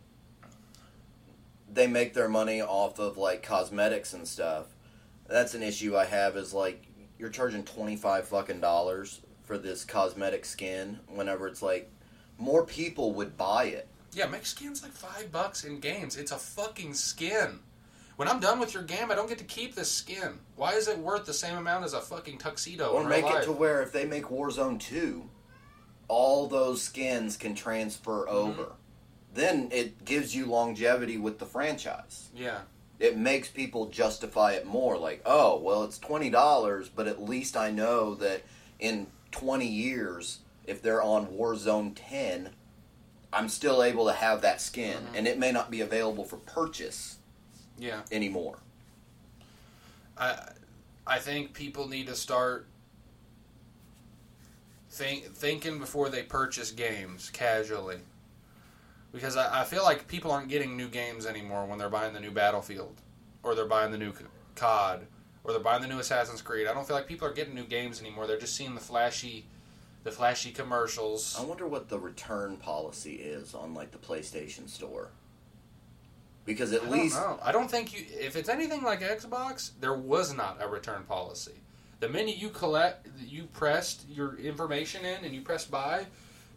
They 1.71 1.87
make 1.87 2.13
their 2.13 2.29
money 2.29 2.61
off 2.61 2.99
of 2.99 3.17
like 3.17 3.43
cosmetics 3.43 4.13
and 4.13 4.27
stuff. 4.27 4.67
That's 5.27 5.53
an 5.53 5.61
issue 5.61 5.95
I 5.95 6.05
have 6.05 6.35
is 6.35 6.53
like 6.53 6.85
you're 7.19 7.29
charging 7.29 7.63
25 7.63 8.27
fucking 8.27 8.61
dollars 8.61 9.21
for 9.49 9.57
this 9.57 9.83
cosmetic 9.83 10.45
skin 10.45 10.99
whenever 11.07 11.47
it's 11.47 11.63
like 11.63 11.89
more 12.37 12.63
people 12.63 13.13
would 13.13 13.35
buy 13.35 13.63
it. 13.63 13.87
Yeah, 14.13 14.27
make 14.27 14.45
skins 14.45 14.83
like 14.83 14.91
five 14.91 15.31
bucks 15.31 15.63
in 15.63 15.79
games. 15.79 16.17
It's 16.17 16.31
a 16.31 16.37
fucking 16.37 16.93
skin. 16.93 17.57
When 18.15 18.27
I'm 18.27 18.39
done 18.39 18.59
with 18.59 18.75
your 18.75 18.83
game, 18.83 19.09
I 19.09 19.15
don't 19.15 19.27
get 19.27 19.39
to 19.39 19.43
keep 19.45 19.73
this 19.73 19.89
skin. 19.91 20.37
Why 20.55 20.73
is 20.73 20.87
it 20.87 20.99
worth 20.99 21.25
the 21.25 21.33
same 21.33 21.57
amount 21.57 21.83
as 21.83 21.93
a 21.93 21.99
fucking 21.99 22.37
tuxedo? 22.37 22.89
Or 22.89 23.03
make 23.03 23.25
it 23.25 23.43
to 23.45 23.51
where 23.51 23.81
if 23.81 23.91
they 23.91 24.05
make 24.05 24.25
Warzone 24.25 24.79
2, 24.79 25.27
all 26.07 26.45
those 26.47 26.83
skins 26.83 27.35
can 27.35 27.55
transfer 27.55 28.27
Mm-hmm. 28.27 28.35
over. 28.61 28.71
Then 29.33 29.69
it 29.71 30.05
gives 30.05 30.35
you 30.35 30.45
longevity 30.45 31.17
with 31.17 31.39
the 31.39 31.45
franchise. 31.47 32.29
Yeah, 32.35 32.59
It 32.99 33.17
makes 33.17 33.47
people 33.47 33.87
justify 33.87 34.51
it 34.53 34.65
more. 34.67 34.95
Like, 34.97 35.21
oh, 35.25 35.57
well, 35.59 35.83
it's 35.85 35.97
$20, 35.97 36.89
but 36.95 37.07
at 37.07 37.23
least 37.23 37.57
I 37.57 37.71
know 37.71 38.13
that 38.15 38.43
in 38.79 39.07
20 39.31 39.65
years, 39.65 40.39
if 40.65 40.81
they're 40.81 41.01
on 41.01 41.27
Warzone 41.27 41.93
10, 41.95 42.49
I'm 43.31 43.49
still 43.49 43.83
able 43.83 44.05
to 44.05 44.13
have 44.13 44.41
that 44.41 44.61
skin. 44.61 44.97
Mm-hmm. 44.97 45.15
And 45.15 45.27
it 45.27 45.37
may 45.37 45.51
not 45.51 45.71
be 45.71 45.81
available 45.81 46.25
for 46.25 46.37
purchase 46.37 47.17
yeah. 47.77 48.01
anymore. 48.11 48.59
I 50.17 50.37
I 51.07 51.17
think 51.17 51.53
people 51.53 51.87
need 51.87 52.07
to 52.07 52.15
start 52.15 52.67
think 54.91 55.25
thinking 55.33 55.79
before 55.79 56.09
they 56.09 56.23
purchase 56.23 56.71
games 56.71 57.29
casually. 57.31 57.99
Because 59.11 59.37
I, 59.37 59.61
I 59.61 59.63
feel 59.63 59.83
like 59.83 60.07
people 60.07 60.31
aren't 60.31 60.49
getting 60.49 60.77
new 60.77 60.87
games 60.87 61.25
anymore 61.25 61.65
when 61.65 61.79
they're 61.79 61.89
buying 61.89 62.13
the 62.13 62.19
new 62.19 62.29
Battlefield, 62.29 62.95
or 63.41 63.55
they're 63.55 63.65
buying 63.65 63.91
the 63.91 63.97
new 63.97 64.13
COD, 64.53 65.07
or 65.43 65.51
they're 65.53 65.61
buying 65.61 65.81
the 65.81 65.87
new 65.87 65.99
Assassin's 65.99 66.41
Creed. 66.41 66.67
I 66.67 66.73
don't 66.73 66.87
feel 66.87 66.95
like 66.95 67.07
people 67.07 67.27
are 67.27 67.33
getting 67.33 67.55
new 67.55 67.65
games 67.65 68.01
anymore. 68.01 68.27
They're 68.27 68.39
just 68.39 68.55
seeing 68.55 68.75
the 68.75 68.81
flashy, 68.81 69.45
the 70.03 70.11
flashy 70.11 70.51
commercials. 70.51 71.35
I 71.39 71.43
wonder 71.43 71.67
what 71.67 71.89
the 71.89 71.99
return 71.99 72.57
policy 72.57 73.15
is 73.15 73.53
on 73.53 73.73
like 73.73 73.91
the 73.91 73.97
PlayStation 73.97 74.69
Store. 74.69 75.09
Because 76.45 76.73
at 76.73 76.83
I 76.83 76.89
least 76.89 77.15
know. 77.15 77.39
I 77.43 77.51
don't 77.51 77.69
think 77.69 77.93
you. 77.93 78.05
If 78.19 78.35
it's 78.35 78.49
anything 78.49 78.83
like 78.83 79.01
Xbox, 79.01 79.71
there 79.79 79.93
was 79.93 80.33
not 80.33 80.57
a 80.61 80.67
return 80.67 81.03
policy. 81.03 81.53
The 81.99 82.09
minute 82.09 82.37
you 82.37 82.49
collect, 82.49 83.07
you 83.27 83.43
pressed 83.43 84.05
your 84.09 84.37
information 84.37 85.03
in 85.03 85.25
and 85.25 85.35
you 85.35 85.41
press 85.41 85.65
buy, 85.65 86.05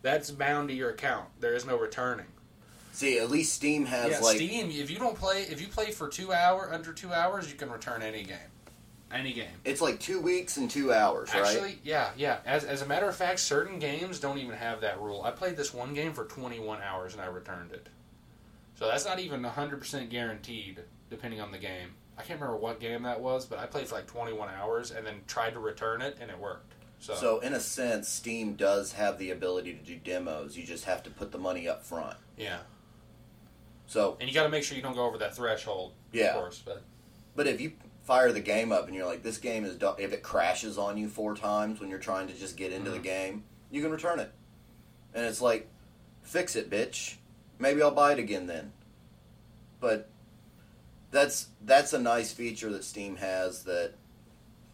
that's 0.00 0.30
bound 0.30 0.68
to 0.68 0.74
your 0.74 0.90
account. 0.90 1.28
There 1.40 1.54
is 1.54 1.66
no 1.66 1.76
returning. 1.76 2.26
see, 2.92 3.18
at 3.18 3.28
least 3.30 3.52
Steam 3.54 3.86
has 3.86 4.12
yeah, 4.12 4.20
like 4.20 4.36
Steam. 4.36 4.70
If 4.70 4.90
you 4.90 4.98
don't 4.98 5.16
play, 5.16 5.42
if 5.42 5.60
you 5.60 5.66
play 5.66 5.90
for 5.90 6.08
two 6.08 6.32
hour 6.32 6.72
under 6.72 6.92
two 6.92 7.12
hours, 7.12 7.50
you 7.50 7.56
can 7.56 7.70
return 7.70 8.02
any 8.02 8.22
game. 8.22 8.38
Any 9.12 9.32
game. 9.32 9.50
it's 9.64 9.80
like 9.80 10.00
two 10.00 10.20
weeks 10.20 10.56
and 10.56 10.70
two 10.70 10.92
hours, 10.92 11.32
right? 11.34 11.44
Actually, 11.44 11.78
yeah, 11.84 12.10
yeah. 12.16 12.38
As, 12.46 12.64
as 12.64 12.82
a 12.82 12.86
matter 12.86 13.08
of 13.08 13.14
fact, 13.16 13.40
certain 13.40 13.78
games 13.78 14.18
don't 14.20 14.38
even 14.38 14.56
have 14.56 14.80
that 14.80 15.00
rule. 15.00 15.22
I 15.22 15.30
played 15.30 15.56
this 15.56 15.74
one 15.74 15.92
game 15.94 16.12
for 16.12 16.24
21 16.24 16.80
hours 16.82 17.12
and 17.12 17.22
I 17.22 17.26
returned 17.26 17.72
it. 17.72 17.88
So 18.74 18.86
that's 18.88 19.04
not 19.04 19.18
even 19.20 19.42
100% 19.42 20.08
guaranteed, 20.08 20.80
depending 21.10 21.40
on 21.40 21.52
the 21.52 21.58
game. 21.58 21.90
I 22.18 22.22
can't 22.22 22.40
remember 22.40 22.58
what 22.60 22.80
game 22.80 23.02
that 23.04 23.20
was, 23.20 23.46
but 23.46 23.58
I 23.58 23.66
played 23.66 23.86
for 23.86 23.94
like 23.96 24.06
21 24.06 24.48
hours 24.48 24.90
and 24.90 25.06
then 25.06 25.20
tried 25.26 25.52
to 25.54 25.58
return 25.60 26.02
it 26.02 26.18
and 26.20 26.30
it 26.30 26.38
worked. 26.38 26.72
So, 26.98 27.14
So 27.14 27.38
in 27.40 27.52
a 27.54 27.60
sense, 27.60 28.08
Steam 28.08 28.54
does 28.54 28.92
have 28.92 29.18
the 29.18 29.30
ability 29.30 29.74
to 29.74 29.78
do 29.84 29.96
demos. 29.96 30.56
You 30.56 30.64
just 30.64 30.84
have 30.84 31.02
to 31.04 31.10
put 31.10 31.32
the 31.32 31.38
money 31.38 31.68
up 31.68 31.84
front. 31.84 32.16
yeah. 32.36 32.58
So, 33.86 34.16
And 34.20 34.28
you 34.28 34.34
got 34.34 34.44
to 34.44 34.48
make 34.48 34.64
sure 34.64 34.76
you 34.76 34.82
don't 34.82 34.94
go 34.94 35.04
over 35.04 35.18
that 35.18 35.36
threshold, 35.36 35.92
Yeah. 36.12 36.28
of 36.28 36.34
course. 36.40 36.62
But 36.64 36.82
but 37.36 37.46
if 37.46 37.60
you 37.60 37.72
fire 38.02 38.32
the 38.32 38.40
game 38.40 38.72
up 38.72 38.86
and 38.86 38.94
you're 38.94 39.06
like, 39.06 39.22
this 39.22 39.38
game 39.38 39.64
is 39.64 39.76
if 39.98 40.12
it 40.12 40.22
crashes 40.22 40.76
on 40.78 40.96
you 40.96 41.08
four 41.08 41.34
times 41.36 41.80
when 41.80 41.88
you're 41.88 41.98
trying 41.98 42.26
to 42.28 42.34
just 42.34 42.56
get 42.56 42.72
into 42.72 42.90
the 42.90 42.98
Mhm. 42.98 43.02
game, 43.04 43.44
you 43.70 43.80
can 43.82 43.90
return 43.92 44.18
it. 44.18 44.32
And 45.14 45.24
it's 45.24 45.40
like, 45.40 45.68
fix 46.22 46.56
it, 46.56 46.68
bitch. 46.70 47.16
Maybe 47.58 47.80
I'll 47.82 47.90
buy 47.92 48.12
it 48.12 48.18
again 48.18 48.46
then. 48.46 48.72
But 49.80 50.08
that's 51.10 51.48
that's 51.64 51.92
a 51.92 51.98
nice 51.98 52.32
feature 52.32 52.70
that 52.72 52.84
Steam 52.84 53.16
has 53.16 53.64
that 53.64 53.92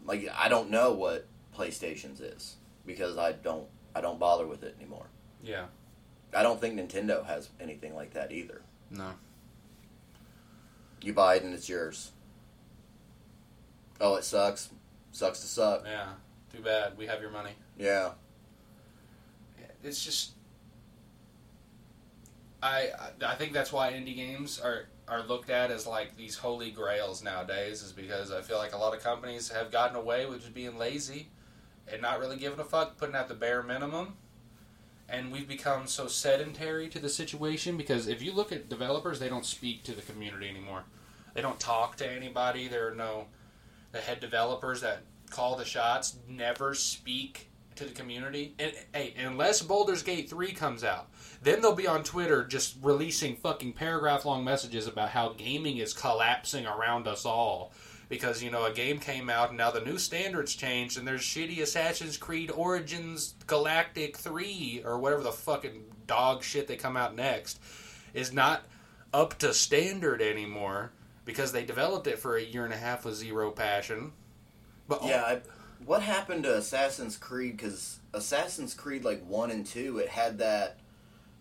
like 0.05 0.29
I 0.35 0.49
don't 0.49 0.71
know 0.71 0.93
what 0.93 1.27
PlayStation's 1.57 2.21
is 2.21 2.57
because 2.87 3.19
I 3.19 3.33
don't 3.33 3.67
I 3.95 4.01
don't 4.01 4.19
bother 4.19 4.47
with 4.47 4.63
it 4.63 4.75
anymore. 4.79 5.07
yeah. 5.43 5.67
I 6.35 6.43
don't 6.43 6.61
think 6.61 6.79
Nintendo 6.79 7.25
has 7.25 7.49
anything 7.59 7.95
like 7.95 8.13
that 8.13 8.31
either. 8.33 8.61
No. 8.91 9.15
You 11.01 11.15
buy 11.15 11.37
it 11.37 11.43
and 11.43 11.55
it's 11.55 11.69
yours. 11.71 12.13
Oh, 14.01 14.15
it 14.17 14.25
sucks. 14.25 14.71
Sucks 15.13 15.41
to 15.41 15.47
suck. 15.47 15.85
Yeah. 15.85 16.09
Too 16.55 16.63
bad. 16.63 16.97
We 16.97 17.07
have 17.07 17.21
your 17.21 17.31
money. 17.31 17.53
Yeah. 17.79 18.13
it's 19.83 20.05
just 20.05 20.33
I 22.63 22.91
I 23.25 23.35
think 23.35 23.53
that's 23.53 23.73
why 23.73 23.93
indie 23.93 24.17
games 24.17 24.61
are 24.61 24.87
are 25.07 25.23
looked 25.23 25.51
at 25.51 25.71
as 25.71 25.87
like 25.87 26.17
these 26.17 26.37
holy 26.37 26.71
grails 26.71 27.23
nowadays 27.23 27.83
is 27.83 27.93
because 27.93 28.31
I 28.31 28.43
feel 28.43 28.59
like 28.59 28.75
a 28.75 28.77
lot 28.77 28.95
of 28.95 29.03
companies 29.03 29.49
have 29.49 29.71
gotten 29.71 29.97
away 29.97 30.27
with 30.27 30.41
just 30.41 30.55
being 30.55 30.77
lazy 30.77 31.29
and 31.91 32.03
not 32.03 32.21
really 32.21 32.37
giving 32.37 32.61
a 32.61 32.65
fuck, 32.65 32.99
putting 32.99 33.15
out 33.15 33.29
the 33.29 33.35
bare 33.35 33.63
minimum. 33.63 34.17
And 35.09 35.33
we've 35.33 35.49
become 35.49 35.87
so 35.87 36.07
sedentary 36.07 36.89
to 36.89 36.99
the 36.99 37.09
situation 37.09 37.79
because 37.79 38.09
if 38.09 38.21
you 38.21 38.33
look 38.33 38.53
at 38.53 38.69
developers, 38.69 39.19
they 39.19 39.31
don't 39.31 39.47
speak 39.47 39.83
to 39.85 39.93
the 39.93 40.03
community 40.03 40.51
anymore. 40.51 40.85
They 41.33 41.41
don't 41.41 41.59
talk 41.59 41.97
to 41.97 42.11
anybody. 42.11 42.69
There 42.69 42.89
are 42.89 42.95
no 42.95 43.27
the 43.93 43.99
head 43.99 44.21
developers 44.21 44.81
that 44.83 45.03
call 45.31 45.57
the 45.57 45.65
shots 45.65 46.17
never 46.29 46.75
speak 46.75 47.49
to 47.77 47.85
the 47.85 47.93
community. 47.95 48.55
And 48.59 48.73
hey, 48.93 49.15
unless 49.19 49.63
Baldur's 49.63 50.03
Gate 50.03 50.29
3 50.29 50.53
comes 50.53 50.83
out, 50.85 51.09
then 51.43 51.61
they'll 51.61 51.75
be 51.75 51.87
on 51.87 52.03
Twitter 52.03 52.45
just 52.45 52.77
releasing 52.83 53.37
fucking 53.37 53.75
paragraph 53.75 54.25
long 54.25 54.43
messages 54.45 54.87
about 54.87 55.11
how 55.11 55.31
gaming 55.31 55.77
is 55.79 55.93
collapsing 55.93 56.67
around 56.67 57.07
us 57.07 57.25
all. 57.25 57.73
because 58.09 58.43
you 58.43 58.51
know 58.51 58.65
a 58.65 58.73
game 58.73 58.99
came 58.99 59.29
out 59.29 59.51
and 59.51 59.59
now 59.59 59.71
the 59.71 59.81
new 59.83 59.99
standards 59.99 60.55
changed 60.55 60.99
and 60.99 61.07
there's 61.07 61.21
shitty 61.21 61.61
Assassin's 61.61 62.17
Creed 62.17 62.51
Origins 62.51 63.35
Galactic 63.47 64.17
3 64.17 64.83
or 64.85 64.99
whatever 64.99 65.23
the 65.23 65.31
fucking 65.33 65.85
dog 66.07 66.43
shit 66.43 66.67
they 66.67 66.77
come 66.77 66.97
out 66.97 67.15
next 67.15 67.61
is 68.15 68.33
not 68.33 68.65
up 69.13 69.39
to 69.39 69.53
standard 69.53 70.23
anymore 70.23 70.91
because 71.29 71.53
they 71.53 71.63
developed 71.63 72.07
it 72.07 72.19
for 72.19 72.37
a 72.39 72.43
year 72.43 72.65
and 72.65 72.73
a 72.73 72.77
half 72.79 73.05
with 73.05 73.15
zero 73.15 73.51
passion. 73.51 74.13
But 74.89 75.05
Yeah, 75.05 75.23
I, 75.23 75.41
what 75.85 76.01
happened 76.01 76.45
to 76.45 76.57
Assassin's 76.57 77.19
Creed? 77.19 77.59
Because 77.59 77.99
Assassin's 78.15 78.73
Creed 78.73 79.05
like 79.05 79.23
one 79.27 79.51
and 79.51 79.67
two, 79.67 79.99
it 79.99 80.09
had 80.09 80.39
that 80.39 80.79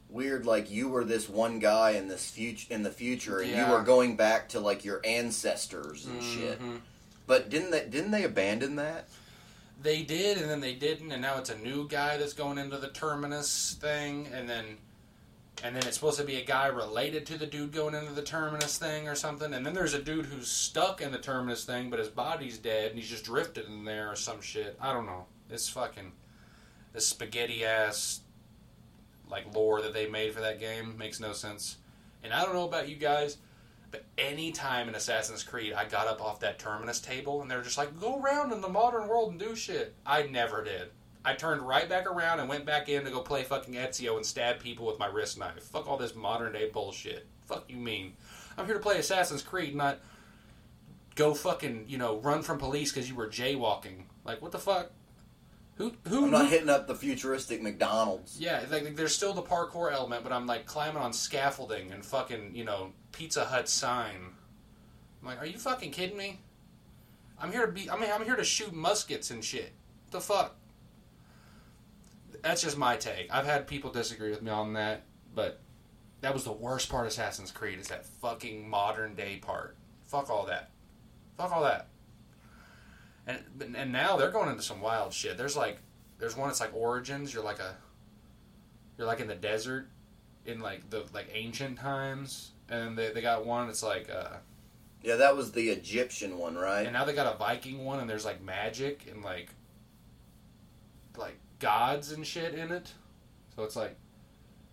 weird 0.09 0.45
like 0.45 0.69
you 0.69 0.89
were 0.89 1.05
this 1.05 1.29
one 1.29 1.59
guy 1.59 1.91
in 1.91 2.09
this 2.09 2.29
future 2.29 2.67
in 2.69 2.83
the 2.83 2.91
future, 2.91 3.39
and 3.39 3.49
you 3.49 3.65
were 3.71 3.81
going 3.81 4.17
back 4.17 4.49
to 4.49 4.59
like 4.59 4.83
your 4.83 4.99
ancestors 5.05 6.05
and 6.05 6.21
shit. 6.21 6.61
Mhm. 6.61 6.81
But 7.25 7.49
didn't 7.49 7.71
they 7.71 7.87
didn't 7.87 8.11
they 8.11 8.25
abandon 8.25 8.75
that? 8.75 9.07
They 9.81 10.01
did, 10.03 10.37
and 10.37 10.49
then 10.49 10.59
they 10.59 10.73
didn't, 10.73 11.13
and 11.13 11.21
now 11.21 11.37
it's 11.37 11.49
a 11.49 11.57
new 11.57 11.87
guy 11.87 12.17
that's 12.17 12.33
going 12.33 12.57
into 12.57 12.77
the 12.77 12.89
terminus 12.89 13.77
thing, 13.79 14.27
and 14.33 14.49
then, 14.49 14.79
and 15.63 15.75
then 15.75 15.83
it's 15.87 15.95
supposed 15.95 16.19
to 16.19 16.25
be 16.25 16.35
a 16.35 16.45
guy 16.45 16.67
related 16.67 17.25
to 17.27 17.37
the 17.37 17.45
dude 17.45 17.71
going 17.71 17.95
into 17.95 18.13
the 18.13 18.21
terminus 18.21 18.77
thing 18.77 19.07
or 19.07 19.15
something, 19.15 19.53
and 19.53 19.65
then 19.65 19.73
there's 19.73 19.93
a 19.93 20.01
dude 20.01 20.25
who's 20.25 20.49
stuck 20.49 21.01
in 21.01 21.11
the 21.11 21.17
terminus 21.17 21.65
thing, 21.65 21.89
but 21.89 21.99
his 21.99 22.09
body's 22.09 22.57
dead, 22.57 22.91
and 22.91 22.99
he's 22.99 23.09
just 23.09 23.25
drifted 23.25 23.65
in 23.65 23.83
there 23.85 24.11
or 24.11 24.15
some 24.15 24.41
shit. 24.41 24.77
I 24.79 24.93
don't 24.93 25.05
know. 25.05 25.25
It's 25.49 25.69
fucking 25.69 26.11
this 26.93 27.07
spaghetti 27.07 27.65
ass 27.65 28.21
like 29.29 29.53
lore 29.53 29.81
that 29.81 29.93
they 29.93 30.07
made 30.07 30.33
for 30.33 30.41
that 30.41 30.59
game 30.59 30.97
makes 30.97 31.19
no 31.19 31.33
sense. 31.33 31.77
And 32.23 32.33
I 32.33 32.43
don't 32.43 32.53
know 32.53 32.67
about 32.67 32.89
you 32.89 32.95
guys, 32.95 33.37
but 33.91 34.05
any 34.17 34.51
time 34.51 34.87
in 34.89 34.95
Assassin's 34.95 35.43
Creed 35.43 35.73
I 35.73 35.85
got 35.85 36.07
up 36.07 36.21
off 36.21 36.39
that 36.41 36.59
terminus 36.59 36.99
table 36.99 37.41
and 37.41 37.49
they're 37.49 37.61
just 37.61 37.77
like, 37.77 37.99
go 37.99 38.19
around 38.21 38.51
in 38.51 38.61
the 38.61 38.69
modern 38.69 39.07
world 39.07 39.31
and 39.31 39.39
do 39.39 39.55
shit. 39.55 39.95
I 40.05 40.23
never 40.23 40.63
did. 40.63 40.89
I 41.27 41.33
turned 41.33 41.61
right 41.61 41.89
back 41.89 42.09
around 42.09 42.39
and 42.39 42.47
went 42.47 42.65
back 42.65 42.87
in 42.87 43.03
to 43.03 43.11
go 43.11 43.19
play 43.19 43.43
fucking 43.43 43.73
Ezio 43.73 44.15
and 44.15 44.25
stab 44.25 44.59
people 44.59 44.85
with 44.85 44.97
my 44.97 45.07
wrist 45.07 45.37
knife. 45.37 45.61
Fuck 45.61 45.85
all 45.85 45.97
this 45.97 46.15
modern 46.15 46.53
day 46.53 46.69
bullshit. 46.71 47.27
Fuck 47.43 47.65
you 47.67 47.75
mean. 47.75 48.13
I'm 48.57 48.65
here 48.65 48.75
to 48.75 48.79
play 48.79 48.97
Assassin's 48.97 49.41
Creed, 49.41 49.75
not 49.75 49.99
go 51.15 51.33
fucking, 51.33 51.83
you 51.89 51.97
know, 51.97 52.19
run 52.19 52.43
from 52.43 52.59
police 52.59 52.93
because 52.93 53.09
you 53.09 53.15
were 53.15 53.27
jaywalking. 53.27 54.03
Like, 54.23 54.41
what 54.41 54.53
the 54.53 54.57
fuck? 54.59 54.91
Who, 55.75 55.91
who, 56.07 56.25
I'm 56.25 56.31
not 56.31 56.45
who- 56.45 56.51
hitting 56.51 56.69
up 56.69 56.87
the 56.87 56.95
futuristic 56.95 57.61
McDonald's. 57.61 58.39
yeah, 58.39 58.63
like, 58.71 58.85
like, 58.85 58.95
there's 58.95 59.13
still 59.13 59.33
the 59.33 59.43
parkour 59.43 59.91
element, 59.91 60.23
but 60.23 60.31
I'm 60.31 60.47
like 60.47 60.65
climbing 60.65 61.01
on 61.01 61.11
scaffolding 61.11 61.91
and 61.91 62.05
fucking, 62.05 62.55
you 62.55 62.63
know, 62.63 62.93
Pizza 63.11 63.43
Hut 63.43 63.67
sign. 63.67 64.15
I'm 65.21 65.27
like, 65.27 65.41
are 65.41 65.45
you 65.45 65.57
fucking 65.57 65.91
kidding 65.91 66.15
me? 66.15 66.39
I'm 67.37 67.51
here 67.51 67.65
to 67.65 67.71
be. 67.71 67.89
I 67.89 67.99
mean, 67.99 68.09
I'm 68.13 68.23
here 68.23 68.37
to 68.37 68.45
shoot 68.45 68.73
muskets 68.73 69.29
and 69.29 69.43
shit. 69.43 69.73
What 70.05 70.11
the 70.11 70.21
fuck? 70.21 70.55
That's 72.43 72.61
just 72.61 72.77
my 72.77 72.95
take. 72.97 73.27
I've 73.33 73.45
had 73.45 73.67
people 73.67 73.91
disagree 73.91 74.29
with 74.29 74.41
me 74.41 74.51
on 74.51 74.73
that, 74.73 75.03
but 75.33 75.59
that 76.21 76.33
was 76.33 76.43
the 76.43 76.51
worst 76.51 76.89
part 76.89 77.05
of 77.05 77.11
Assassin's 77.11 77.51
Creed. 77.51 77.79
Is 77.79 77.87
that 77.87 78.05
fucking 78.05 78.69
modern 78.69 79.15
day 79.15 79.37
part? 79.37 79.75
Fuck 80.05 80.29
all 80.29 80.45
that. 80.47 80.71
Fuck 81.37 81.51
all 81.51 81.63
that. 81.63 81.89
And 83.25 83.75
and 83.75 83.91
now 83.91 84.15
they're 84.17 84.31
going 84.31 84.49
into 84.49 84.63
some 84.63 84.81
wild 84.81 85.13
shit. 85.13 85.37
There's 85.37 85.57
like 85.57 85.79
there's 86.17 86.35
one 86.37 86.47
that's 86.47 86.61
like 86.61 86.73
Origins. 86.73 87.33
You're 87.33 87.43
like 87.43 87.59
a 87.59 87.75
you're 88.97 89.07
like 89.07 89.19
in 89.19 89.27
the 89.27 89.35
desert 89.35 89.89
in 90.45 90.59
like 90.61 90.89
the 90.89 91.03
like 91.13 91.29
ancient 91.33 91.77
times, 91.77 92.51
and 92.69 92.97
they, 92.97 93.11
they 93.11 93.21
got 93.21 93.45
one. 93.45 93.69
It's 93.69 93.83
like 93.83 94.09
uh, 94.09 94.37
Yeah, 95.03 95.17
that 95.17 95.35
was 95.35 95.51
the 95.51 95.69
Egyptian 95.69 96.37
one, 96.37 96.55
right? 96.55 96.83
and 96.83 96.93
now 96.93 97.03
they 97.05 97.13
got 97.13 97.33
a 97.33 97.37
Viking 97.37 97.83
one, 97.83 97.99
and 97.99 98.09
there's 98.09 98.25
like 98.25 98.41
magic 98.41 99.05
and 99.11 99.23
like 99.23 99.49
like 101.17 101.37
gods 101.59 102.11
and 102.11 102.25
shit 102.25 102.53
in 102.53 102.71
it. 102.71 102.91
So 103.55 103.63
it's 103.63 103.75
like, 103.75 103.95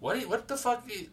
what? 0.01 0.21
you- 0.21 0.29
What 0.29 0.49
the 0.49 0.57
fuck? 0.57 0.85
you- 0.89 1.11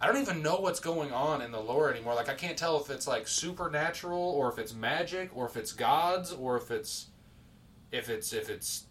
I 0.00 0.06
don't 0.06 0.18
even 0.22 0.42
know 0.42 0.56
what's 0.60 0.78
going 0.78 1.12
on 1.12 1.42
in 1.42 1.50
the 1.50 1.58
lore 1.60 1.90
anymore. 1.90 2.14
Like 2.14 2.28
I 2.28 2.34
can't 2.34 2.56
tell 2.56 2.80
if 2.80 2.88
it's 2.88 3.08
like 3.08 3.26
supernatural 3.26 4.20
or 4.20 4.48
if 4.52 4.58
it's 4.58 4.72
magic 4.72 5.30
or 5.34 5.46
if 5.46 5.56
it's 5.56 5.72
gods 5.72 6.30
or 6.32 6.56
if 6.56 6.70
it's 6.70 7.06
if 7.90 8.08
it's 8.08 8.32
if 8.32 8.48
it's 8.48 8.84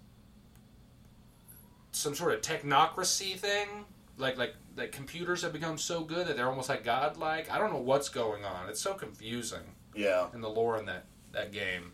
some 1.91 2.13
sort 2.13 2.33
of 2.33 2.41
technocracy 2.41 3.37
thing. 3.37 3.85
Like 4.17 4.37
like 4.37 4.55
like 4.75 4.91
computers 4.91 5.43
have 5.43 5.53
become 5.53 5.77
so 5.77 6.01
good 6.01 6.27
that 6.27 6.35
they're 6.35 6.49
almost 6.49 6.67
like 6.69 6.83
godlike. 6.83 7.49
I 7.51 7.57
don't 7.57 7.71
know 7.71 7.79
what's 7.79 8.09
going 8.09 8.43
on. 8.43 8.67
It's 8.67 8.81
so 8.81 8.93
confusing 8.93 9.61
yeah. 9.95 10.27
in 10.33 10.41
the 10.41 10.49
lore 10.49 10.77
in 10.77 10.85
that 10.87 11.05
that 11.31 11.53
game. 11.53 11.93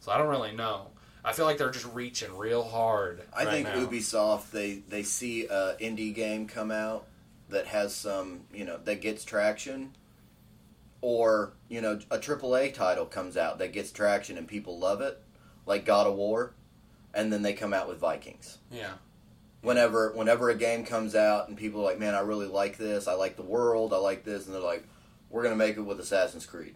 So 0.00 0.12
I 0.12 0.18
don't 0.18 0.28
really 0.28 0.52
know. 0.52 0.88
I 1.24 1.32
feel 1.32 1.44
like 1.44 1.58
they're 1.58 1.70
just 1.70 1.92
reaching 1.92 2.36
real 2.36 2.62
hard. 2.62 3.22
I 3.32 3.44
right 3.44 3.50
think 3.50 3.68
now. 3.68 3.86
Ubisoft 3.86 4.50
they 4.50 4.82
they 4.88 5.02
see 5.02 5.46
a 5.46 5.76
indie 5.80 6.14
game 6.14 6.46
come 6.46 6.70
out 6.70 7.06
that 7.50 7.66
has 7.66 7.94
some 7.94 8.42
you 8.52 8.64
know 8.64 8.78
that 8.84 9.00
gets 9.00 9.24
traction, 9.24 9.92
or 11.00 11.52
you 11.68 11.80
know 11.80 11.98
a 12.10 12.18
AAA 12.18 12.74
title 12.74 13.06
comes 13.06 13.36
out 13.36 13.58
that 13.58 13.72
gets 13.72 13.92
traction 13.92 14.38
and 14.38 14.48
people 14.48 14.78
love 14.78 15.00
it, 15.00 15.20
like 15.66 15.84
God 15.84 16.06
of 16.06 16.14
War, 16.14 16.54
and 17.12 17.32
then 17.32 17.42
they 17.42 17.52
come 17.52 17.74
out 17.74 17.88
with 17.88 17.98
Vikings. 17.98 18.58
Yeah, 18.70 18.94
Whenever 19.62 20.12
whenever 20.12 20.48
a 20.48 20.54
game 20.54 20.84
comes 20.86 21.14
out 21.14 21.48
and 21.48 21.56
people 21.56 21.80
are 21.80 21.84
like, 21.84 21.98
man, 21.98 22.14
I 22.14 22.20
really 22.20 22.46
like 22.46 22.78
this, 22.78 23.06
I 23.06 23.12
like 23.12 23.36
the 23.36 23.42
world, 23.42 23.92
I 23.92 23.98
like 23.98 24.24
this, 24.24 24.46
and 24.46 24.54
they're 24.54 24.62
like, 24.62 24.84
we're 25.28 25.42
gonna 25.42 25.56
make 25.56 25.76
it 25.76 25.82
with 25.82 26.00
Assassin's 26.00 26.46
Creed, 26.46 26.74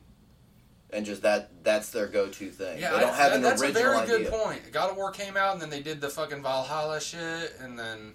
and 0.95 1.05
just 1.05 1.23
that 1.23 1.51
that's 1.65 1.91
their 1.91 2.07
go 2.07 2.29
to 2.29 2.51
thing. 2.51 2.79
yeah. 2.81 2.93
they 2.93 3.01
don't 3.01 3.11
I- 3.13 3.17
have 3.17 3.31
that- 3.31 3.37
an 3.37 3.43
that's 3.43 3.63
a 3.63 3.73
very 3.73 3.97
idea. 3.99 4.19
good 4.19 4.29
point. 4.33 4.73
God 4.73 4.91
of 4.91 4.97
War 4.97 5.11
came 5.11 5.37
out, 5.37 5.53
and 5.53 5.61
then 5.63 5.71
they 5.71 5.81
did 5.83 6.01
the 6.01 6.09
fucking 6.09 6.43
Valhalla 6.43 7.01
shit, 7.01 7.55
and 7.61 7.79
then 7.79 8.15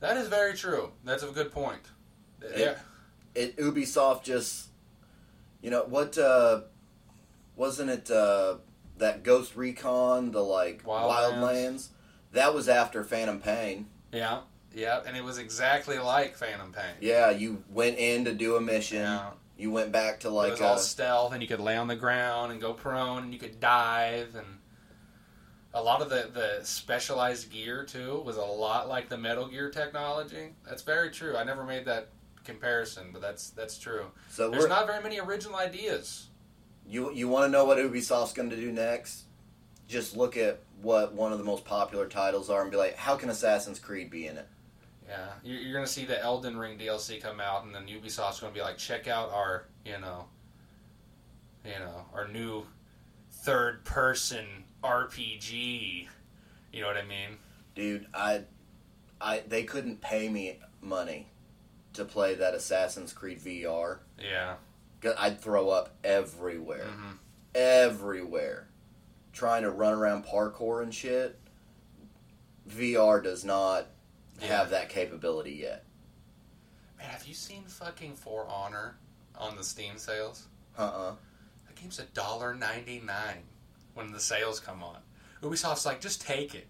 that 0.00 0.16
is 0.16 0.28
very 0.28 0.54
true. 0.54 0.92
That's 1.04 1.22
a 1.22 1.28
good 1.28 1.50
point. 1.52 1.82
Yeah, 2.56 2.74
it 3.34 3.56
Ubisoft 3.56 4.24
just 4.24 4.68
you 5.62 5.70
know 5.70 5.84
what 5.84 6.18
uh 6.18 6.62
wasn't 7.56 7.90
it 7.90 8.10
uh 8.10 8.56
that 8.98 9.22
Ghost 9.22 9.54
Recon 9.56 10.32
the 10.32 10.42
like 10.42 10.84
Wildlands? 10.84 11.38
Wildlands 11.40 11.88
that 12.32 12.52
was 12.54 12.68
after 12.68 13.04
Phantom 13.04 13.40
Pain 13.40 13.86
yeah, 14.12 14.40
yeah. 14.74 15.00
And 15.06 15.16
it 15.16 15.22
was 15.24 15.38
exactly 15.38 15.98
like 15.98 16.36
Phantom 16.36 16.72
Pain. 16.72 16.94
yeah 17.00 17.30
you 17.30 17.62
went 17.70 17.96
in 17.98 18.24
to 18.24 18.32
do 18.34 18.56
a 18.56 18.60
mission 18.60 19.02
Yeah. 19.02 19.30
You 19.62 19.70
went 19.70 19.92
back 19.92 20.20
to 20.20 20.28
it 20.28 20.32
like 20.32 20.50
was 20.52 20.60
uh, 20.60 20.66
all 20.66 20.78
stealth, 20.78 21.32
and 21.32 21.40
you 21.40 21.48
could 21.48 21.60
lay 21.60 21.76
on 21.76 21.86
the 21.86 21.96
ground 21.96 22.50
and 22.50 22.60
go 22.60 22.72
prone, 22.72 23.22
and 23.22 23.32
you 23.32 23.38
could 23.38 23.60
dive, 23.60 24.34
and 24.34 24.46
a 25.72 25.82
lot 25.82 26.02
of 26.02 26.10
the, 26.10 26.28
the 26.34 26.64
specialized 26.64 27.50
gear 27.50 27.84
too 27.84 28.20
was 28.26 28.36
a 28.36 28.42
lot 28.42 28.88
like 28.88 29.08
the 29.08 29.16
Metal 29.16 29.46
Gear 29.46 29.70
technology. 29.70 30.50
That's 30.68 30.82
very 30.82 31.10
true. 31.10 31.36
I 31.36 31.44
never 31.44 31.64
made 31.64 31.84
that 31.86 32.08
comparison, 32.44 33.10
but 33.12 33.22
that's 33.22 33.50
that's 33.50 33.78
true. 33.78 34.06
so 34.28 34.50
There's 34.50 34.66
not 34.66 34.86
very 34.86 35.02
many 35.02 35.20
original 35.20 35.56
ideas. 35.56 36.28
you 36.86 37.12
you 37.12 37.28
want 37.28 37.46
to 37.46 37.50
know 37.50 37.64
what 37.64 37.78
Ubisoft's 37.78 38.32
going 38.32 38.50
to 38.50 38.56
do 38.56 38.72
next 38.72 39.24
just 39.88 40.16
look 40.16 40.36
at 40.36 40.60
what 40.80 41.12
one 41.12 41.32
of 41.32 41.38
the 41.38 41.44
most 41.44 41.64
popular 41.64 42.08
titles 42.08 42.48
are 42.50 42.62
and 42.62 42.70
be 42.70 42.76
like 42.76 42.96
how 42.96 43.14
can 43.14 43.28
Assassin's 43.28 43.78
Creed 43.78 44.10
be 44.10 44.26
in 44.26 44.36
it 44.36 44.48
Yeah, 45.12 45.28
you're, 45.44 45.60
you're 45.60 45.74
gonna 45.74 45.86
see 45.86 46.04
the 46.06 46.20
Elden 46.22 46.56
Ring 46.56 46.78
DLC 46.78 47.20
come 47.22 47.38
out, 47.40 47.64
and 47.64 47.74
then 47.74 47.86
Ubisoft's 47.86 48.40
gonna 48.40 48.54
be 48.54 48.62
like, 48.62 48.78
check 48.78 49.08
out 49.08 49.30
our, 49.32 49.64
you 49.84 49.98
know, 49.98 50.24
you 51.64 51.78
know, 51.78 52.06
our 52.14 52.28
new 52.28 52.64
third 53.30 53.84
person 53.84 54.64
RPG. 54.82 56.08
You 56.72 56.80
know 56.80 56.86
what 56.86 56.96
I 56.96 57.02
mean? 57.04 57.36
dude 57.74 58.06
I 58.12 58.42
I 59.20 59.42
they 59.48 59.62
couldn't 59.64 60.00
pay 60.02 60.28
me 60.28 60.58
money 60.82 61.26
to 61.94 62.04
play 62.04 62.34
that 62.34 62.54
Assassin's 62.54 63.12
Creed 63.14 63.40
VR 63.40 63.98
Yeah, 64.18 64.56
I'd 65.18 65.40
throw 65.40 65.68
up 65.70 65.94
everywhere. 66.04 66.86
Mhm. 66.86 67.18
Everywhere. 67.54 68.68
Trying 69.32 69.62
to 69.62 69.70
run 69.70 69.92
around 69.94 70.24
parkour 70.26 70.82
and 70.82 70.94
shit. 70.94 71.38
VR 72.68 73.22
does 73.22 73.44
not 73.44 73.86
have 74.48 74.70
that 74.70 74.88
capability 74.88 75.52
yet. 75.52 75.84
Man, 76.98 77.08
have 77.08 77.26
you 77.26 77.34
seen 77.34 77.64
fucking 77.64 78.14
For 78.14 78.46
Honor 78.48 78.96
on 79.36 79.56
the 79.56 79.64
Steam 79.64 79.96
sales? 79.98 80.46
Uh 80.78 80.82
uh 80.82 81.14
That 81.66 81.76
game's 81.76 81.98
a 81.98 82.04
dollar 82.04 82.54
ninety 82.54 83.00
nine 83.04 83.42
when 83.94 84.12
the 84.12 84.20
sales 84.20 84.60
come 84.60 84.82
on. 84.82 84.98
Ubisoft's 85.42 85.84
like, 85.84 86.00
just 86.00 86.22
take 86.22 86.54
it. 86.54 86.66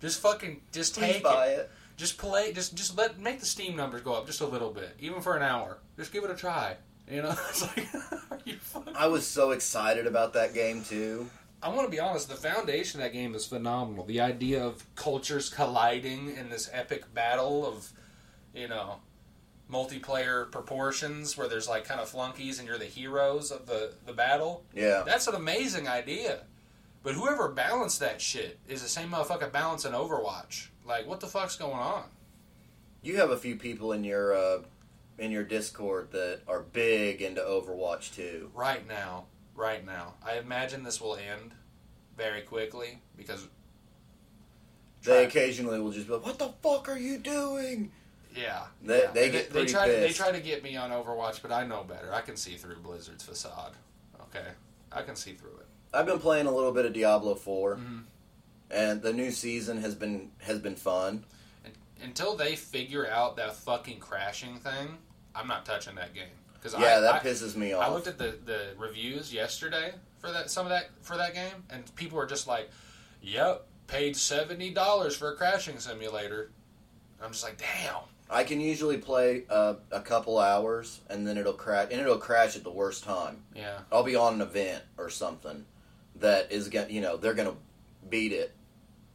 Just 0.00 0.20
fucking, 0.20 0.60
just 0.72 0.94
Please 0.94 1.14
take 1.14 1.22
buy 1.22 1.46
it. 1.46 1.58
it. 1.60 1.70
Just 1.96 2.18
play. 2.18 2.52
Just, 2.52 2.74
just 2.74 2.96
let 2.98 3.18
make 3.18 3.40
the 3.40 3.46
Steam 3.46 3.76
numbers 3.76 4.02
go 4.02 4.14
up 4.14 4.26
just 4.26 4.40
a 4.40 4.46
little 4.46 4.70
bit, 4.70 4.96
even 5.00 5.20
for 5.22 5.36
an 5.36 5.42
hour. 5.42 5.78
Just 5.96 6.12
give 6.12 6.24
it 6.24 6.30
a 6.30 6.34
try. 6.34 6.76
You 7.10 7.22
know, 7.22 7.30
it's 7.48 7.62
like, 7.62 7.86
are 8.30 8.38
you 8.44 8.56
fucking? 8.56 8.94
I 8.96 9.06
was 9.06 9.26
so 9.26 9.52
excited 9.52 10.06
about 10.06 10.32
that 10.34 10.54
game 10.54 10.82
too. 10.82 11.28
I 11.62 11.68
want 11.68 11.86
to 11.86 11.90
be 11.90 12.00
honest. 12.00 12.28
The 12.28 12.34
foundation 12.34 13.00
of 13.00 13.04
that 13.04 13.12
game 13.12 13.34
is 13.34 13.46
phenomenal. 13.46 14.04
The 14.04 14.20
idea 14.20 14.64
of 14.64 14.84
cultures 14.96 15.48
colliding 15.48 16.36
in 16.36 16.50
this 16.50 16.68
epic 16.72 17.12
battle 17.14 17.64
of, 17.64 17.90
you 18.54 18.66
know, 18.68 18.96
multiplayer 19.70 20.50
proportions 20.50 21.36
where 21.38 21.48
there's 21.48 21.68
like 21.68 21.84
kind 21.84 22.00
of 22.00 22.08
flunkies 22.08 22.58
and 22.58 22.68
you're 22.68 22.78
the 22.78 22.84
heroes 22.84 23.50
of 23.50 23.66
the 23.66 23.92
the 24.06 24.12
battle. 24.12 24.64
Yeah. 24.74 25.02
That's 25.06 25.28
an 25.28 25.34
amazing 25.34 25.88
idea. 25.88 26.40
But 27.02 27.14
whoever 27.14 27.48
balanced 27.48 28.00
that 28.00 28.20
shit 28.20 28.58
is 28.68 28.82
the 28.82 28.88
same 28.88 29.10
motherfucker 29.10 29.50
balancing 29.50 29.92
Overwatch. 29.92 30.68
Like, 30.86 31.06
what 31.06 31.20
the 31.20 31.26
fuck's 31.26 31.56
going 31.56 31.72
on? 31.72 32.04
You 33.02 33.16
have 33.16 33.30
a 33.30 33.36
few 33.36 33.56
people 33.56 33.92
in 33.92 34.04
your 34.04 34.34
uh, 34.34 34.58
in 35.18 35.30
your 35.30 35.42
Discord 35.42 36.12
that 36.12 36.40
are 36.46 36.60
big 36.60 37.22
into 37.22 37.40
Overwatch 37.40 38.14
too. 38.14 38.50
Right 38.54 38.86
now, 38.86 39.24
right 39.54 39.84
now, 39.84 40.14
I 40.24 40.38
imagine 40.38 40.82
this 40.82 41.00
will 41.00 41.16
end 41.16 41.52
very 42.16 42.42
quickly 42.42 43.00
because 43.16 43.46
They 45.04 45.24
occasionally 45.24 45.80
will 45.80 45.90
just 45.90 46.06
be 46.06 46.12
like, 46.12 46.24
"What 46.24 46.38
the 46.38 46.48
fuck 46.62 46.88
are 46.88 46.98
you 46.98 47.18
doing?" 47.18 47.90
yeah, 48.36 48.66
They- 48.82 49.02
yeah. 49.02 49.10
they 49.10 49.30
get 49.30 49.46
they, 49.48 49.52
pretty 49.60 49.72
try 49.72 49.86
to, 49.88 49.92
they 49.92 50.12
try 50.12 50.30
to 50.30 50.40
get 50.40 50.62
me 50.62 50.76
on 50.76 50.90
Overwatch, 50.90 51.42
but 51.42 51.50
I 51.52 51.66
know 51.66 51.82
better. 51.84 52.12
I 52.14 52.20
can 52.20 52.36
see 52.36 52.56
through 52.56 52.76
Blizzard's 52.76 53.24
facade. 53.24 53.72
Okay, 54.20 54.46
I 54.92 55.02
can 55.02 55.16
see 55.16 55.34
through 55.34 55.56
it. 55.58 55.66
I've 55.92 56.06
been 56.06 56.20
playing 56.20 56.46
a 56.46 56.50
little 56.52 56.72
bit 56.72 56.86
of 56.86 56.92
Diablo 56.92 57.34
4 57.34 57.76
Mm-hmm. 57.76 57.98
and 58.70 59.02
the 59.02 59.12
new 59.12 59.30
season 59.32 59.80
has 59.82 59.94
been 59.94 60.30
has 60.38 60.58
been 60.60 60.76
fun. 60.76 61.24
And, 61.64 61.74
until 62.02 62.36
they 62.36 62.54
figure 62.56 63.06
out 63.10 63.36
that 63.36 63.54
fucking 63.56 63.98
crashing 63.98 64.56
thing, 64.60 64.98
I'm 65.34 65.48
not 65.48 65.66
touching 65.66 65.96
that 65.96 66.14
game. 66.14 66.28
Because 66.62 66.80
Yeah, 66.80 66.98
I, 66.98 67.00
that 67.00 67.14
I, 67.14 67.18
pisses 67.20 67.56
me 67.56 67.72
off. 67.72 67.82
I 67.82 67.92
looked 67.92 68.06
at 68.06 68.18
the, 68.18 68.36
the 68.44 68.68
reviews 68.78 69.32
yesterday 69.32 69.94
for 70.18 70.30
that 70.30 70.50
some 70.50 70.66
of 70.66 70.70
that 70.70 70.90
for 71.00 71.16
that 71.16 71.34
game, 71.34 71.64
and 71.70 71.94
people 71.96 72.18
were 72.18 72.26
just 72.26 72.46
like, 72.46 72.70
"Yep, 73.20 73.66
paid 73.86 74.16
seventy 74.16 74.70
dollars 74.70 75.16
for 75.16 75.32
a 75.32 75.36
crashing 75.36 75.78
simulator." 75.78 76.50
I'm 77.22 77.32
just 77.32 77.44
like, 77.44 77.58
"Damn." 77.58 78.02
I 78.30 78.44
can 78.44 78.60
usually 78.60 78.96
play 78.96 79.42
uh, 79.50 79.74
a 79.90 80.00
couple 80.00 80.38
hours 80.38 81.02
and 81.10 81.26
then 81.26 81.36
it'll 81.36 81.52
crash, 81.52 81.88
and 81.90 82.00
it'll 82.00 82.16
crash 82.16 82.56
at 82.56 82.64
the 82.64 82.70
worst 82.70 83.04
time. 83.04 83.42
Yeah, 83.54 83.80
I'll 83.90 84.04
be 84.04 84.16
on 84.16 84.34
an 84.34 84.40
event 84.40 84.84
or 84.96 85.10
something 85.10 85.66
that 86.16 86.50
is 86.50 86.68
going 86.68 86.90
you 86.90 87.00
know, 87.00 87.16
they're 87.16 87.34
going 87.34 87.48
to 87.48 87.56
beat 88.08 88.32
it. 88.32 88.54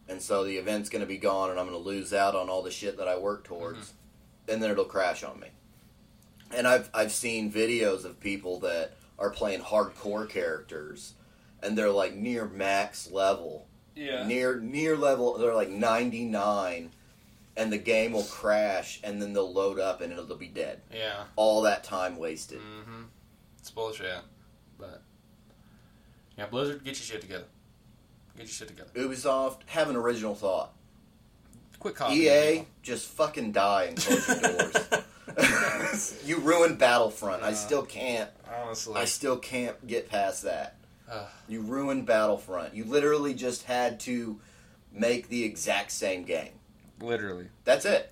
And 0.09 0.21
so 0.21 0.43
the 0.43 0.57
event's 0.57 0.89
going 0.89 1.01
to 1.01 1.07
be 1.07 1.17
gone 1.17 1.49
and 1.49 1.59
I'm 1.59 1.67
going 1.67 1.81
to 1.81 1.89
lose 1.89 2.13
out 2.13 2.35
on 2.35 2.49
all 2.49 2.61
the 2.61 2.71
shit 2.71 2.97
that 2.97 3.07
I 3.07 3.17
work 3.17 3.43
towards. 3.43 3.93
And 4.47 4.63
then 4.63 4.71
it'll 4.71 4.85
crash 4.85 5.23
on 5.23 5.39
me. 5.39 5.47
And 6.55 6.67
I've 6.67 6.89
I've 6.93 7.11
seen 7.11 7.51
videos 7.51 8.05
of 8.05 8.19
people 8.19 8.59
that 8.61 8.93
are 9.19 9.29
playing 9.29 9.61
hardcore 9.61 10.29
characters 10.29 11.13
and 11.63 11.77
they're 11.77 11.89
like 11.89 12.15
near 12.15 12.45
max 12.47 13.09
level. 13.11 13.67
yeah. 13.95 14.25
Near 14.27 14.59
near 14.59 14.95
level 14.95 15.37
they're 15.37 15.55
like 15.55 15.69
99 15.69 16.91
and 17.57 17.73
the 17.73 17.77
game 17.77 18.11
will 18.13 18.23
crash 18.23 18.99
and 19.03 19.19
then 19.21 19.33
they'll 19.33 19.51
load 19.51 19.79
up 19.79 20.01
and 20.01 20.13
it'll 20.13 20.35
be 20.35 20.47
dead. 20.47 20.81
Yeah, 20.93 21.23
All 21.35 21.63
that 21.63 21.83
time 21.83 22.17
wasted. 22.17 22.59
mm-hmm. 22.59 23.03
It's 23.59 23.71
bullshit, 23.71 24.19
but 24.77 25.01
yeah, 26.37 26.45
Blizzard, 26.45 26.83
get 26.83 26.95
your 26.97 27.03
shit 27.05 27.21
together. 27.21 27.45
Get 28.37 28.43
your 28.45 28.53
shit 28.53 28.67
together. 28.67 28.91
Ubisoft, 28.95 29.61
have 29.65 29.89
an 29.89 29.95
original 29.95 30.35
thought. 30.35 30.73
Quit 31.79 31.95
copying. 31.95 32.21
EA, 32.59 32.65
just 32.83 33.07
fucking 33.07 33.51
die 33.51 33.85
and 33.85 33.97
close 33.97 34.27
your 34.27 34.39
doors. 34.39 34.75
you 36.25 36.39
ruined 36.39 36.77
Battlefront. 36.77 37.43
I 37.43 37.53
still 37.53 37.83
can't. 37.83 38.29
honestly, 38.63 38.95
I 38.95 39.05
still 39.05 39.37
can't 39.37 39.85
get 39.87 40.09
past 40.09 40.43
that. 40.43 40.75
Ugh. 41.09 41.27
You 41.47 41.61
ruined 41.61 42.05
Battlefront. 42.05 42.73
You 42.73 42.83
literally 42.83 43.33
just 43.33 43.63
had 43.63 43.99
to 44.01 44.39
make 44.91 45.29
the 45.29 45.43
exact 45.43 45.91
same 45.91 46.23
game. 46.23 46.51
literally. 46.99 47.47
That's 47.65 47.85
it. 47.85 48.11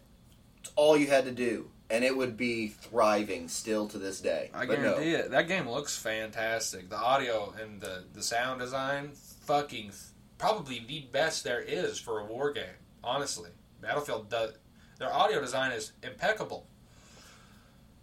It's 0.62 0.72
all 0.76 0.98
you 0.98 1.08
had 1.08 1.26
to 1.26 1.32
do, 1.32 1.70
and 1.90 2.04
it 2.04 2.16
would 2.16 2.38
be 2.38 2.68
thriving 2.70 3.48
still 3.48 3.88
to 3.90 3.98
this 3.98 4.20
day. 4.22 4.50
I 4.54 4.66
but 4.66 4.76
guarantee 4.78 5.12
no. 5.14 5.20
it. 5.20 5.32
That 5.32 5.48
game 5.48 5.70
looks 5.70 5.98
fantastic. 5.98 6.90
The 6.90 6.98
audio 6.98 7.54
and 7.62 7.82
the, 7.82 8.04
the 8.14 8.24
sound 8.24 8.60
design, 8.62 9.12
fucking 9.42 9.92
probably 10.38 10.84
the 10.88 11.02
best 11.12 11.44
there 11.44 11.62
is 11.62 12.00
for 12.00 12.20
a 12.20 12.26
war 12.26 12.52
game. 12.52 12.66
Honestly, 13.04 13.52
Battlefield 13.82 14.30
does. 14.30 14.54
Their 15.00 15.14
audio 15.14 15.42
design 15.42 15.72
is 15.74 15.92
impeccable. 16.04 16.68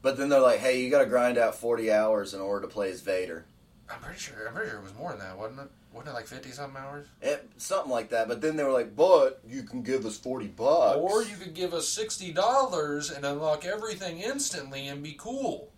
But 0.02 0.16
then 0.16 0.28
they're 0.28 0.40
like, 0.40 0.58
"Hey, 0.60 0.82
you 0.82 0.90
got 0.90 0.98
to 1.00 1.06
grind 1.06 1.38
out 1.38 1.54
forty 1.54 1.90
hours 1.90 2.34
in 2.34 2.40
order 2.40 2.66
to 2.66 2.72
play 2.72 2.90
as 2.90 3.00
Vader." 3.00 3.46
I'm 3.88 4.00
pretty 4.00 4.18
sure. 4.18 4.46
I'm 4.48 4.54
pretty 4.54 4.70
sure 4.70 4.78
it 4.80 4.82
was 4.82 4.94
more 4.94 5.10
than 5.10 5.20
that, 5.20 5.38
wasn't 5.38 5.60
it? 5.60 5.70
Wasn't 5.92 6.08
it 6.10 6.14
like 6.14 6.26
fifty 6.26 6.50
something 6.50 6.80
hours? 6.82 7.06
Eh, 7.22 7.36
something 7.58 7.90
like 7.90 8.08
that. 8.10 8.26
But 8.26 8.40
then 8.40 8.56
they 8.56 8.64
were 8.64 8.72
like, 8.72 8.96
"But 8.96 9.40
you 9.46 9.62
can 9.62 9.82
give 9.82 10.04
us 10.06 10.16
forty 10.18 10.48
bucks." 10.48 10.98
Or 10.98 11.22
you 11.22 11.36
could 11.36 11.54
give 11.54 11.72
us 11.74 11.86
sixty 11.88 12.32
dollars 12.32 13.10
and 13.10 13.24
unlock 13.24 13.64
everything 13.64 14.20
instantly 14.20 14.88
and 14.88 15.02
be 15.02 15.12
cool. 15.18 15.70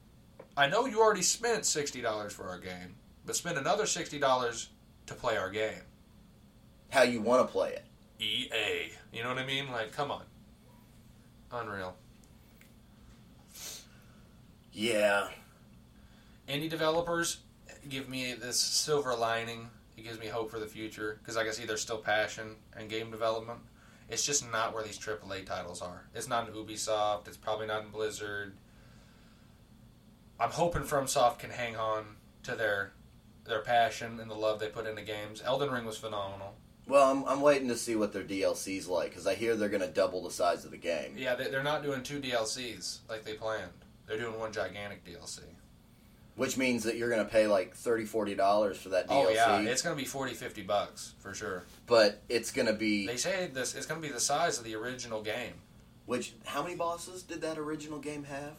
I 0.57 0.69
know 0.69 0.87
you 0.87 1.01
already 1.03 1.23
spent 1.23 1.67
sixty 1.67 2.01
dollars 2.01 2.33
for 2.33 2.49
our 2.49 2.59
game, 2.61 2.95
but 3.27 3.35
spend 3.37 3.59
another 3.59 3.87
sixty 3.87 4.19
dollars 4.19 4.71
to 5.07 5.15
play 5.15 5.37
our 5.37 5.51
game. 5.51 5.83
how 6.91 7.03
you 7.03 7.21
want 7.21 7.47
to 7.47 7.53
play 7.53 7.71
it. 7.73 7.85
EA. 8.21 8.93
You 9.13 9.23
know 9.25 9.29
what 9.31 9.39
I 9.39 9.45
mean? 9.45 9.69
Like, 9.71 9.91
come 9.93 10.13
on. 10.13 10.23
Unreal. 11.51 11.97
Yeah, 14.75 15.29
Indie 16.49 16.69
developers 16.69 17.39
give 17.89 18.09
me 18.09 18.35
this 18.35 18.59
silver 18.59 19.15
lining. 19.15 19.69
It 19.97 20.03
gives 20.03 20.19
me 20.19 20.27
hope 20.27 20.51
for 20.51 20.59
the 20.59 20.67
future 20.67 21.19
because 21.21 21.37
I 21.37 21.45
can 21.45 21.53
see 21.53 21.65
there's 21.65 21.81
still 21.81 21.99
passion 21.99 22.57
in 22.79 22.89
game 22.89 23.11
development. 23.11 23.61
It's 24.11 24.27
just 24.27 24.51
not 24.51 24.75
where 24.75 24.83
these 24.83 24.99
AAA 24.99 25.47
titles 25.47 25.81
are. 25.81 26.05
It's 26.15 26.29
not 26.29 26.49
in 26.49 26.55
Ubisoft. 26.55 27.29
It's 27.29 27.37
probably 27.37 27.67
not 27.67 27.85
in 27.85 27.91
Blizzard. 27.91 28.55
I'm 30.39 30.51
hoping 30.51 30.83
FromSoft 30.83 31.39
can 31.39 31.51
hang 31.51 31.77
on 31.77 32.05
to 32.43 32.55
their 32.55 32.93
their 33.47 33.61
passion 33.61 34.21
and 34.21 34.31
the 34.31 34.35
love 34.35 34.59
they 34.59 34.69
put 34.69 34.87
into 34.87 35.03
games. 35.03 35.43
Elden 35.45 35.71
Ring 35.71 35.85
was 35.85 35.99
phenomenal. 35.99 36.55
Well, 36.87 37.11
I'm, 37.11 37.25
I'm 37.25 37.41
waiting 37.41 37.69
to 37.69 37.77
see 37.77 37.95
what 37.95 38.13
their 38.13 38.25
DLC's 38.25 38.89
like 38.89 39.11
because 39.11 39.27
I 39.27 39.35
hear 39.35 39.55
they're 39.55 39.69
going 39.69 39.83
to 39.83 39.89
double 39.89 40.23
the 40.23 40.31
size 40.31 40.65
of 40.65 40.71
the 40.71 40.77
game. 40.77 41.15
Yeah, 41.17 41.35
they, 41.35 41.49
they're 41.49 41.63
not 41.63 41.83
doing 41.83 42.03
two 42.03 42.21
DLCs 42.21 42.99
like 43.09 43.25
they 43.25 43.35
planned. 43.35 43.71
They're 44.07 44.19
doing 44.19 44.39
one 44.39 44.53
gigantic 44.53 45.05
DLC. 45.05 45.41
Which 46.37 46.57
means 46.57 46.83
that 46.83 46.97
you're 46.97 47.11
going 47.11 47.25
to 47.25 47.31
pay 47.31 47.47
like 47.47 47.77
$30, 47.77 48.09
$40 48.09 48.77
for 48.77 48.89
that 48.89 49.09
DLC. 49.09 49.27
Oh 49.27 49.29
yeah, 49.31 49.61
it's 49.61 49.83
gonna 49.83 49.95
be 49.95 50.05
40, 50.05 50.35
50 50.35 50.63
bucks 50.63 51.15
for 51.21 51.33
sure. 51.33 51.63
but 51.87 52.23
it's 52.29 52.51
going 52.51 52.67
to 52.67 52.73
be. 52.73 53.07
They 53.07 53.17
say 53.17 53.49
this 53.53 53.75
it's 53.77 53.87
gonna 53.87 54.01
be 54.01 54.09
the 54.09 54.19
size 54.19 54.59
of 54.59 54.65
the 54.65 54.75
original 54.75 55.23
game. 55.23 55.55
Which, 56.07 56.35
how 56.45 56.63
many 56.63 56.75
bosses 56.75 57.23
did 57.23 57.41
that 57.43 57.57
original 57.57 57.99
game 57.99 58.25
have? 58.25 58.55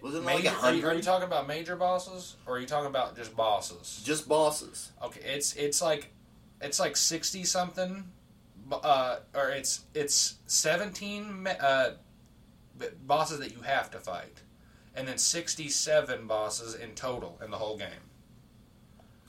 Was 0.00 0.14
it 0.14 0.24
Major, 0.24 0.50
like 0.50 0.56
a 0.62 0.66
are, 0.66 0.72
you, 0.72 0.86
are 0.86 0.94
you 0.94 1.02
talking 1.02 1.26
about 1.26 1.46
major 1.48 1.74
bosses 1.74 2.36
or 2.46 2.56
are 2.56 2.60
you 2.60 2.66
talking 2.66 2.86
about 2.88 3.16
just 3.16 3.34
bosses? 3.36 4.02
Just 4.04 4.28
bosses. 4.28 4.92
Okay, 5.02 5.20
it's 5.24 5.54
it's 5.56 5.82
like 5.82 6.12
it's 6.60 6.78
like 6.78 6.96
sixty 6.96 7.44
something, 7.44 8.04
uh, 8.70 9.16
or 9.34 9.50
it's 9.50 9.84
it's 9.94 10.36
seventeen 10.46 11.46
uh, 11.46 11.92
bosses 13.06 13.40
that 13.40 13.52
you 13.52 13.62
have 13.62 13.90
to 13.90 13.98
fight, 13.98 14.42
and 14.96 15.06
then 15.06 15.18
sixty 15.18 15.68
seven 15.68 16.26
bosses 16.26 16.74
in 16.74 16.94
total 16.94 17.38
in 17.44 17.50
the 17.50 17.58
whole 17.58 17.76
game, 17.76 17.88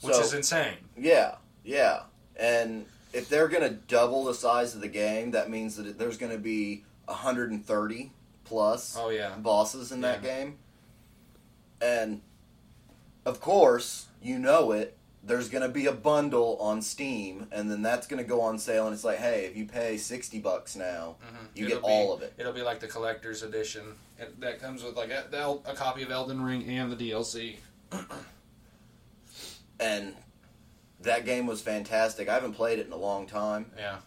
which 0.01 0.15
So- 0.15 0.21
is 0.21 0.33
insane. 0.33 0.77
Yeah, 0.97 1.35
yeah. 1.63 2.03
And 2.35 2.85
if 3.13 3.29
they're 3.29 3.47
going 3.47 3.63
to 3.63 3.75
double 3.75 4.25
the 4.25 4.33
size 4.33 4.75
of 4.75 4.81
the 4.81 4.87
game, 4.87 5.31
that 5.31 5.49
means 5.49 5.75
that 5.77 5.97
there's 5.97 6.17
going 6.17 6.31
to 6.31 6.37
be 6.37 6.83
130 7.05 8.11
plus 8.43 8.95
Oh 8.97 9.09
yeah, 9.09 9.35
bosses 9.37 9.91
in 9.91 10.01
that 10.01 10.21
game. 10.21 10.57
And 11.81 12.21
of 13.25 13.39
course, 13.41 14.07
you 14.21 14.39
know 14.39 14.71
it. 14.71 14.97
There's 15.23 15.49
going 15.49 15.63
to 15.63 15.69
be 15.69 15.87
a 15.87 15.91
bundle 15.91 16.57
on 16.61 16.81
Steam, 16.81 17.47
and 17.51 17.69
then 17.69 17.81
that's 17.81 18.07
going 18.07 18.23
to 18.23 18.27
go 18.27 18.39
on 18.39 18.57
sale. 18.57 18.85
And 18.85 18.93
it's 18.93 19.03
like, 19.03 19.17
hey, 19.17 19.45
if 19.45 19.57
you 19.57 19.65
pay 19.65 19.97
sixty 19.97 20.39
bucks 20.39 20.75
now, 20.75 21.15
mm-hmm. 21.25 21.45
you 21.53 21.65
It'll 21.65 21.79
get 21.79 21.85
be- 21.85 21.91
all 21.91 22.13
of 22.13 22.21
it. 22.21 22.33
It'll 22.37 22.53
be 22.53 22.61
like 22.61 22.79
the 22.79 22.87
collector's 22.87 23.43
edition 23.43 23.95
it, 24.19 24.39
that 24.41 24.61
comes 24.61 24.83
with 24.83 24.95
like 24.95 25.09
a, 25.09 25.59
a 25.65 25.73
copy 25.73 26.03
of 26.03 26.11
Elden 26.11 26.41
Ring 26.41 26.67
and 26.67 26.91
the 26.91 26.95
DLC. 26.95 27.57
And 29.79 30.15
that 31.01 31.25
game 31.25 31.45
was 31.45 31.61
fantastic. 31.61 32.27
I 32.27 32.33
haven't 32.33 32.53
played 32.53 32.79
it 32.79 32.87
in 32.87 32.91
a 32.91 32.97
long 32.97 33.27
time. 33.27 33.71
Yeah. 33.77 33.97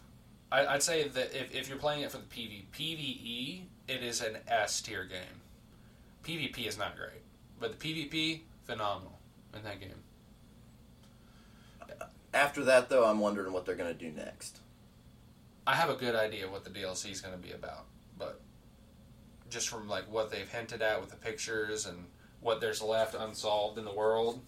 I, 0.51 0.65
I'd 0.65 0.83
say 0.83 1.07
that 1.07 1.33
if, 1.33 1.55
if 1.55 1.69
you're 1.69 1.77
playing 1.77 2.01
it 2.01 2.11
for 2.11 2.17
the 2.17 2.23
PV, 2.23 2.63
PVE, 2.77 3.61
it 3.87 4.03
is 4.03 4.21
an 4.21 4.37
S 4.47 4.81
tier 4.81 5.05
game. 5.05 5.41
PvP 6.23 6.67
is 6.67 6.77
not 6.77 6.95
great, 6.97 7.21
but 7.59 7.79
the 7.79 7.93
PvP, 7.93 8.41
phenomenal 8.65 9.17
in 9.55 9.63
that 9.63 9.79
game. 9.79 9.89
After 12.33 12.63
that, 12.65 12.89
though, 12.89 13.05
I'm 13.05 13.19
wondering 13.19 13.51
what 13.51 13.65
they're 13.65 13.75
going 13.75 13.93
to 13.93 13.97
do 13.97 14.11
next. 14.11 14.59
I 15.65 15.75
have 15.75 15.89
a 15.89 15.95
good 15.95 16.15
idea 16.15 16.49
what 16.49 16.63
the 16.63 16.69
DLC 16.69 17.11
is 17.11 17.21
going 17.21 17.33
to 17.33 17.39
be 17.39 17.53
about, 17.53 17.85
just 19.51 19.69
from 19.69 19.87
like 19.87 20.09
what 20.11 20.31
they've 20.31 20.49
hinted 20.49 20.81
at 20.81 20.99
with 20.99 21.09
the 21.11 21.15
pictures 21.17 21.85
and 21.85 22.05
what 22.39 22.59
there's 22.59 22.81
left 22.81 23.13
unsolved 23.13 23.77
in 23.77 23.85
the 23.85 23.93
world, 23.93 24.41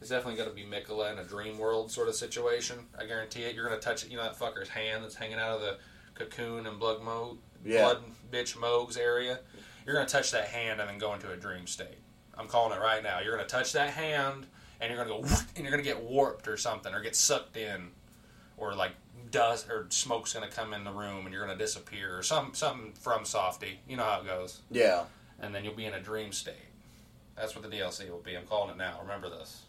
it's 0.00 0.08
definitely 0.10 0.36
going 0.36 0.48
to 0.48 0.54
be 0.54 0.62
Miquella 0.64 1.12
in 1.12 1.18
a 1.18 1.24
dream 1.24 1.58
world 1.58 1.90
sort 1.90 2.08
of 2.08 2.14
situation. 2.14 2.78
I 2.98 3.04
guarantee 3.06 3.42
it. 3.42 3.54
You're 3.54 3.68
going 3.68 3.78
to 3.78 3.84
touch, 3.84 4.06
you 4.06 4.16
know, 4.16 4.22
that 4.22 4.38
fucker's 4.38 4.68
hand 4.68 5.04
that's 5.04 5.14
hanging 5.16 5.38
out 5.38 5.56
of 5.56 5.60
the 5.60 5.76
cocoon 6.14 6.66
and 6.66 6.78
blood 6.78 7.02
mo, 7.02 7.36
Yeah. 7.64 7.82
blood 7.82 8.02
bitch 8.32 8.56
Mohg's 8.56 8.96
area. 8.96 9.40
you're 9.84 9.94
gonna 9.94 10.08
touch 10.08 10.32
that 10.32 10.48
hand 10.48 10.80
and 10.80 10.88
then 10.90 10.98
go 10.98 11.14
into 11.14 11.30
a 11.30 11.36
dream 11.36 11.66
state. 11.66 11.98
I'm 12.36 12.48
calling 12.48 12.76
it 12.76 12.80
right 12.80 13.02
now. 13.02 13.20
You're 13.20 13.36
gonna 13.36 13.46
touch 13.48 13.72
that 13.74 13.90
hand 13.90 14.46
and 14.80 14.90
you're 14.92 15.04
gonna 15.04 15.22
go 15.22 15.28
and 15.56 15.58
you're 15.64 15.70
gonna 15.70 15.82
get 15.82 16.02
warped 16.02 16.48
or 16.48 16.56
something 16.56 16.92
or 16.92 17.00
get 17.00 17.14
sucked 17.14 17.56
in, 17.56 17.90
or 18.56 18.74
like 18.74 18.92
dust 19.36 19.68
or 19.68 19.86
smoke's 19.90 20.32
gonna 20.32 20.48
come 20.48 20.72
in 20.72 20.82
the 20.82 20.90
room 20.90 21.26
and 21.26 21.32
you're 21.32 21.46
gonna 21.46 21.58
disappear 21.58 22.16
or 22.16 22.22
some 22.22 22.54
something 22.54 22.92
from 22.94 23.24
Softy. 23.24 23.80
You 23.86 23.98
know 23.98 24.04
how 24.04 24.20
it 24.20 24.26
goes. 24.26 24.60
Yeah. 24.70 25.04
And 25.40 25.54
then 25.54 25.62
you'll 25.62 25.74
be 25.74 25.84
in 25.84 25.92
a 25.92 26.00
dream 26.00 26.32
state. 26.32 26.54
That's 27.36 27.54
what 27.54 27.62
the 27.62 27.76
DLC 27.76 28.10
will 28.10 28.18
be. 28.18 28.34
I'm 28.34 28.46
calling 28.46 28.70
it 28.70 28.78
now. 28.78 28.98
Remember 29.02 29.28
this. 29.28 29.64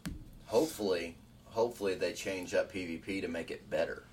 Hopefully, 0.45 1.15
hopefully 1.45 1.95
they 1.95 2.13
change 2.13 2.53
up 2.53 2.71
PvP 2.71 3.21
to 3.21 3.27
make 3.27 3.51
it 3.51 3.69
better. 3.69 4.03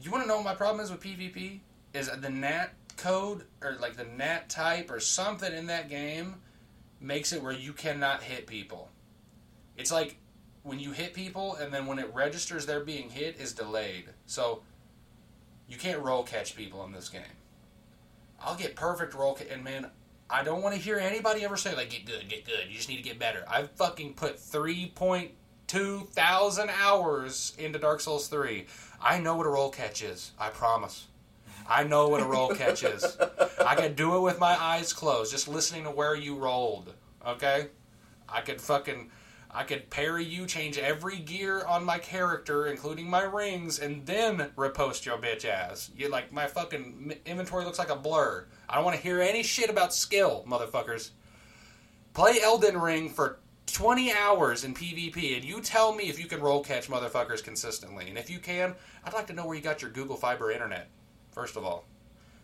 You 0.00 0.12
want 0.12 0.22
to 0.22 0.28
know 0.28 0.36
what 0.36 0.44
my 0.44 0.54
problem 0.54 0.84
is 0.84 0.92
with 0.92 1.00
PvP? 1.00 1.58
Is 1.92 2.08
the 2.08 2.30
NAT 2.30 2.72
code 2.96 3.42
or 3.60 3.76
like 3.80 3.96
the 3.96 4.04
NAT 4.04 4.48
type 4.48 4.88
or 4.88 5.00
something 5.00 5.52
in 5.52 5.66
that 5.66 5.88
game 5.88 6.36
makes 7.00 7.32
it 7.32 7.42
where 7.42 7.52
you 7.52 7.72
cannot 7.72 8.22
hit 8.22 8.46
people. 8.46 8.88
It's 9.76 9.90
like 9.90 10.16
when 10.64 10.80
you 10.80 10.90
hit 10.90 11.14
people 11.14 11.54
and 11.56 11.72
then 11.72 11.86
when 11.86 12.00
it 12.00 12.10
registers 12.12 12.66
they're 12.66 12.84
being 12.84 13.10
hit 13.10 13.38
is 13.38 13.52
delayed. 13.52 14.06
So 14.26 14.62
you 15.68 15.76
can't 15.76 16.00
roll 16.00 16.24
catch 16.24 16.56
people 16.56 16.84
in 16.84 16.92
this 16.92 17.08
game. 17.08 17.22
I'll 18.42 18.56
get 18.56 18.74
perfect 18.74 19.14
roll 19.14 19.34
ca- 19.34 19.48
and 19.50 19.62
man, 19.62 19.90
I 20.28 20.42
don't 20.42 20.62
want 20.62 20.74
to 20.74 20.80
hear 20.80 20.98
anybody 20.98 21.44
ever 21.44 21.56
say 21.56 21.76
like 21.76 21.90
get 21.90 22.06
good, 22.06 22.28
get 22.28 22.44
good. 22.44 22.66
You 22.68 22.76
just 22.76 22.88
need 22.88 22.96
to 22.96 23.02
get 23.02 23.18
better. 23.18 23.44
I've 23.48 23.70
fucking 23.72 24.14
put 24.14 24.38
3.2 24.38 26.08
thousand 26.08 26.70
hours 26.70 27.54
into 27.58 27.78
Dark 27.78 28.00
Souls 28.00 28.26
3. 28.28 28.66
I 29.00 29.18
know 29.18 29.36
what 29.36 29.46
a 29.46 29.50
roll 29.50 29.70
catch 29.70 30.02
is. 30.02 30.32
I 30.38 30.48
promise. 30.48 31.06
I 31.68 31.84
know 31.84 32.08
what 32.08 32.20
a 32.22 32.26
roll 32.26 32.50
catch 32.54 32.82
is. 32.82 33.16
I 33.64 33.74
could 33.74 33.96
do 33.96 34.16
it 34.16 34.20
with 34.20 34.38
my 34.38 34.60
eyes 34.60 34.92
closed, 34.92 35.30
just 35.30 35.48
listening 35.48 35.84
to 35.84 35.90
where 35.90 36.14
you 36.14 36.36
rolled. 36.36 36.92
Okay? 37.26 37.68
I 38.28 38.40
could 38.40 38.60
fucking 38.60 39.10
I 39.54 39.62
could 39.62 39.88
parry 39.88 40.24
you, 40.24 40.46
change 40.46 40.78
every 40.78 41.16
gear 41.18 41.64
on 41.64 41.84
my 41.84 41.98
character, 41.98 42.66
including 42.66 43.08
my 43.08 43.22
rings, 43.22 43.78
and 43.78 44.04
then 44.04 44.50
riposte 44.56 45.06
your 45.06 45.16
bitch 45.16 45.44
ass. 45.44 45.92
You 45.96 46.08
like 46.08 46.32
my 46.32 46.48
fucking 46.48 47.14
inventory 47.24 47.64
looks 47.64 47.78
like 47.78 47.90
a 47.90 47.96
blur. 47.96 48.46
I 48.68 48.74
don't 48.74 48.84
want 48.84 48.96
to 48.96 49.02
hear 49.02 49.20
any 49.20 49.44
shit 49.44 49.70
about 49.70 49.94
skill, 49.94 50.44
motherfuckers. 50.48 51.10
Play 52.14 52.40
Elden 52.42 52.76
Ring 52.80 53.08
for 53.08 53.38
20 53.72 54.12
hours 54.12 54.64
in 54.64 54.74
PvP, 54.74 55.36
and 55.36 55.44
you 55.44 55.60
tell 55.60 55.94
me 55.94 56.04
if 56.04 56.18
you 56.18 56.26
can 56.26 56.40
roll 56.40 56.62
catch 56.62 56.88
motherfuckers 56.88 57.42
consistently. 57.42 58.08
And 58.08 58.18
if 58.18 58.28
you 58.28 58.40
can, 58.40 58.74
I'd 59.04 59.14
like 59.14 59.28
to 59.28 59.32
know 59.32 59.46
where 59.46 59.54
you 59.54 59.62
got 59.62 59.82
your 59.82 59.90
Google 59.92 60.16
Fiber 60.16 60.50
internet, 60.50 60.88
first 61.30 61.56
of 61.56 61.64
all. 61.64 61.84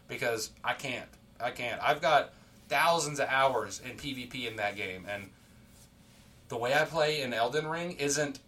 Because 0.07 0.51
I 0.63 0.75
can't. 0.75 1.09
I 1.41 1.51
can't. 1.51 1.83
I've 1.83 2.01
got 2.01 2.35
thousands 2.69 3.19
of 3.19 3.29
hours 3.29 3.81
in 3.85 3.97
PvP 3.97 4.47
in 4.49 4.57
that 4.57 4.77
game, 4.77 5.07
and 5.09 5.31
the 6.51 6.59
way 6.59 6.75
I 6.75 6.85
play 6.85 7.23
in 7.23 7.33
Elden 7.33 7.67
Ring 7.69 7.93
isn't 7.93 8.41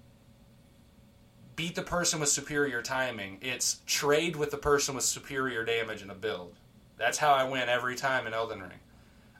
beat 1.54 1.76
the 1.76 1.82
person 1.82 2.18
with 2.18 2.28
superior 2.28 2.82
timing. 2.82 3.38
It's 3.40 3.80
trade 3.86 4.34
with 4.34 4.50
the 4.50 4.56
person 4.56 4.96
with 4.96 5.04
superior 5.04 5.64
damage 5.64 6.02
in 6.02 6.10
a 6.10 6.14
build. 6.14 6.56
That's 6.98 7.18
how 7.18 7.32
I 7.32 7.44
win 7.44 7.68
every 7.68 7.94
time 7.94 8.26
in 8.26 8.34
Elden 8.34 8.60
Ring. 8.60 8.80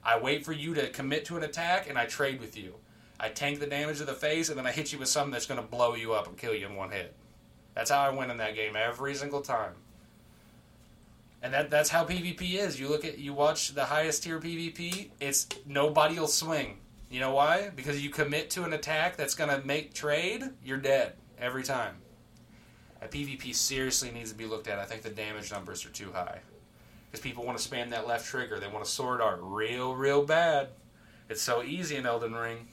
I 0.04 0.18
wait 0.18 0.44
for 0.44 0.52
you 0.52 0.74
to 0.74 0.88
commit 0.90 1.24
to 1.26 1.36
an 1.36 1.42
attack 1.42 1.88
and 1.88 1.98
I 1.98 2.06
trade 2.06 2.40
with 2.40 2.56
you. 2.56 2.74
I 3.18 3.30
tank 3.30 3.58
the 3.58 3.66
damage 3.66 4.00
of 4.00 4.06
the 4.06 4.14
face 4.14 4.48
and 4.48 4.56
then 4.56 4.66
I 4.66 4.72
hit 4.72 4.92
you 4.92 4.98
with 4.98 5.08
something 5.08 5.32
that's 5.32 5.46
going 5.46 5.60
to 5.60 5.66
blow 5.66 5.96
you 5.96 6.12
up 6.12 6.28
and 6.28 6.38
kill 6.38 6.54
you 6.54 6.66
in 6.66 6.76
one 6.76 6.90
hit. 6.92 7.14
That's 7.74 7.90
how 7.90 8.00
I 8.00 8.10
win 8.10 8.30
in 8.30 8.36
that 8.36 8.54
game 8.54 8.76
every 8.76 9.14
single 9.16 9.40
time. 9.40 9.72
And 11.42 11.52
that 11.52 11.70
that's 11.70 11.90
how 11.90 12.04
PvP 12.04 12.54
is. 12.54 12.78
You 12.78 12.88
look 12.88 13.04
at 13.04 13.18
you 13.18 13.34
watch 13.34 13.74
the 13.74 13.86
highest 13.86 14.22
tier 14.22 14.38
PvP, 14.38 15.10
it's 15.18 15.48
nobody 15.66 16.16
will 16.16 16.28
swing. 16.28 16.78
You 17.12 17.20
know 17.20 17.34
why? 17.34 17.68
Because 17.76 18.02
you 18.02 18.08
commit 18.08 18.48
to 18.50 18.64
an 18.64 18.72
attack 18.72 19.18
that's 19.18 19.34
going 19.34 19.50
to 19.50 19.66
make 19.66 19.92
trade, 19.92 20.44
you're 20.64 20.78
dead 20.78 21.12
every 21.38 21.62
time. 21.62 21.96
A 23.02 23.06
PvP 23.06 23.54
seriously 23.54 24.10
needs 24.10 24.32
to 24.32 24.36
be 24.38 24.46
looked 24.46 24.66
at. 24.66 24.78
I 24.78 24.86
think 24.86 25.02
the 25.02 25.10
damage 25.10 25.52
numbers 25.52 25.84
are 25.84 25.90
too 25.90 26.10
high. 26.10 26.38
Because 27.10 27.22
people 27.22 27.44
want 27.44 27.58
to 27.58 27.68
spam 27.68 27.90
that 27.90 28.06
left 28.08 28.24
trigger. 28.26 28.58
They 28.58 28.66
want 28.66 28.82
to 28.86 28.90
sword 28.90 29.20
art 29.20 29.40
real, 29.42 29.94
real 29.94 30.24
bad. 30.24 30.68
It's 31.28 31.42
so 31.42 31.62
easy 31.62 31.96
in 31.96 32.06
Elden 32.06 32.32
Ring. 32.32 32.68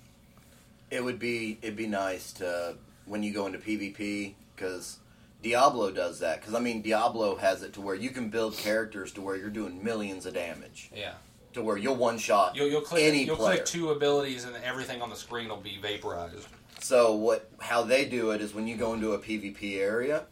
It 0.89 1.03
would 1.03 1.19
be 1.19 1.59
it'd 1.61 1.75
be 1.75 1.87
nice 1.87 2.31
to 2.33 2.77
when 3.05 3.23
you 3.23 3.33
go 3.33 3.45
into 3.45 3.59
PvP 3.59 4.35
because 4.55 4.99
Diablo 5.43 5.91
does 5.91 6.19
that. 6.19 6.39
Because 6.39 6.55
I 6.55 6.59
mean, 6.61 6.81
Diablo 6.81 7.35
has 7.35 7.61
it 7.61 7.73
to 7.73 7.81
where 7.81 7.95
you 7.95 8.09
can 8.09 8.29
build 8.29 8.55
characters 8.55 9.11
to 9.13 9.21
where 9.21 9.35
you're 9.35 9.49
doing 9.49 9.83
millions 9.83 10.25
of 10.25 10.33
damage, 10.33 10.91
Yeah. 10.95 11.15
To 11.59 11.63
where 11.65 11.77
you'll 11.77 11.95
one 11.95 12.17
shot 12.17 12.55
You'll, 12.55 12.67
you'll 12.67 12.81
click 12.81 13.03
any 13.03 13.23
you'll 13.25 13.35
player. 13.35 13.57
click 13.57 13.65
two 13.65 13.91
abilities 13.91 14.45
and 14.45 14.55
everything 14.63 15.01
on 15.01 15.09
the 15.09 15.15
screen 15.15 15.49
will 15.49 15.57
be 15.57 15.77
vaporized. 15.81 16.47
So 16.79 17.13
what? 17.13 17.49
How 17.59 17.83
they 17.83 18.05
do 18.05 18.31
it 18.31 18.41
is 18.41 18.53
when 18.53 18.67
you 18.67 18.77
go 18.77 18.93
into 18.93 19.11
a 19.13 19.19
PvP 19.19 19.77
area, 19.79 20.23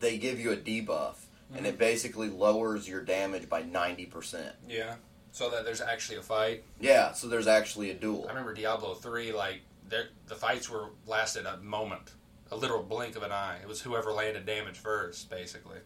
they 0.00 0.18
give 0.18 0.38
you 0.40 0.52
a 0.52 0.56
debuff, 0.56 1.14
and 1.50 1.58
Mm-hmm. 1.58 1.66
it 1.66 1.78
basically 1.78 2.28
lowers 2.28 2.88
your 2.88 3.00
damage 3.02 3.48
by 3.48 3.62
ninety 3.62 4.04
percent. 4.06 4.54
Yeah. 4.68 4.96
So 5.30 5.48
that 5.50 5.64
there's 5.64 5.80
actually 5.80 6.18
a 6.18 6.22
fight. 6.22 6.64
Yeah, 6.80 7.12
so 7.12 7.28
there's 7.28 7.46
actually 7.46 7.90
a 7.90 7.94
duel. 7.94 8.24
I 8.26 8.30
remember 8.30 8.54
Diablo 8.54 8.94
three, 8.94 9.32
like 9.32 9.60
the 9.88 10.34
fights 10.34 10.68
were 10.68 10.86
lasted 11.06 11.46
a 11.46 11.58
moment, 11.58 12.10
a 12.50 12.56
literal 12.56 12.82
blink 12.82 13.14
of 13.16 13.22
an 13.22 13.30
eye. 13.30 13.58
It 13.62 13.68
was 13.68 13.80
whoever 13.80 14.10
landed 14.12 14.44
damage 14.46 14.78
first, 14.78 15.30
basically. 15.30 15.78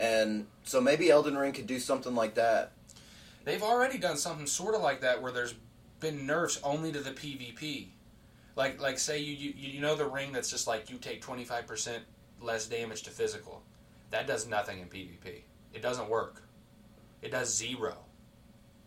And 0.00 0.46
so 0.64 0.80
maybe 0.80 1.10
Elden 1.10 1.36
Ring 1.36 1.52
could 1.52 1.66
do 1.66 1.78
something 1.78 2.14
like 2.14 2.34
that. 2.36 2.72
They've 3.44 3.62
already 3.62 3.98
done 3.98 4.16
something 4.16 4.46
sort 4.46 4.74
of 4.74 4.82
like 4.82 5.00
that, 5.02 5.20
where 5.20 5.32
there's 5.32 5.54
been 6.00 6.26
nerfs 6.26 6.60
only 6.62 6.92
to 6.92 7.00
the 7.00 7.10
PvP. 7.10 7.88
Like, 8.56 8.80
like 8.80 8.98
say 8.98 9.18
you 9.18 9.34
you, 9.34 9.52
you 9.56 9.80
know 9.80 9.94
the 9.94 10.06
ring 10.06 10.32
that's 10.32 10.50
just 10.50 10.66
like 10.66 10.90
you 10.90 10.98
take 10.98 11.20
twenty 11.20 11.44
five 11.44 11.66
percent 11.66 12.04
less 12.40 12.66
damage 12.66 13.02
to 13.02 13.10
physical. 13.10 13.62
That 14.10 14.26
does 14.26 14.46
nothing 14.46 14.80
in 14.80 14.86
PvP. 14.86 15.42
It 15.72 15.82
doesn't 15.82 16.08
work. 16.08 16.42
It 17.20 17.30
does 17.30 17.54
zero, 17.54 17.96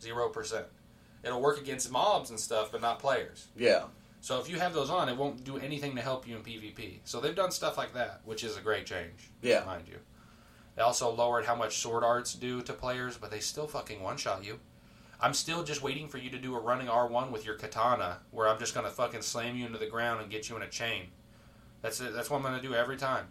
zero 0.01 0.29
percent. 0.29 0.65
It'll 1.23 1.41
work 1.41 1.59
against 1.59 1.91
mobs 1.91 2.29
and 2.29 2.39
stuff, 2.39 2.71
but 2.71 2.81
not 2.81 2.99
players. 2.99 3.47
Yeah. 3.57 3.85
So 4.21 4.39
if 4.39 4.49
you 4.49 4.57
have 4.59 4.73
those 4.73 4.89
on, 4.89 5.09
it 5.09 5.17
won't 5.17 5.43
do 5.43 5.57
anything 5.57 5.95
to 5.95 6.01
help 6.01 6.27
you 6.27 6.35
in 6.35 6.43
PvP. 6.43 6.99
So 7.03 7.19
they've 7.19 7.35
done 7.35 7.51
stuff 7.51 7.77
like 7.77 7.93
that, 7.93 8.21
which 8.25 8.43
is 8.43 8.57
a 8.57 8.61
great 8.61 8.85
change. 8.85 9.31
Yeah. 9.41 9.63
Mind 9.65 9.87
you. 9.87 9.97
They 10.77 10.83
also 10.83 11.09
lowered 11.09 11.45
how 11.45 11.55
much 11.55 11.79
sword 11.79 12.03
arts 12.03 12.35
do 12.35 12.61
to 12.61 12.71
players, 12.71 13.17
but 13.17 13.31
they 13.31 13.39
still 13.39 13.67
fucking 13.67 14.01
one 14.01 14.15
shot 14.15 14.45
you. 14.45 14.59
I'm 15.19 15.33
still 15.33 15.63
just 15.63 15.81
waiting 15.81 16.07
for 16.07 16.19
you 16.19 16.29
to 16.29 16.37
do 16.37 16.55
a 16.55 16.59
running 16.59 16.85
R1 16.85 17.31
with 17.31 17.43
your 17.43 17.55
katana, 17.55 18.19
where 18.29 18.47
I'm 18.47 18.59
just 18.59 18.75
gonna 18.75 18.91
fucking 18.91 19.23
slam 19.23 19.57
you 19.57 19.65
into 19.65 19.79
the 19.79 19.87
ground 19.87 20.21
and 20.21 20.29
get 20.29 20.49
you 20.49 20.55
in 20.55 20.61
a 20.61 20.69
chain. 20.69 21.07
That's 21.81 21.99
it. 21.99 22.13
That's 22.13 22.29
what 22.29 22.37
I'm 22.37 22.43
gonna 22.43 22.61
do 22.61 22.75
every 22.75 22.95
time. 22.95 23.29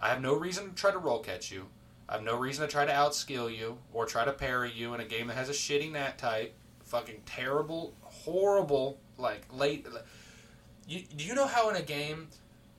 I 0.00 0.08
have 0.08 0.22
no 0.22 0.34
reason 0.34 0.70
to 0.70 0.74
try 0.74 0.90
to 0.90 0.98
roll 0.98 1.18
catch 1.18 1.52
you. 1.52 1.66
I 2.08 2.14
have 2.14 2.24
no 2.24 2.38
reason 2.38 2.66
to 2.66 2.72
try 2.72 2.86
to 2.86 2.92
outskill 2.92 3.54
you 3.54 3.76
or 3.92 4.06
try 4.06 4.24
to 4.24 4.32
parry 4.32 4.72
you 4.72 4.94
in 4.94 5.00
a 5.00 5.04
game 5.04 5.26
that 5.26 5.36
has 5.36 5.50
a 5.50 5.52
shitty 5.52 5.92
nat 5.92 6.16
type. 6.16 6.54
Fucking 6.84 7.20
terrible, 7.26 7.92
horrible, 8.00 8.98
like 9.18 9.42
late. 9.52 9.86
You, 10.88 11.02
do 11.16 11.24
you 11.24 11.34
know 11.34 11.46
how 11.46 11.68
in 11.68 11.76
a 11.76 11.82
game, 11.82 12.28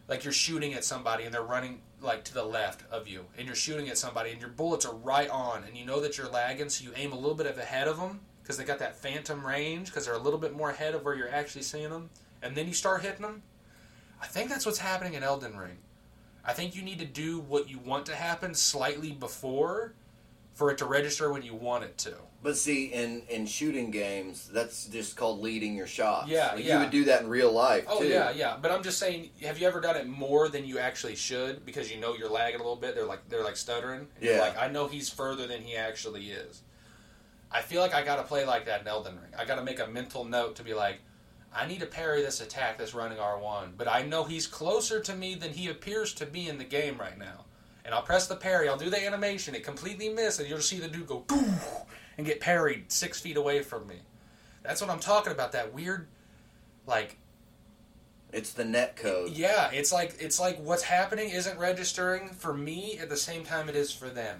like 0.08 0.24
you're 0.24 0.34
shooting 0.34 0.74
at 0.74 0.84
somebody 0.84 1.26
and 1.26 1.34
they're 1.34 1.44
running 1.44 1.82
like 2.04 2.24
to 2.26 2.34
the 2.34 2.43
left 2.43 2.84
of 2.91 3.08
you, 3.08 3.26
and 3.38 3.45
you're 3.45 3.56
shooting 3.56 3.89
at 3.89 3.97
somebody 3.97 4.32
and 4.32 4.41
your 4.41 4.49
bullets 4.49 4.86
are 4.86 4.95
right 4.95 5.30
on, 5.30 5.64
and 5.64 5.78
you 5.78 5.86
know 5.86 5.99
that 6.01 6.18
you're 6.18 6.30
lagging, 6.30 6.70
so 6.70 6.84
you 6.84 6.91
aim 6.95 7.12
a 7.12 7.18
little 7.18 7.36
bit 7.36 7.47
ahead 7.47 7.88
of 7.88 7.97
them 7.97 8.20
because 8.41 8.58
they 8.58 8.64
got 8.64 8.80
that 8.80 8.97
phantom 8.97 9.45
range 9.45 9.88
because 9.88 10.06
they're 10.06 10.16
a 10.16 10.20
little 10.20 10.39
bit 10.39 10.56
more 10.56 10.70
ahead 10.70 10.95
of 10.95 11.04
where 11.06 11.16
you're 11.16 11.30
actually 11.30 11.62
seeing 11.62 11.89
them, 11.89 12.10
and 12.41 12.56
then 12.56 12.68
you 12.68 12.74
start 12.74 13.01
hitting 13.01 13.22
them. 13.22 13.41
I 14.22 14.28
think 14.28 14.49
that's 14.49 14.66
what's 14.66 14.80
happening 14.80 15.14
in 15.14 15.24
Elden 15.24 15.58
Ring. 15.58 15.78
I 16.45 16.54
think 16.54 16.76
you 16.76 16.82
need 16.82 16.99
to 16.99 17.06
do 17.06 17.39
what 17.39 17.70
you 17.70 17.80
want 17.80 18.06
to 18.08 18.16
happen 18.16 18.54
slightly 18.54 19.12
before 19.12 19.93
for 20.54 20.72
it 20.72 20.78
to 20.80 20.86
register 20.86 21.32
when 21.32 21.41
you 21.41 21.54
want 21.56 21.84
it 21.84 21.97
to. 21.99 22.14
But 22.41 22.58
see, 22.58 22.86
in 22.88 23.24
in 23.30 23.45
shooting 23.45 23.89
games, 23.89 24.49
that's 24.51 24.86
just 24.86 25.16
called 25.16 25.39
leading 25.39 25.76
your 25.76 25.88
shots. 25.88 26.28
Yeah, 26.30 26.54
Like, 26.54 26.66
yeah. 26.66 26.74
You 26.76 26.80
would 26.82 26.91
do 26.91 27.06
that 27.06 27.22
in 27.22 27.30
real 27.30 27.51
life 27.51 27.86
Oh 27.88 28.01
too. 28.01 28.08
yeah, 28.08 28.32
yeah. 28.32 28.58
But 28.62 28.72
I'm 28.72 28.84
just 28.84 28.99
saying, 28.99 29.30
have 29.43 29.58
you 29.60 29.66
ever 29.68 29.80
done 29.80 29.95
it 29.95 30.08
more 30.08 30.49
than 30.49 30.66
you 30.66 30.78
actually 30.78 31.16
should 31.16 31.66
because 31.66 31.89
you 31.91 31.99
know 32.01 32.16
you're 32.16 32.30
lagging 32.30 32.60
a 32.60 32.64
little 32.64 32.76
bit? 32.76 32.95
They're 32.95 33.06
like 33.06 33.28
they're 33.30 33.43
like 33.43 33.56
stuttering. 33.58 34.08
Yeah. 34.22 34.39
like 34.41 34.58
I 34.58 34.68
know 34.68 34.88
he's 34.88 35.10
further 35.10 35.47
than 35.47 35.62
he 35.62 35.76
actually 35.78 36.30
is. 36.32 36.62
I 37.51 37.62
feel 37.62 37.82
like 37.82 37.93
I 37.93 38.04
got 38.04 38.16
to 38.18 38.24
play 38.24 38.45
like 38.45 38.66
that 38.66 38.82
in 38.82 38.88
Elden 38.88 39.16
Ring. 39.16 39.32
I 39.38 39.45
got 39.45 39.56
to 39.56 39.64
make 39.64 39.80
a 39.80 39.88
mental 39.88 40.26
note 40.26 40.56
to 40.58 40.64
be 40.64 40.74
like, 40.74 40.99
I 41.56 41.68
need 41.68 41.80
to 41.82 41.86
parry 41.86 42.24
this 42.24 42.41
attack 42.41 42.80
that's 42.80 42.95
running 42.95 43.20
R1, 43.20 43.78
but 43.78 43.88
I 43.88 44.01
know 44.01 44.24
he's 44.24 44.47
closer 44.47 44.99
to 45.01 45.16
me 45.16 45.36
than 45.36 45.51
he 45.54 45.70
appears 45.70 46.14
to 46.16 46.26
be 46.26 46.49
in 46.49 46.58
the 46.58 46.64
game 46.64 46.97
right 46.97 47.18
now. 47.18 47.45
And 47.86 47.94
I'll 47.94 48.02
press 48.02 48.28
the 48.28 48.36
parry. 48.36 48.70
I'll 48.70 48.78
do 48.78 48.90
the 48.90 49.06
animation. 49.06 49.56
It 49.56 49.64
completely 49.64 50.10
missed, 50.10 50.40
and 50.40 50.48
you'll 50.48 50.60
see 50.60 50.80
the 50.80 50.88
dude 50.88 51.08
go 51.08 51.26
and 52.18 52.26
get 52.26 52.40
parried 52.40 52.92
six 52.92 53.20
feet 53.20 53.38
away 53.38 53.62
from 53.62 53.88
me. 53.88 53.98
That's 54.62 54.80
what 54.80 54.90
I'm 54.90 55.00
talking 55.00 55.34
about. 55.34 55.52
That 55.52 55.74
weird, 55.74 56.08
like 56.88 57.18
It's 58.32 58.54
the 58.54 58.64
net 58.64 58.96
code. 58.96 59.32
yeah, 59.32 59.70
it's 59.72 59.92
like 59.92 60.16
it's 60.20 60.40
like 60.40 60.58
what's 60.60 60.84
happening 60.84 61.30
isn't 61.30 61.60
registering 61.60 62.30
for 62.30 62.54
me 62.54 62.98
at 63.00 63.10
the 63.10 63.18
same 63.18 63.44
time 63.44 63.68
it 63.68 63.76
is 63.76 63.92
for 63.92 64.10
them, 64.10 64.40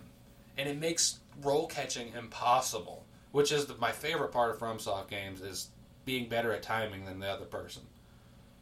and 0.58 0.70
it 0.70 0.78
makes 0.80 1.20
roll 1.42 1.68
catching 1.68 2.14
impossible 2.14 3.04
which 3.34 3.52
is 3.52 3.66
the, 3.66 3.76
my 3.78 3.92
favorite 3.92 4.32
part 4.32 4.52
of 4.52 4.60
FromSoft 4.60 5.10
games 5.10 5.42
is 5.42 5.70
being 6.06 6.30
better 6.30 6.54
at 6.54 6.62
timing 6.62 7.04
than 7.04 7.20
the 7.20 7.28
other 7.28 7.46
person. 7.46 7.82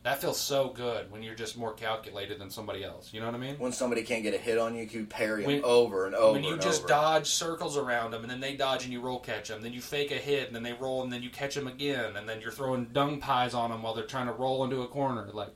That 0.03 0.19
feels 0.19 0.39
so 0.39 0.69
good 0.69 1.11
when 1.11 1.21
you're 1.21 1.35
just 1.35 1.55
more 1.55 1.73
calculated 1.73 2.39
than 2.39 2.49
somebody 2.49 2.83
else. 2.83 3.13
You 3.13 3.19
know 3.19 3.27
what 3.27 3.35
I 3.35 3.37
mean? 3.37 3.55
When 3.59 3.71
somebody 3.71 4.01
can't 4.01 4.23
get 4.23 4.33
a 4.33 4.37
hit 4.39 4.57
on 4.57 4.73
you, 4.73 4.81
you 4.81 4.89
can 4.89 5.05
parry 5.05 5.43
them 5.43 5.51
When- 5.51 5.63
over 5.63 6.07
and 6.07 6.15
over 6.15 6.33
when 6.33 6.43
you 6.43 6.53
and 6.53 6.61
just 6.61 6.79
over. 6.81 6.87
dodge 6.87 7.27
circles 7.27 7.77
around 7.77 8.09
them, 8.11 8.23
and 8.23 8.31
then 8.31 8.39
they 8.39 8.55
dodge 8.55 8.83
and 8.83 8.91
you 8.91 8.99
roll 8.99 9.19
catch 9.19 9.49
them, 9.49 9.61
then 9.61 9.73
you 9.73 9.81
fake 9.81 10.09
a 10.09 10.15
hit, 10.15 10.47
and 10.47 10.55
then 10.55 10.63
they 10.63 10.73
roll, 10.73 11.03
and 11.03 11.13
then 11.13 11.21
you 11.21 11.29
catch 11.29 11.53
them 11.53 11.67
again, 11.67 12.15
and 12.15 12.27
then 12.27 12.41
you're 12.41 12.51
throwing 12.51 12.85
dung 12.85 13.19
pies 13.19 13.53
on 13.53 13.69
them 13.69 13.83
while 13.83 13.93
they're 13.93 14.05
trying 14.05 14.25
to 14.25 14.33
roll 14.33 14.63
into 14.63 14.81
a 14.81 14.87
corner. 14.87 15.29
Like 15.31 15.49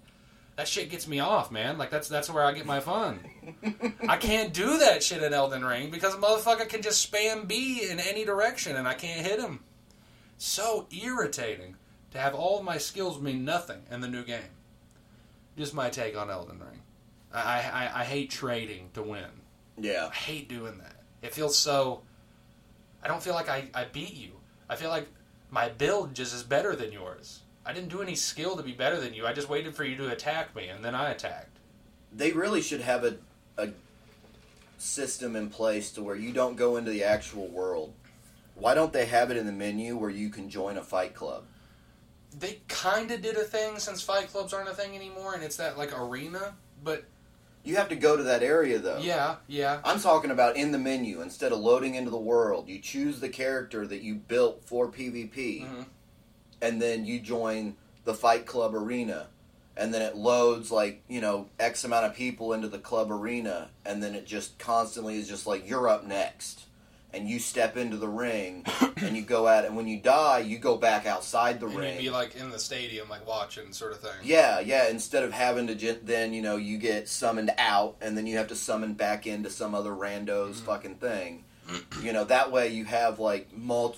that 0.57 0.67
shit 0.67 0.91
gets 0.91 1.07
me 1.07 1.19
off, 1.19 1.49
man. 1.49 1.79
Like 1.79 1.89
that's 1.89 2.07
that's 2.07 2.29
where 2.29 2.43
I 2.43 2.51
get 2.51 2.67
my 2.67 2.79
fun. 2.81 3.21
I 4.07 4.17
can't 4.17 4.53
do 4.53 4.77
that 4.77 5.01
shit 5.01 5.23
in 5.23 5.33
Elden 5.33 5.65
Ring 5.65 5.89
because 5.89 6.13
a 6.13 6.17
motherfucker 6.17 6.69
can 6.69 6.83
just 6.83 7.11
spam 7.11 7.47
B 7.47 7.87
in 7.89 7.99
any 7.99 8.23
direction, 8.23 8.75
and 8.75 8.87
I 8.87 8.93
can't 8.93 9.25
hit 9.25 9.39
him. 9.39 9.61
So 10.37 10.85
irritating 10.91 11.77
to 12.15 12.21
have 12.21 12.33
all 12.33 12.57
of 12.57 12.63
my 12.63 12.77
skills 12.77 13.19
mean 13.19 13.43
nothing 13.43 13.83
in 13.91 13.99
the 13.99 14.07
new 14.07 14.23
game. 14.23 14.39
Just 15.57 15.73
my 15.73 15.89
take 15.89 16.17
on 16.17 16.29
Elden 16.29 16.59
Ring. 16.59 16.81
I, 17.33 17.39
I, 17.39 18.01
I 18.01 18.03
hate 18.05 18.29
trading 18.29 18.89
to 18.93 19.03
win. 19.03 19.25
Yeah. 19.77 20.07
I 20.09 20.15
hate 20.15 20.47
doing 20.47 20.77
that. 20.77 20.95
It 21.21 21.33
feels 21.33 21.57
so. 21.57 22.03
I 23.03 23.09
don't 23.09 23.21
feel 23.21 23.33
like 23.33 23.49
I, 23.49 23.69
I 23.73 23.83
beat 23.83 24.15
you. 24.15 24.31
I 24.69 24.77
feel 24.77 24.89
like 24.89 25.07
my 25.51 25.67
build 25.67 26.15
just 26.15 26.33
is 26.33 26.43
better 26.43 26.73
than 26.73 26.93
yours. 26.93 27.41
I 27.65 27.73
didn't 27.73 27.89
do 27.89 28.01
any 28.01 28.15
skill 28.15 28.55
to 28.55 28.63
be 28.63 28.71
better 28.71 28.99
than 28.99 29.13
you. 29.13 29.25
I 29.25 29.33
just 29.33 29.49
waited 29.49 29.75
for 29.75 29.83
you 29.83 29.97
to 29.97 30.11
attack 30.11 30.55
me, 30.55 30.69
and 30.69 30.85
then 30.85 30.95
I 30.95 31.09
attacked. 31.11 31.57
They 32.13 32.31
really 32.31 32.61
should 32.61 32.81
have 32.81 33.03
a, 33.03 33.17
a 33.57 33.69
system 34.77 35.35
in 35.35 35.49
place 35.49 35.91
to 35.91 36.01
where 36.03 36.15
you 36.15 36.31
don't 36.31 36.55
go 36.55 36.77
into 36.77 36.91
the 36.91 37.03
actual 37.03 37.47
world. 37.47 37.91
Why 38.53 38.73
don't 38.73 38.93
they 38.93 39.05
have 39.05 39.31
it 39.31 39.37
in 39.37 39.45
the 39.45 39.51
menu 39.51 39.97
where 39.97 40.09
you 40.09 40.29
can 40.29 40.49
join 40.49 40.77
a 40.77 40.83
fight 40.83 41.13
club? 41.13 41.43
They 42.37 42.59
kind 42.67 43.11
of 43.11 43.21
did 43.21 43.35
a 43.37 43.43
thing 43.43 43.79
since 43.79 44.01
fight 44.01 44.27
clubs 44.31 44.53
aren't 44.53 44.69
a 44.69 44.73
thing 44.73 44.95
anymore, 44.95 45.33
and 45.33 45.43
it's 45.43 45.57
that 45.57 45.77
like 45.77 45.97
arena. 45.97 46.55
But 46.83 47.05
You 47.63 47.77
have 47.77 47.89
to 47.89 47.95
go 47.95 48.15
to 48.17 48.23
that 48.23 48.43
area 48.43 48.77
though. 48.79 48.99
yeah, 48.99 49.37
yeah, 49.47 49.79
I'm 49.83 49.99
talking 49.99 50.31
about 50.31 50.55
in 50.55 50.71
the 50.71 50.77
menu 50.77 51.21
instead 51.21 51.51
of 51.51 51.59
loading 51.59 51.95
into 51.95 52.11
the 52.11 52.17
world. 52.17 52.67
You 52.67 52.79
choose 52.79 53.19
the 53.19 53.29
character 53.29 53.87
that 53.87 54.01
you 54.01 54.15
built 54.15 54.63
for 54.65 54.87
PvP, 54.87 55.61
Mhm. 55.65 55.85
and 56.61 56.81
then 56.81 57.05
you 57.05 57.19
join 57.19 57.75
the 58.03 58.13
Fight 58.13 58.45
Club 58.45 58.75
arena, 58.75 59.27
and 59.77 59.91
then 59.93 60.01
it 60.03 60.15
loads 60.15 60.69
like 60.71 61.01
you 61.07 61.21
know 61.21 61.47
X 61.59 61.83
amount 61.83 62.05
of 62.05 62.13
people 62.13 62.53
into 62.53 62.67
the 62.67 62.77
club 62.79 63.09
arena, 63.11 63.69
and 63.85 64.03
then 64.03 64.13
it 64.13 64.25
just 64.27 64.59
constantly 64.59 65.17
is 65.17 65.27
just 65.27 65.47
like 65.47 65.67
you're 65.67 65.87
up 65.87 66.03
next, 66.05 66.65
and 67.13 67.29
you 67.29 67.39
step 67.39 67.77
into 67.77 67.95
the 67.97 68.07
ring, 68.07 68.65
and 68.97 69.15
you 69.15 69.21
go 69.21 69.47
at 69.47 69.63
it. 69.63 69.67
And 69.67 69.77
when 69.77 69.87
you 69.87 69.99
die, 70.01 70.39
you 70.39 70.57
go 70.57 70.75
back 70.77 71.05
outside 71.05 71.59
the 71.59 71.67
and 71.67 71.75
ring. 71.77 71.95
you'd 71.95 72.01
be 72.03 72.09
like 72.09 72.35
in 72.35 72.49
the 72.49 72.59
stadium, 72.59 73.07
like 73.09 73.25
watching, 73.27 73.71
sort 73.73 73.93
of 73.93 73.99
thing. 74.01 74.11
Yeah, 74.23 74.59
yeah. 74.59 74.89
Instead 74.89 75.23
of 75.23 75.31
having 75.31 75.67
to 75.67 75.75
ju- 75.75 75.99
then 76.03 76.33
you 76.33 76.41
know 76.41 76.57
you 76.57 76.77
get 76.77 77.07
summoned 77.07 77.51
out, 77.57 77.95
and 78.01 78.17
then 78.17 78.27
you 78.27 78.37
have 78.37 78.47
to 78.49 78.55
summon 78.55 78.93
back 78.95 79.25
into 79.27 79.49
some 79.49 79.73
other 79.75 79.91
rando's 79.93 80.57
Mm-hmm. 80.57 80.65
fucking 80.65 80.95
thing. 80.95 81.43
You 82.03 82.13
know 82.13 82.25
that 82.25 82.51
way 82.51 82.67
you 82.67 82.85
have 82.85 83.17
like 83.17 83.47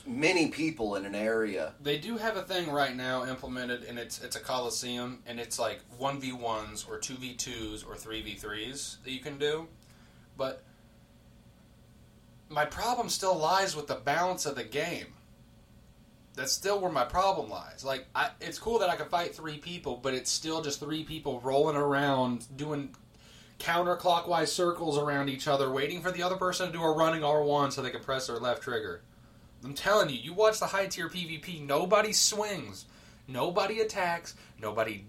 many 0.07 0.47
people 0.47 0.95
in 0.95 1.05
an 1.05 1.15
area. 1.15 1.73
They 1.81 1.97
do 1.97 2.15
have 2.15 2.37
a 2.37 2.41
thing 2.41 2.71
right 2.71 2.95
now 2.95 3.25
implemented, 3.25 3.83
and 3.83 3.99
it's 3.99 4.23
it's 4.23 4.37
a 4.37 4.39
coliseum, 4.39 5.19
and 5.27 5.37
it's 5.37 5.59
like 5.59 5.81
one 5.97 6.21
v 6.21 6.31
ones 6.31 6.85
or 6.87 6.97
two 6.97 7.15
v 7.15 7.33
twos 7.33 7.83
or 7.83 7.95
three 7.97 8.21
v 8.21 8.35
threes 8.35 8.99
that 9.03 9.11
you 9.11 9.19
can 9.19 9.37
do. 9.37 9.67
But 10.37 10.63
my 12.49 12.65
problem 12.65 13.09
still 13.09 13.37
lies 13.37 13.75
with 13.75 13.87
the 13.87 13.95
balance 13.95 14.45
of 14.45 14.55
the 14.55 14.63
game. 14.63 15.07
That's 16.35 16.51
still 16.51 16.79
where 16.79 16.91
my 16.91 17.03
problem 17.03 17.49
lies. 17.49 17.83
Like, 17.83 18.05
I, 18.13 18.29
it's 18.39 18.59
cool 18.59 18.79
that 18.79 18.89
I 18.89 18.95
can 18.95 19.07
fight 19.07 19.35
three 19.35 19.57
people, 19.57 19.99
but 20.01 20.13
it's 20.13 20.31
still 20.31 20.61
just 20.61 20.79
three 20.79 21.03
people 21.03 21.41
rolling 21.41 21.75
around 21.75 22.45
doing 22.55 22.95
counterclockwise 23.59 24.49
circles 24.49 24.97
around 24.97 25.29
each 25.29 25.47
other, 25.47 25.71
waiting 25.71 26.01
for 26.01 26.11
the 26.11 26.21
other 26.21 26.35
person 26.35 26.67
to 26.67 26.73
do 26.73 26.83
a 26.83 26.95
running 26.95 27.21
R1 27.21 27.71
so 27.73 27.81
they 27.81 27.89
can 27.89 28.03
press 28.03 28.27
their 28.27 28.37
left 28.37 28.61
trigger. 28.61 29.01
I'm 29.63 29.73
telling 29.73 30.09
you, 30.09 30.17
you 30.17 30.33
watch 30.33 30.59
the 30.59 30.67
high 30.67 30.85
tier 30.85 31.09
PvP, 31.09 31.65
nobody 31.65 32.13
swings, 32.13 32.85
nobody 33.27 33.79
attacks, 33.79 34.35
nobody 34.61 35.05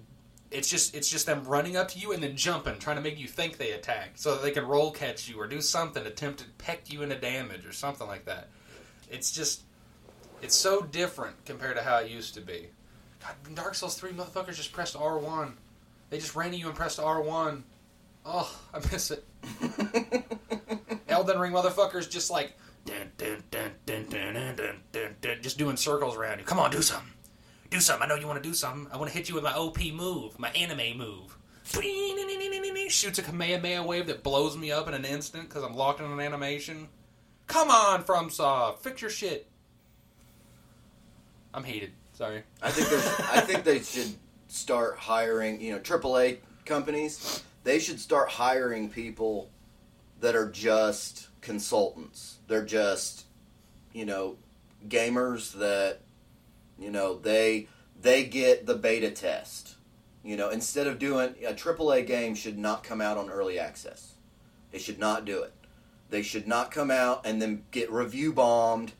it's 0.50 0.68
just 0.68 0.94
it's 0.94 1.10
just 1.10 1.26
them 1.26 1.44
running 1.44 1.76
up 1.76 1.88
to 1.88 1.98
you 1.98 2.12
and 2.12 2.22
then 2.22 2.36
jumping, 2.36 2.78
trying 2.78 2.96
to 2.96 3.02
make 3.02 3.18
you 3.18 3.28
think 3.28 3.58
they 3.58 3.72
attack, 3.72 4.12
so 4.14 4.32
that 4.32 4.42
they 4.42 4.50
can 4.50 4.66
roll 4.66 4.90
catch 4.90 5.28
you 5.28 5.38
or 5.38 5.46
do 5.46 5.60
something, 5.60 6.06
attempt 6.06 6.40
to 6.40 6.46
peck 6.58 6.90
you 6.92 7.02
into 7.02 7.16
damage 7.16 7.66
or 7.66 7.72
something 7.72 8.06
like 8.06 8.24
that. 8.24 8.48
It's 9.10 9.30
just 9.30 9.62
it's 10.40 10.54
so 10.54 10.82
different 10.82 11.44
compared 11.44 11.76
to 11.76 11.82
how 11.82 11.98
it 11.98 12.10
used 12.10 12.34
to 12.34 12.40
be. 12.40 12.68
God, 13.20 13.54
Dark 13.54 13.74
Souls 13.74 13.98
three 13.98 14.12
motherfuckers 14.12 14.56
just 14.56 14.72
pressed 14.72 14.96
R 14.96 15.18
one. 15.18 15.54
They 16.10 16.18
just 16.18 16.34
ran 16.34 16.54
you 16.54 16.66
and 16.66 16.76
pressed 16.76 16.98
R 16.98 17.20
one. 17.20 17.64
Oh, 18.24 18.54
I 18.72 18.78
miss 18.92 19.10
it. 19.10 19.24
Elden 21.08 21.38
Ring 21.38 21.52
motherfuckers 21.52 22.08
just 22.08 22.30
like 22.30 22.54
dun, 22.84 23.12
dun, 23.18 23.42
dun, 25.20 25.36
just 25.42 25.58
doing 25.58 25.76
circles 25.76 26.16
around 26.16 26.38
you. 26.38 26.44
Come 26.44 26.58
on, 26.58 26.70
do 26.70 26.80
something. 26.80 27.12
Do 27.70 27.80
something. 27.80 28.02
I 28.02 28.08
know 28.08 28.14
you 28.14 28.26
want 28.26 28.42
to 28.42 28.48
do 28.48 28.54
something. 28.54 28.88
I 28.92 28.96
want 28.96 29.10
to 29.10 29.16
hit 29.16 29.28
you 29.28 29.34
with 29.34 29.44
my 29.44 29.54
OP 29.54 29.78
move, 29.92 30.38
my 30.38 30.50
anime 30.50 30.96
move. 30.96 31.36
Shoots 32.88 33.18
a 33.18 33.22
Kamehameha 33.22 33.82
wave 33.82 34.06
that 34.06 34.22
blows 34.22 34.56
me 34.56 34.72
up 34.72 34.88
in 34.88 34.94
an 34.94 35.04
instant 35.04 35.48
because 35.48 35.62
I'm 35.62 35.74
locked 35.74 36.00
in 36.00 36.06
an 36.06 36.20
animation. 36.20 36.88
Come 37.46 37.70
on, 37.70 38.04
FromSoft, 38.04 38.40
uh, 38.40 38.72
fix 38.76 39.02
your 39.02 39.10
shit. 39.10 39.46
I'm 41.52 41.64
heated. 41.64 41.92
Sorry. 42.12 42.42
I 42.62 42.70
think 42.70 42.88
there's, 42.88 43.06
I 43.20 43.40
think 43.40 43.64
they 43.64 43.80
should 43.80 44.14
start 44.48 44.98
hiring 44.98 45.60
you 45.60 45.72
know 45.72 45.78
AAA 45.78 46.38
companies. 46.64 47.42
They 47.64 47.78
should 47.78 48.00
start 48.00 48.28
hiring 48.30 48.88
people 48.88 49.50
that 50.20 50.34
are 50.34 50.50
just 50.50 51.28
consultants. 51.40 52.38
They're 52.48 52.64
just 52.64 53.26
you 53.92 54.04
know 54.04 54.36
gamers 54.88 55.52
that 55.54 56.00
you 56.78 56.90
know 56.90 57.18
they 57.18 57.68
they 58.00 58.24
get 58.24 58.66
the 58.66 58.74
beta 58.74 59.10
test. 59.10 59.76
You 60.24 60.36
know, 60.36 60.50
instead 60.50 60.86
of 60.86 60.98
doing 60.98 61.34
a 61.46 61.54
AAA 61.54 62.06
game 62.06 62.34
should 62.34 62.58
not 62.58 62.84
come 62.84 63.00
out 63.00 63.16
on 63.16 63.30
early 63.30 63.58
access. 63.58 64.14
They 64.72 64.78
should 64.78 64.98
not 64.98 65.24
do 65.24 65.42
it. 65.42 65.54
They 66.10 66.22
should 66.22 66.46
not 66.46 66.70
come 66.70 66.90
out 66.90 67.26
and 67.26 67.40
then 67.40 67.64
get 67.70 67.90
review 67.90 68.32
bombed. 68.32 68.92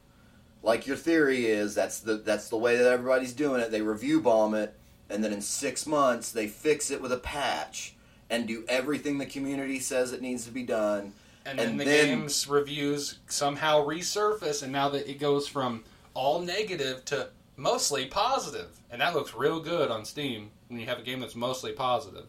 Like 0.62 0.87
your 0.87 0.97
theory 0.97 1.47
is, 1.47 1.74
that's 1.74 2.01
the 2.01 2.14
that's 2.14 2.49
the 2.49 2.57
way 2.57 2.76
that 2.76 2.87
everybody's 2.87 3.33
doing 3.33 3.61
it. 3.61 3.70
They 3.70 3.83
review 3.83 4.20
bomb 4.20 4.55
it, 4.55 4.74
and 5.09 5.22
then 5.22 5.33
in 5.33 5.41
six 5.41 5.87
months 5.87 6.33
they 6.33 6.47
fix 6.47 6.91
it 6.91 7.01
with 7.01 7.12
a 7.12 7.18
patch 7.18 7.95
and 8.31 8.47
do 8.47 8.64
everything 8.68 9.18
the 9.18 9.26
community 9.26 9.81
says 9.81 10.12
it 10.12 10.20
needs 10.20 10.45
to 10.45 10.51
be 10.51 10.62
done. 10.62 11.12
and 11.47 11.59
then 11.59 11.76
the 11.79 11.85
then- 11.85 12.07
game's 12.20 12.47
reviews 12.47 13.18
somehow 13.26 13.85
resurface, 13.87 14.62
and 14.62 14.72
now 14.72 14.89
that 14.91 15.09
it 15.09 15.18
goes 15.18 15.49
from 15.49 15.85
all 16.14 16.41
negative 16.41 17.05
to 17.07 17.29
mostly 17.59 18.07
positive, 18.07 18.81
and 18.91 19.03
that 19.03 19.15
looks 19.15 19.35
real 19.35 19.61
good 19.61 19.91
on 19.91 20.05
Steam 20.05 20.51
when 20.69 20.81
you 20.81 20.87
have 20.87 20.99
a 20.99 21.03
game 21.03 21.21
that's 21.21 21.37
mostly 21.37 21.73
positive. 21.73 22.27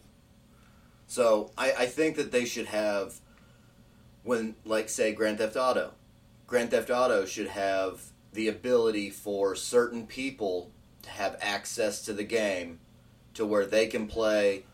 So 1.06 1.50
I, 1.56 1.72
I 1.72 1.86
think 1.86 2.16
that 2.16 2.32
they 2.32 2.44
should 2.44 2.66
have, 2.66 3.14
when 4.22 4.56
like 4.64 4.88
say 4.88 5.12
Grand 5.12 5.38
Theft 5.38 5.56
Auto, 5.56 5.92
Grand 6.46 6.72
Theft 6.72 6.90
Auto 6.90 7.24
should 7.24 7.48
have 7.48 8.02
the 8.32 8.48
ability 8.48 9.10
for 9.10 9.54
certain 9.54 10.06
people 10.06 10.70
to 11.02 11.10
have 11.10 11.36
access 11.40 12.02
to 12.02 12.12
the 12.12 12.24
game, 12.24 12.80
to 13.34 13.46
where 13.46 13.64
they 13.66 13.86
can 13.86 14.06
play, 14.06 14.64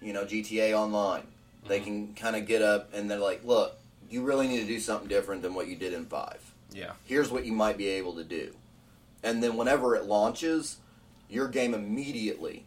you 0.00 0.12
know, 0.12 0.24
GTA 0.24 0.78
Online. 0.78 1.26
They 1.66 1.78
mm-hmm. 1.78 1.84
can 1.84 2.14
kind 2.14 2.36
of 2.36 2.46
get 2.46 2.62
up 2.62 2.92
and 2.94 3.10
they're 3.10 3.18
like, 3.18 3.44
look, 3.44 3.78
you 4.10 4.22
really 4.22 4.46
need 4.46 4.60
to 4.60 4.66
do 4.66 4.78
something 4.78 5.08
different 5.08 5.42
than 5.42 5.54
what 5.54 5.68
you 5.68 5.76
did 5.76 5.92
in 5.94 6.04
five. 6.04 6.40
Yeah, 6.72 6.92
Here's 7.04 7.30
what 7.30 7.44
you 7.44 7.52
might 7.52 7.76
be 7.76 7.88
able 7.88 8.14
to 8.14 8.24
do, 8.24 8.54
and 9.22 9.42
then 9.42 9.56
whenever 9.56 9.94
it 9.96 10.04
launches, 10.04 10.78
your 11.28 11.48
game 11.48 11.74
immediately. 11.74 12.66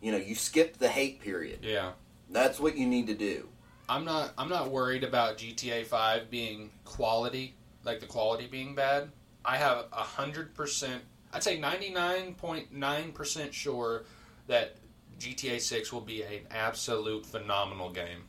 You 0.00 0.12
know, 0.12 0.18
you 0.18 0.34
skip 0.34 0.78
the 0.78 0.88
hate 0.88 1.20
period. 1.20 1.60
yeah. 1.62 1.92
That's 2.32 2.60
what 2.60 2.76
you 2.76 2.86
need 2.86 3.08
to 3.08 3.14
do. 3.14 3.48
I'm 3.88 4.04
not. 4.04 4.32
I'm 4.38 4.48
not 4.48 4.70
worried 4.70 5.02
about 5.02 5.36
GTA 5.36 5.84
Five 5.84 6.30
being 6.30 6.70
quality, 6.84 7.56
like 7.84 7.98
the 7.98 8.06
quality 8.06 8.46
being 8.46 8.76
bad. 8.76 9.10
I 9.44 9.56
have 9.56 9.86
a 9.92 9.96
hundred 10.02 10.54
percent. 10.54 11.02
I'd 11.32 11.42
say 11.42 11.58
ninety 11.58 11.90
nine 11.90 12.34
point 12.34 12.72
nine 12.72 13.10
percent 13.10 13.52
sure 13.52 14.04
that 14.46 14.76
GTA 15.18 15.60
Six 15.60 15.92
will 15.92 16.00
be 16.00 16.22
an 16.22 16.46
absolute 16.52 17.26
phenomenal 17.26 17.90
game. 17.90 18.22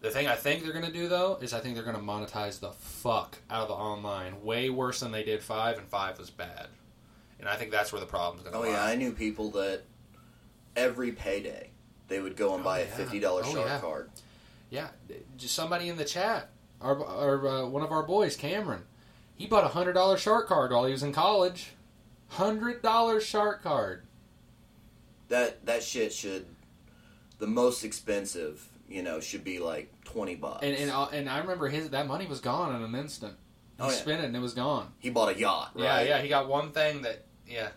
The 0.00 0.10
thing 0.10 0.26
I 0.26 0.34
think 0.36 0.62
they're 0.62 0.72
gonna 0.72 0.92
do 0.92 1.08
though 1.08 1.38
is 1.40 1.52
I 1.52 1.60
think 1.60 1.74
they're 1.74 1.84
gonna 1.84 1.98
monetize 1.98 2.60
the 2.60 2.70
fuck 2.72 3.38
out 3.50 3.62
of 3.62 3.68
the 3.68 3.74
online, 3.74 4.42
way 4.44 4.70
worse 4.70 5.00
than 5.00 5.10
they 5.12 5.24
did 5.24 5.42
Five, 5.42 5.78
and 5.78 5.86
Five 5.88 6.18
was 6.18 6.30
bad. 6.30 6.68
And 7.40 7.48
I 7.48 7.56
think 7.56 7.70
that's 7.70 7.92
where 7.92 8.00
the 8.00 8.06
problem's 8.06 8.42
gonna 8.44 8.56
Oh 8.56 8.60
lie. 8.60 8.68
yeah, 8.70 8.84
I 8.84 8.94
knew 8.94 9.12
people 9.12 9.50
that 9.52 9.82
every 10.76 11.12
payday 11.12 11.70
they 12.08 12.20
would 12.20 12.36
go 12.36 12.54
and 12.54 12.60
Oh, 12.62 12.64
buy 12.64 12.80
a 12.80 12.86
fifty 12.86 13.18
dollar 13.18 13.42
Oh, 13.44 13.52
shark 13.52 13.66
yeah. 13.66 13.80
card. 13.80 14.10
Yeah, 14.70 14.88
just 15.36 15.54
somebody 15.54 15.88
in 15.88 15.96
the 15.96 16.04
chat, 16.04 16.50
our, 16.80 17.04
our 17.04 17.48
uh, 17.48 17.66
one 17.66 17.82
of 17.82 17.90
our 17.92 18.02
boys, 18.02 18.36
Cameron. 18.36 18.82
He 19.36 19.46
bought 19.46 19.64
a 19.64 19.68
hundred 19.68 19.92
dollar 19.94 20.16
shark 20.18 20.46
card 20.48 20.72
while 20.72 20.84
he 20.86 20.92
was 20.92 21.02
in 21.02 21.12
college. 21.12 21.70
Hundred 22.28 22.82
dollar 22.82 23.20
shark 23.20 23.62
card. 23.62 24.02
That 25.28 25.64
that 25.66 25.82
shit 25.82 26.12
should 26.12 26.46
the 27.38 27.46
most 27.46 27.84
expensive, 27.84 28.68
you 28.88 29.02
know, 29.02 29.20
should 29.20 29.44
be 29.44 29.58
like 29.58 29.92
twenty 30.04 30.34
bucks. 30.36 30.62
And 30.62 30.74
and 30.76 30.90
uh, 30.90 31.06
and 31.12 31.28
I 31.28 31.38
remember 31.38 31.68
his 31.68 31.90
that 31.90 32.06
money 32.06 32.26
was 32.26 32.40
gone 32.40 32.74
in 32.76 32.82
an 32.82 32.94
instant. 32.94 33.34
He 33.78 33.82
Oh, 33.82 33.88
yeah. 33.88 33.92
spent 33.94 34.22
it 34.22 34.26
and 34.26 34.36
it 34.36 34.40
was 34.40 34.54
gone. 34.54 34.88
he 34.98 35.10
bought 35.10 35.34
a 35.36 35.38
yacht, 35.38 35.72
right? 35.74 35.82
Yeah, 35.84 36.02
yeah. 36.16 36.18
He 36.22 36.28
got 36.28 36.48
one 36.48 36.72
thing 36.72 37.02
that 37.02 37.24
yeah. 37.46 37.68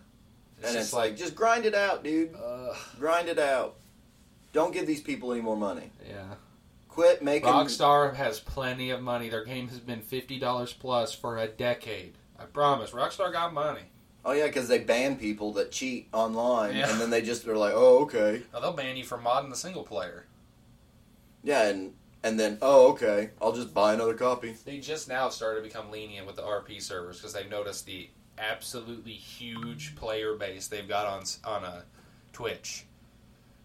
and 0.63 0.75
it's 0.77 0.93
like, 0.93 1.17
just 1.17 1.35
grind 1.35 1.65
it 1.65 1.75
out, 1.75 2.03
dude. 2.03 2.33
uh, 2.35 2.73
Grind 2.99 3.27
it 3.27 3.37
out. 3.39 3.75
Don't 4.53 4.73
give 4.73 4.87
these 4.87 5.01
people 5.01 5.31
any 5.33 5.41
more 5.41 5.57
money. 5.57 5.91
yeah. 6.07 6.35
Quit 6.87 7.21
making. 7.23 7.47
Rockstar 7.49 8.15
has 8.15 8.39
plenty 8.39 8.89
of 8.89 9.01
money. 9.01 9.29
Their 9.29 9.45
game 9.45 9.67
has 9.69 9.79
been 9.79 10.01
fifty 10.01 10.39
dollars 10.39 10.73
plus 10.73 11.13
for 11.13 11.37
a 11.37 11.47
decade. 11.47 12.13
I 12.37 12.43
promise. 12.45 12.91
Rockstar 12.91 13.31
got 13.31 13.53
money. 13.53 13.81
Oh 14.25 14.31
yeah, 14.33 14.47
because 14.47 14.67
they 14.67 14.79
ban 14.79 15.15
people 15.17 15.53
that 15.53 15.71
cheat 15.71 16.07
online, 16.13 16.75
Yeah. 16.75 16.89
and 16.91 16.99
then 16.99 17.09
they 17.09 17.21
just 17.21 17.47
are 17.47 17.55
like, 17.57 17.73
oh 17.75 17.99
okay, 18.03 18.41
Now, 18.53 18.59
they'll 18.59 18.73
ban 18.73 18.97
you 18.97 19.03
for 19.05 19.17
modding 19.17 19.49
the 19.49 19.55
single 19.55 19.83
player. 19.83 20.25
Yeah, 21.43 21.67
and 21.67 21.93
and 22.23 22.39
then 22.39 22.57
oh 22.61 22.91
okay, 22.91 23.31
I'll 23.41 23.53
just 23.53 23.73
buy 23.73 23.93
another 23.93 24.13
copy. 24.13 24.55
They 24.65 24.79
just 24.79 25.07
now 25.07 25.29
started 25.29 25.61
to 25.61 25.67
become 25.67 25.91
lenient 25.91 26.27
with 26.27 26.35
the 26.35 26.41
RP 26.43 26.81
servers 26.81 27.17
because 27.17 27.33
they've 27.33 27.49
noticed 27.49 27.85
the 27.85 28.09
absolutely 28.37 29.13
huge 29.13 29.95
player 29.95 30.35
base 30.35 30.67
they've 30.67 30.87
got 30.87 31.05
on 31.05 31.23
on 31.45 31.63
a 31.63 31.83
Twitch. 32.33 32.85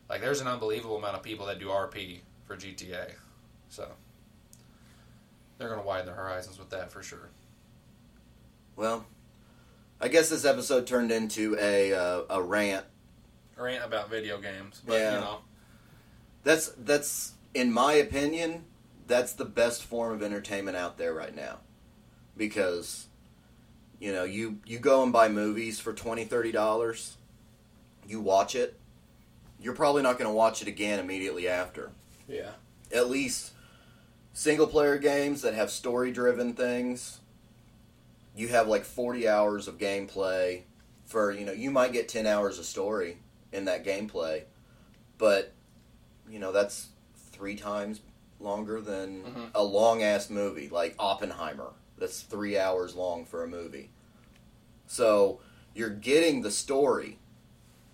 Like, 0.09 0.20
there's 0.20 0.41
an 0.41 0.49
unbelievable 0.49 0.97
amount 0.97 1.16
of 1.16 1.22
people 1.22 1.47
that 1.47 1.59
do 1.59 1.68
RP 1.68 2.20
for 2.45 2.57
GTA, 2.57 3.12
so 3.68 3.89
they're 5.59 5.68
gonna 5.68 5.83
widen 5.83 6.07
their 6.07 6.14
horizons 6.14 6.59
with 6.59 6.70
that 6.70 6.91
for 6.93 7.03
sure. 7.03 7.31
Well, 8.77 9.07
I 10.01 10.09
guess 10.09 10.29
this 10.29 10.45
episode 10.45 10.87
turned 10.87 11.12
into 11.12 11.57
a 11.59 11.95
uh, 11.95 12.22
a 12.31 12.43
rant. 12.43 12.85
Rant 13.57 13.85
about 13.85 14.11
video 14.11 14.39
games, 14.41 14.83
but 14.85 14.95
Yeah. 15.01 15.14
you 15.14 15.20
know, 15.20 15.39
That's 16.43 16.72
that's 16.79 17.34
in 17.55 17.73
my 17.73 17.95
opinion, 17.95 18.65
that's 19.07 19.33
the 19.33 19.45
best 19.45 19.83
form 19.85 20.13
of 20.13 20.23
entertainment 20.23 20.77
out 20.77 20.99
there 20.99 21.15
right 21.15 21.35
now, 21.35 21.59
because 22.37 23.07
you 24.01 24.13
know 24.13 24.25
you 24.25 24.59
you 24.67 24.79
go 24.79 25.03
and 25.03 25.13
buy 25.13 25.29
movies 25.29 25.79
for 25.81 25.93
20 25.93 26.25
30 26.25 26.53
dollars, 26.53 27.17
you 28.07 28.21
watch 28.21 28.55
it, 28.55 28.79
you're 29.61 29.75
probably 29.75 30.03
not 30.03 30.19
going 30.19 30.29
to 30.31 30.35
watch 30.35 30.61
it 30.63 30.69
again 30.69 30.99
immediately 30.99 31.49
after. 31.49 31.93
yeah, 32.29 32.51
at 32.93 33.09
least 33.09 33.53
single 34.33 34.67
player 34.67 34.99
games 34.99 35.43
that 35.43 35.55
have 35.55 35.71
story 35.71 36.11
driven 36.11 36.55
things 36.55 37.21
you 38.37 38.49
have 38.49 38.67
like 38.67 38.85
40 38.85 39.29
hours 39.29 39.69
of 39.69 39.79
gameplay 39.79 40.63
for 41.05 41.31
you 41.31 41.45
know 41.47 41.53
you 41.53 41.71
might 41.71 41.93
get 41.93 42.09
10 42.09 42.27
hours 42.27 42.59
of 42.59 42.65
story 42.65 43.19
in 43.53 43.67
that 43.67 43.85
gameplay 43.85 44.43
but 45.19 45.53
you 46.29 46.41
know 46.41 46.51
that's 46.51 46.89
three 47.45 47.55
times 47.57 48.01
longer 48.41 48.81
than 48.81 49.23
Mhm. 49.23 49.51
a 49.55 49.63
long 49.63 50.03
ass 50.03 50.31
movie 50.31 50.71
like 50.71 50.95
oppenheimer 50.99 51.75
that's 51.99 52.23
three 52.23 52.57
hours 52.59 52.95
long 52.95 53.27
for 53.27 53.45
a 53.45 53.47
movie 53.47 53.91
so 54.87 55.41
you're 55.75 55.91
getting 55.91 56.41
the 56.41 56.51
story 56.51 57.19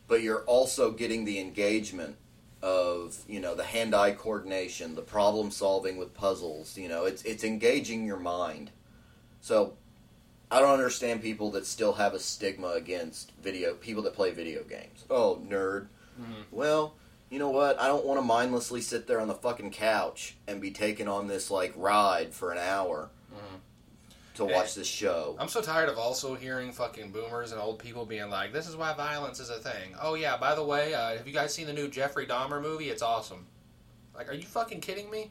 but 0.07 0.23
you're 0.23 0.45
also 0.45 0.93
getting 0.93 1.25
the 1.25 1.41
engagement 1.41 2.15
of 2.63 3.25
you 3.27 3.41
know 3.41 3.55
the 3.57 3.65
hand-eye 3.65 4.13
coordination, 4.13 4.95
the 4.95 5.03
problem 5.03 5.51
solving 5.51 5.97
with 5.97 6.13
puzzles. 6.15 6.77
You 6.77 6.89
know, 6.89 7.05
it's 7.07 7.23
it's 7.23 7.43
engaging 7.45 8.05
your 8.05 8.19
mind. 8.19 8.71
So 9.41 9.77
I 10.51 10.59
don't 10.61 10.69
understand 10.75 11.23
people 11.23 11.51
that 11.53 11.65
still 11.65 11.95
have 11.95 12.13
a 12.13 12.19
stigma 12.19 12.69
against 12.73 13.31
video 13.41 13.75
people 13.75 14.03
that 14.03 14.15
play 14.15 14.31
video 14.33 14.63
games. 14.65 15.05
Oh, 15.09 15.41
nerd. 15.49 15.87
Mhm. 16.21 16.45
Well, 16.51 16.95
you 17.31 17.39
know 17.39 17.51
what? 17.51 17.81
I 17.81 17.87
don't 17.87 18.05
want 18.05 18.18
to 18.18 18.22
mindlessly 18.24 18.81
sit 18.81 19.07
there 19.07 19.20
on 19.20 19.28
the 19.28 19.35
fucking 19.35 19.70
couch 19.70 20.37
and 20.49 20.61
be 20.61 20.70
taken 20.70 21.09
on 21.09 21.26
this 21.28 21.51
like 21.51 21.72
ride 21.76 22.35
for 22.35 22.53
an 22.53 22.59
hour 22.59 23.11
Mhm. 23.33 23.61
to 24.35 24.45
watch 24.45 24.74
this 24.74 24.87
show. 24.89 25.37
I'm 25.39 25.49
so 25.49 25.61
tired 25.62 25.89
of 25.89 25.97
also 25.99 26.35
hearing 26.35 26.72
fucking 26.72 27.12
boomers 27.12 27.53
and 27.53 27.61
old 27.61 27.78
people 27.78 28.05
being 28.05 28.28
like, 28.31 28.53
"This 28.53 28.66
is 28.68 28.76
why 28.76 28.93
violence 28.95 29.39
is 29.41 29.49
a 29.51 29.59
thing." 29.59 29.95
Oh 30.01 30.14
yeah, 30.14 30.37
by 30.37 30.55
the 30.55 30.64
way, 30.64 30.93
uh, 30.95 31.16
have 31.16 31.26
you 31.26 31.33
guys 31.33 31.55
seen 31.55 31.66
the 31.66 31.72
new 31.72 31.89
Jeffrey 31.89 32.26
Dahmer 32.26 32.61
movie? 32.61 32.91
It's 32.91 33.03
awesome. 33.03 33.47
Like, 34.14 34.28
are 34.28 34.35
you 34.35 34.43
fucking 34.47 34.81
kidding 34.81 35.09
me? 35.11 35.31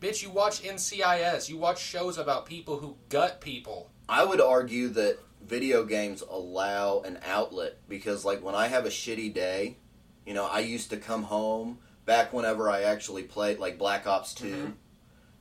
Bitch, 0.00 0.22
you 0.22 0.30
watch 0.30 0.62
NCIS. 0.62 1.48
You 1.48 1.56
watch 1.56 1.80
shows 1.80 2.18
about 2.18 2.44
people 2.44 2.78
who 2.78 2.96
gut 3.08 3.40
people. 3.40 3.90
I 4.08 4.24
would 4.24 4.40
argue 4.40 4.88
that 4.90 5.18
video 5.40 5.84
games 5.84 6.20
allow 6.22 7.00
an 7.00 7.20
outlet 7.24 7.78
because, 7.88 8.24
like, 8.24 8.42
when 8.42 8.54
I 8.54 8.66
have 8.68 8.84
a 8.84 8.90
shitty 8.90 9.32
day, 9.32 9.76
you 10.26 10.34
know, 10.34 10.46
I 10.46 10.60
used 10.60 10.90
to 10.90 10.96
come 10.96 11.24
home 11.24 11.78
back 12.06 12.32
whenever 12.32 12.68
I 12.70 12.82
actually 12.82 13.22
played, 13.24 13.58
like, 13.58 13.78
Black 13.78 14.06
Ops 14.06 14.34
2. 14.34 14.44
Mhm. 14.46 14.72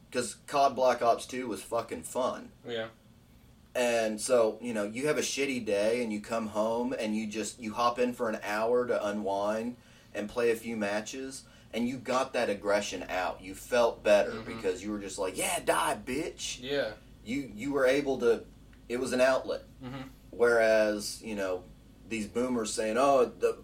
Because 0.09 0.35
COD 0.47 0.75
Black 0.75 1.01
Ops 1.01 1.25
2 1.25 1.47
was 1.47 1.61
fucking 1.61 2.03
fun. 2.03 2.51
Yeah. 2.67 2.87
And 3.75 4.21
so, 4.21 4.59
you 4.61 4.73
know, 4.73 4.83
you 4.83 5.07
have 5.07 5.17
a 5.17 5.21
shitty 5.21 5.65
day 5.65 6.03
and 6.03 6.13
you 6.13 6.21
come 6.21 6.47
home 6.47 6.93
and 6.97 7.15
you 7.15 7.25
just, 7.25 7.59
you 7.59 7.73
hop 7.73 7.97
in 7.97 8.13
for 8.13 8.29
an 8.29 8.39
hour 8.43 8.85
to 8.85 9.05
unwind 9.07 9.77
and 10.13 10.29
play 10.29 10.51
a 10.51 10.55
few 10.55 10.77
matches 10.77 11.43
and 11.73 11.87
you 11.89 11.97
got 11.97 12.33
that 12.33 12.51
aggression 12.51 13.03
out. 13.09 13.41
You 13.41 13.55
felt 13.55 14.03
better 14.03 14.29
Mhm. 14.31 14.45
because 14.45 14.83
you 14.83 14.91
were 14.91 14.99
just 14.99 15.17
like, 15.17 15.35
yeah, 15.37 15.59
die, 15.59 15.97
bitch 16.05 16.59
Yeah. 16.61 16.91
you 17.25 17.51
you 17.55 17.71
were 17.73 17.87
able 17.87 18.19
to 18.19 18.43
it 18.89 18.99
was 18.99 19.11
an 19.13 19.21
outlet 19.21 19.63
Mhm. 19.83 20.09
whereas 20.29 21.19
you 21.23 21.33
know 21.35 21.63
these 22.09 22.27
boomers 22.27 22.71
saying 22.73 22.97
oh 22.99 23.25
the 23.39 23.57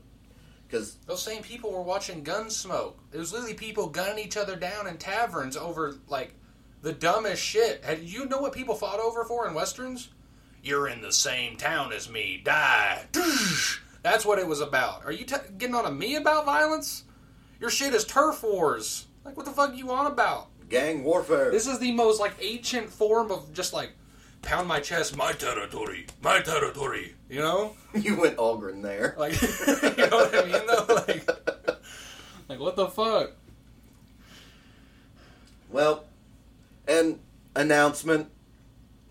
because 0.70 0.95
Those 1.07 1.24
same 1.24 1.41
people 1.41 1.72
were 1.72 1.82
watching 1.82 2.24
Gunsmoke. 2.24 2.93
It 3.11 3.17
was 3.17 3.34
literally 3.34 3.55
people 3.55 3.88
gunning 3.88 4.24
each 4.24 4.38
other 4.38 4.55
down 4.55 4.88
in 4.88 4.97
taverns 4.97 5.57
over 5.57 5.95
like 6.07 6.34
the 6.82 6.93
dumbest 6.93 7.41
shit. 7.41 7.84
Had 7.84 8.01
you 8.01 8.26
know 8.26 8.39
what 8.39 8.53
people 8.53 8.76
fought 8.76 8.99
over 8.99 9.26
for 9.26 9.47
in 9.47 9.53
westerns? 9.53 10.09
You're 10.61 10.88
in 10.88 11.01
the 11.01 11.13
same 11.13 11.57
town 11.57 11.93
as 11.93 12.09
me. 12.09 12.41
Die. 12.43 13.05
That's 14.03 14.26
what 14.26 14.39
it 14.39 14.47
was 14.47 14.61
about. 14.61 15.05
Are 15.05 15.11
you 15.11 15.26
t- 15.26 15.36
getting 15.57 15.76
on 15.76 15.86
to 15.86 15.91
me 15.91 16.15
about 16.15 16.45
violence? 16.45 17.03
Your 17.59 17.70
shit 17.70 17.93
is 17.93 18.05
turf 18.05 18.43
wars. 18.43 19.07
Like 19.26 19.36
what 19.36 19.45
the 19.45 19.51
fuck 19.51 19.76
you 19.76 19.91
on 19.91 20.05
about? 20.05 20.49
gang 20.70 21.03
warfare 21.03 21.49
This 21.49 21.65
is 21.65 21.80
the 21.80 21.91
most 21.91 22.20
like 22.20 22.34
ancient 22.39 22.89
form 22.89 23.32
of 23.32 23.51
just 23.53 23.74
like 23.74 23.91
pound 24.42 24.68
my 24.68 24.80
chest, 24.80 25.16
my 25.16 25.32
territory, 25.32 26.08
my 26.22 26.42
territory. 26.42 27.16
You 27.30 27.40
know, 27.40 27.76
you 27.94 28.16
went 28.20 28.38
Algren 28.38 28.82
there 28.82 29.16
like 29.18 29.40
you 29.42 30.08
know 30.08 30.18
what 30.18 30.36
I 30.36 30.46
mean 30.46 30.68
though. 30.68 30.86
Like, 31.08 31.30
like 32.50 32.60
what 32.60 32.76
the 32.76 32.88
fuck? 32.88 33.32
well 35.72 36.04
and 36.88 37.20
announcement 37.56 38.28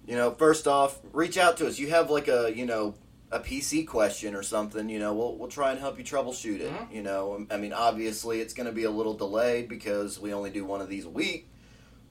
you 0.09 0.17
know 0.17 0.33
first 0.33 0.67
off 0.67 0.99
reach 1.13 1.39
out 1.39 1.57
to 1.57 1.65
us 1.69 1.79
you 1.79 1.89
have 1.89 2.11
like 2.11 2.27
a 2.27 2.53
you 2.53 2.67
know 2.67 2.95
a 3.31 3.39
PC 3.41 3.87
question 3.87 4.35
or 4.35 4.43
something, 4.43 4.89
you 4.89 4.99
know, 4.99 5.13
we'll 5.13 5.37
we'll 5.37 5.51
try 5.51 5.71
and 5.71 5.79
help 5.79 5.99
you 5.99 6.05
troubleshoot 6.05 6.61
it. 6.61 6.73
Mhm. 6.73 6.95
You 6.95 7.03
know, 7.03 7.47
I 7.51 7.59
mean, 7.59 7.75
obviously 7.75 8.41
it's 8.41 8.55
going 8.55 8.67
to 8.67 8.73
be 8.73 8.85
a 8.85 8.91
little 8.91 9.15
delayed 9.15 9.69
because 9.69 10.19
we 10.19 10.33
only 10.33 10.49
do 10.51 10.65
one 10.65 10.81
of 10.81 10.89
these 10.89 11.05
a 11.05 11.11
week, 11.11 11.47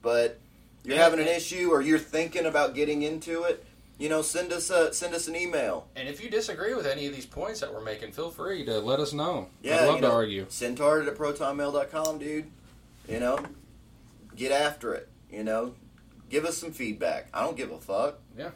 but 0.00 0.38
you're 0.88 0.98
having 0.98 1.20
an 1.20 1.28
issue 1.28 1.70
or 1.70 1.80
you're 1.80 1.98
thinking 1.98 2.46
about 2.46 2.74
getting 2.74 3.02
into 3.02 3.44
it, 3.44 3.64
you 3.98 4.08
know, 4.08 4.22
send 4.22 4.52
us 4.52 4.70
a 4.70 4.94
send 4.94 5.14
us 5.14 5.28
an 5.28 5.36
email. 5.36 5.88
And 5.96 6.08
if 6.08 6.22
you 6.22 6.30
disagree 6.30 6.74
with 6.74 6.86
any 6.86 7.06
of 7.06 7.14
these 7.14 7.26
points 7.26 7.60
that 7.60 7.72
we're 7.72 7.84
making, 7.84 8.12
feel 8.12 8.30
free 8.30 8.64
to 8.64 8.78
let 8.78 9.00
us 9.00 9.12
know. 9.12 9.48
Yeah, 9.62 9.76
I'd 9.76 9.86
love 9.86 9.94
you 9.96 10.02
to 10.02 10.08
know, 10.08 10.14
argue. 10.14 10.46
Sintarded 10.46 11.08
at 11.08 11.16
protonmail.com, 11.16 12.18
dude. 12.18 12.50
You 13.08 13.20
know, 13.20 13.38
get 14.36 14.52
after 14.52 14.94
it. 14.94 15.08
You 15.30 15.44
know, 15.44 15.74
give 16.30 16.44
us 16.44 16.56
some 16.56 16.72
feedback. 16.72 17.28
I 17.34 17.42
don't 17.42 17.56
give 17.56 17.72
a 17.72 17.78
fuck. 17.78 18.18
Yeah. 18.36 18.50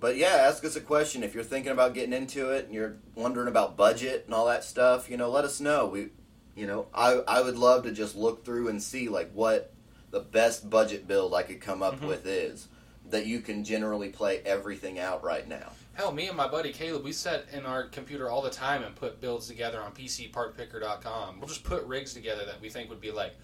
But 0.00 0.16
yeah, 0.16 0.46
ask 0.46 0.64
us 0.64 0.76
a 0.76 0.80
question 0.80 1.22
if 1.22 1.34
you're 1.34 1.44
thinking 1.44 1.72
about 1.72 1.94
getting 1.94 2.12
into 2.12 2.50
it 2.50 2.66
and 2.66 2.74
you're 2.74 2.96
wondering 3.14 3.48
about 3.48 3.76
budget 3.76 4.24
and 4.26 4.34
all 4.34 4.46
that 4.46 4.62
stuff. 4.62 5.10
You 5.10 5.16
know, 5.16 5.30
let 5.30 5.44
us 5.44 5.60
know. 5.60 5.86
We, 5.86 6.08
you 6.54 6.66
know, 6.66 6.86
I 6.94 7.22
I 7.26 7.40
would 7.40 7.56
love 7.56 7.82
to 7.82 7.90
just 7.90 8.14
look 8.14 8.44
through 8.44 8.68
and 8.68 8.82
see 8.82 9.08
like 9.08 9.32
what 9.32 9.72
the 10.14 10.20
best 10.20 10.70
budget 10.70 11.08
build 11.08 11.34
I 11.34 11.42
could 11.42 11.60
come 11.60 11.82
up 11.82 11.98
Mhm. 12.00 12.06
with 12.06 12.24
is 12.24 12.68
that 13.10 13.26
you 13.26 13.40
can 13.40 13.64
generally 13.64 14.10
play 14.10 14.38
everything 14.46 14.96
out 15.00 15.24
right 15.24 15.46
now. 15.48 15.72
Hell, 15.94 16.12
me 16.12 16.28
and 16.28 16.36
my 16.36 16.46
buddy 16.46 16.72
Caleb, 16.72 17.02
we 17.02 17.10
sit 17.12 17.48
in 17.52 17.66
our 17.66 17.88
computer 17.88 18.30
all 18.30 18.40
the 18.40 18.48
time 18.48 18.84
and 18.84 18.94
put 18.94 19.20
builds 19.20 19.48
together 19.48 19.80
on 19.82 19.92
PCPartPicker.com. 19.92 21.40
We'll 21.40 21.48
just 21.48 21.64
put 21.64 21.82
rigs 21.84 22.14
together 22.14 22.44
that 22.46 22.60
we 22.60 22.68
think 22.68 22.90
would 22.90 23.00
be 23.00 23.10
like 23.10 23.34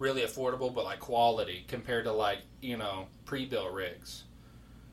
really 0.00 0.22
affordable, 0.22 0.74
but 0.74 0.84
like 0.84 0.98
quality 0.98 1.64
compared 1.68 2.04
to 2.06 2.12
like 2.12 2.40
you 2.60 2.76
know 2.76 3.06
pre-built 3.24 3.72
rigs. 3.72 4.24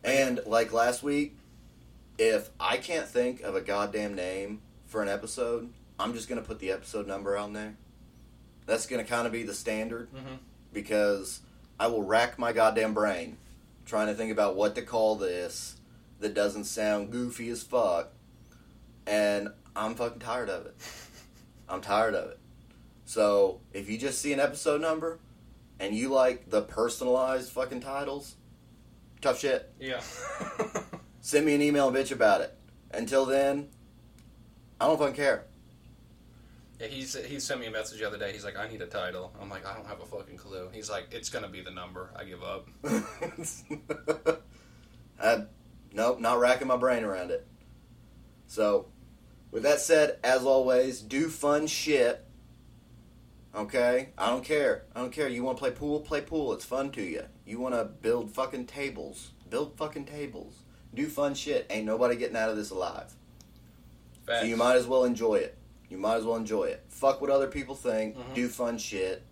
And 0.03 0.39
like 0.45 0.71
last 0.71 1.01
week, 1.01 1.35
if 2.19 2.51
I 2.59 2.77
can't 2.77 3.07
think 3.07 3.41
of 3.41 3.55
a 3.55 3.61
goddamn 3.61 4.13
name 4.13 4.61
for 4.85 5.01
an 5.01 5.09
episode, 5.09 5.73
I'm 5.99 6.13
just 6.13 6.29
gonna 6.29 6.41
put 6.43 6.59
the 6.59 6.71
episode 6.71 7.07
number 7.07 7.35
on 7.35 7.53
there. 7.53 7.75
That's 8.67 8.85
gonna 8.85 9.03
kind 9.03 9.25
of 9.25 9.33
be 9.33 9.41
the 9.41 9.55
standard 9.55 10.09
Mhm. 10.13 10.37
Because 10.73 11.41
I 11.79 11.87
will 11.87 12.03
rack 12.03 12.37
my 12.39 12.53
goddamn 12.53 12.93
brain 12.93 13.37
trying 13.85 14.07
to 14.07 14.13
think 14.13 14.31
about 14.31 14.55
what 14.55 14.75
to 14.75 14.81
call 14.81 15.15
this 15.15 15.77
that 16.19 16.33
doesn't 16.33 16.63
sound 16.65 17.11
goofy 17.11 17.49
as 17.49 17.63
fuck, 17.63 18.13
and 19.05 19.49
I'm 19.75 19.95
fucking 19.95 20.19
tired 20.19 20.49
of 20.49 20.65
it. 20.65 20.75
I'm 21.69 21.81
tired 21.81 22.15
of 22.15 22.31
it. 22.31 22.39
So 23.05 23.59
if 23.73 23.89
you 23.89 23.97
just 23.97 24.21
see 24.21 24.33
an 24.33 24.39
episode 24.39 24.81
number 24.81 25.19
and 25.79 25.95
you 25.95 26.09
like 26.09 26.49
the 26.49 26.61
personalized 26.61 27.51
fucking 27.51 27.81
titles, 27.81 28.35
tough 29.21 29.39
shit. 29.39 29.71
Yeah. 29.79 30.01
Send 31.21 31.45
me 31.45 31.55
an 31.55 31.61
email 31.61 31.87
and 31.89 31.97
bitch 31.97 32.11
about 32.11 32.41
it. 32.41 32.55
Until 32.91 33.25
then, 33.25 33.69
I 34.79 34.87
don't 34.87 34.97
fucking 34.97 35.15
care. 35.15 35.45
Yeah, 36.83 36.89
he's 36.89 37.15
he 37.25 37.39
sent 37.39 37.61
me 37.61 37.67
a 37.67 37.71
message 37.71 37.99
the 37.99 38.07
other 38.07 38.17
day. 38.17 38.33
He's 38.33 38.43
like, 38.43 38.57
I 38.57 38.67
need 38.67 38.81
a 38.81 38.87
title. 38.87 39.33
I'm 39.41 39.49
like, 39.49 39.65
I 39.65 39.73
don't 39.73 39.87
have 39.87 40.01
a 40.01 40.05
fucking 40.05 40.35
clue. 40.35 40.69
He's 40.73 40.89
like, 40.89 41.07
it's 41.11 41.29
gonna 41.29 41.47
be 41.47 41.61
the 41.61 41.71
number. 41.71 42.11
I 42.15 42.25
give 42.25 42.43
up. 42.43 42.67
I, 45.21 45.45
nope, 45.93 46.19
not 46.19 46.39
racking 46.39 46.67
my 46.67 46.75
brain 46.75 47.05
around 47.05 47.31
it. 47.31 47.47
So, 48.47 48.87
with 49.51 49.63
that 49.63 49.79
said, 49.79 50.19
as 50.23 50.43
always, 50.43 50.99
do 50.99 51.29
fun 51.29 51.67
shit. 51.67 52.25
Okay? 53.55 54.09
I 54.17 54.29
don't 54.29 54.43
care. 54.43 54.83
I 54.93 54.99
don't 54.99 55.11
care. 55.11 55.29
You 55.29 55.43
want 55.43 55.57
to 55.57 55.61
play 55.61 55.71
pool? 55.71 56.01
Play 56.01 56.21
pool. 56.21 56.51
It's 56.53 56.65
fun 56.65 56.91
to 56.91 57.01
you. 57.01 57.23
You 57.45 57.59
want 57.59 57.75
to 57.75 57.85
build 57.85 58.31
fucking 58.31 58.65
tables? 58.65 59.31
Build 59.49 59.77
fucking 59.77 60.05
tables. 60.05 60.55
Do 60.93 61.07
fun 61.07 61.33
shit. 61.35 61.65
Ain't 61.69 61.85
nobody 61.85 62.17
getting 62.17 62.35
out 62.35 62.49
of 62.49 62.57
this 62.57 62.71
alive. 62.71 63.13
Facts. 64.25 64.41
So 64.41 64.45
you 64.47 64.57
might 64.57 64.75
as 64.75 64.87
well 64.87 65.05
enjoy 65.05 65.35
it. 65.35 65.57
You 65.89 65.97
might 65.97 66.15
as 66.15 66.25
well 66.25 66.35
enjoy 66.35 66.63
it. 66.65 66.83
Fuck 66.89 67.21
what 67.21 67.29
other 67.29 67.47
people 67.47 67.75
think. 67.75 68.17
Mhm. 68.17 68.33
Do 68.33 68.47
fun 68.47 68.77
shit. 68.77 69.23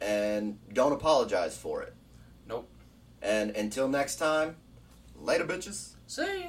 And 0.00 0.58
don't 0.72 0.92
apologize 0.92 1.56
for 1.56 1.82
it. 1.82 1.92
Nope. 2.46 2.68
And 3.20 3.50
until 3.50 3.88
next 3.88 4.16
time, 4.16 4.56
later, 5.16 5.44
bitches. 5.44 5.94
See 6.06 6.22
ya. 6.42 6.48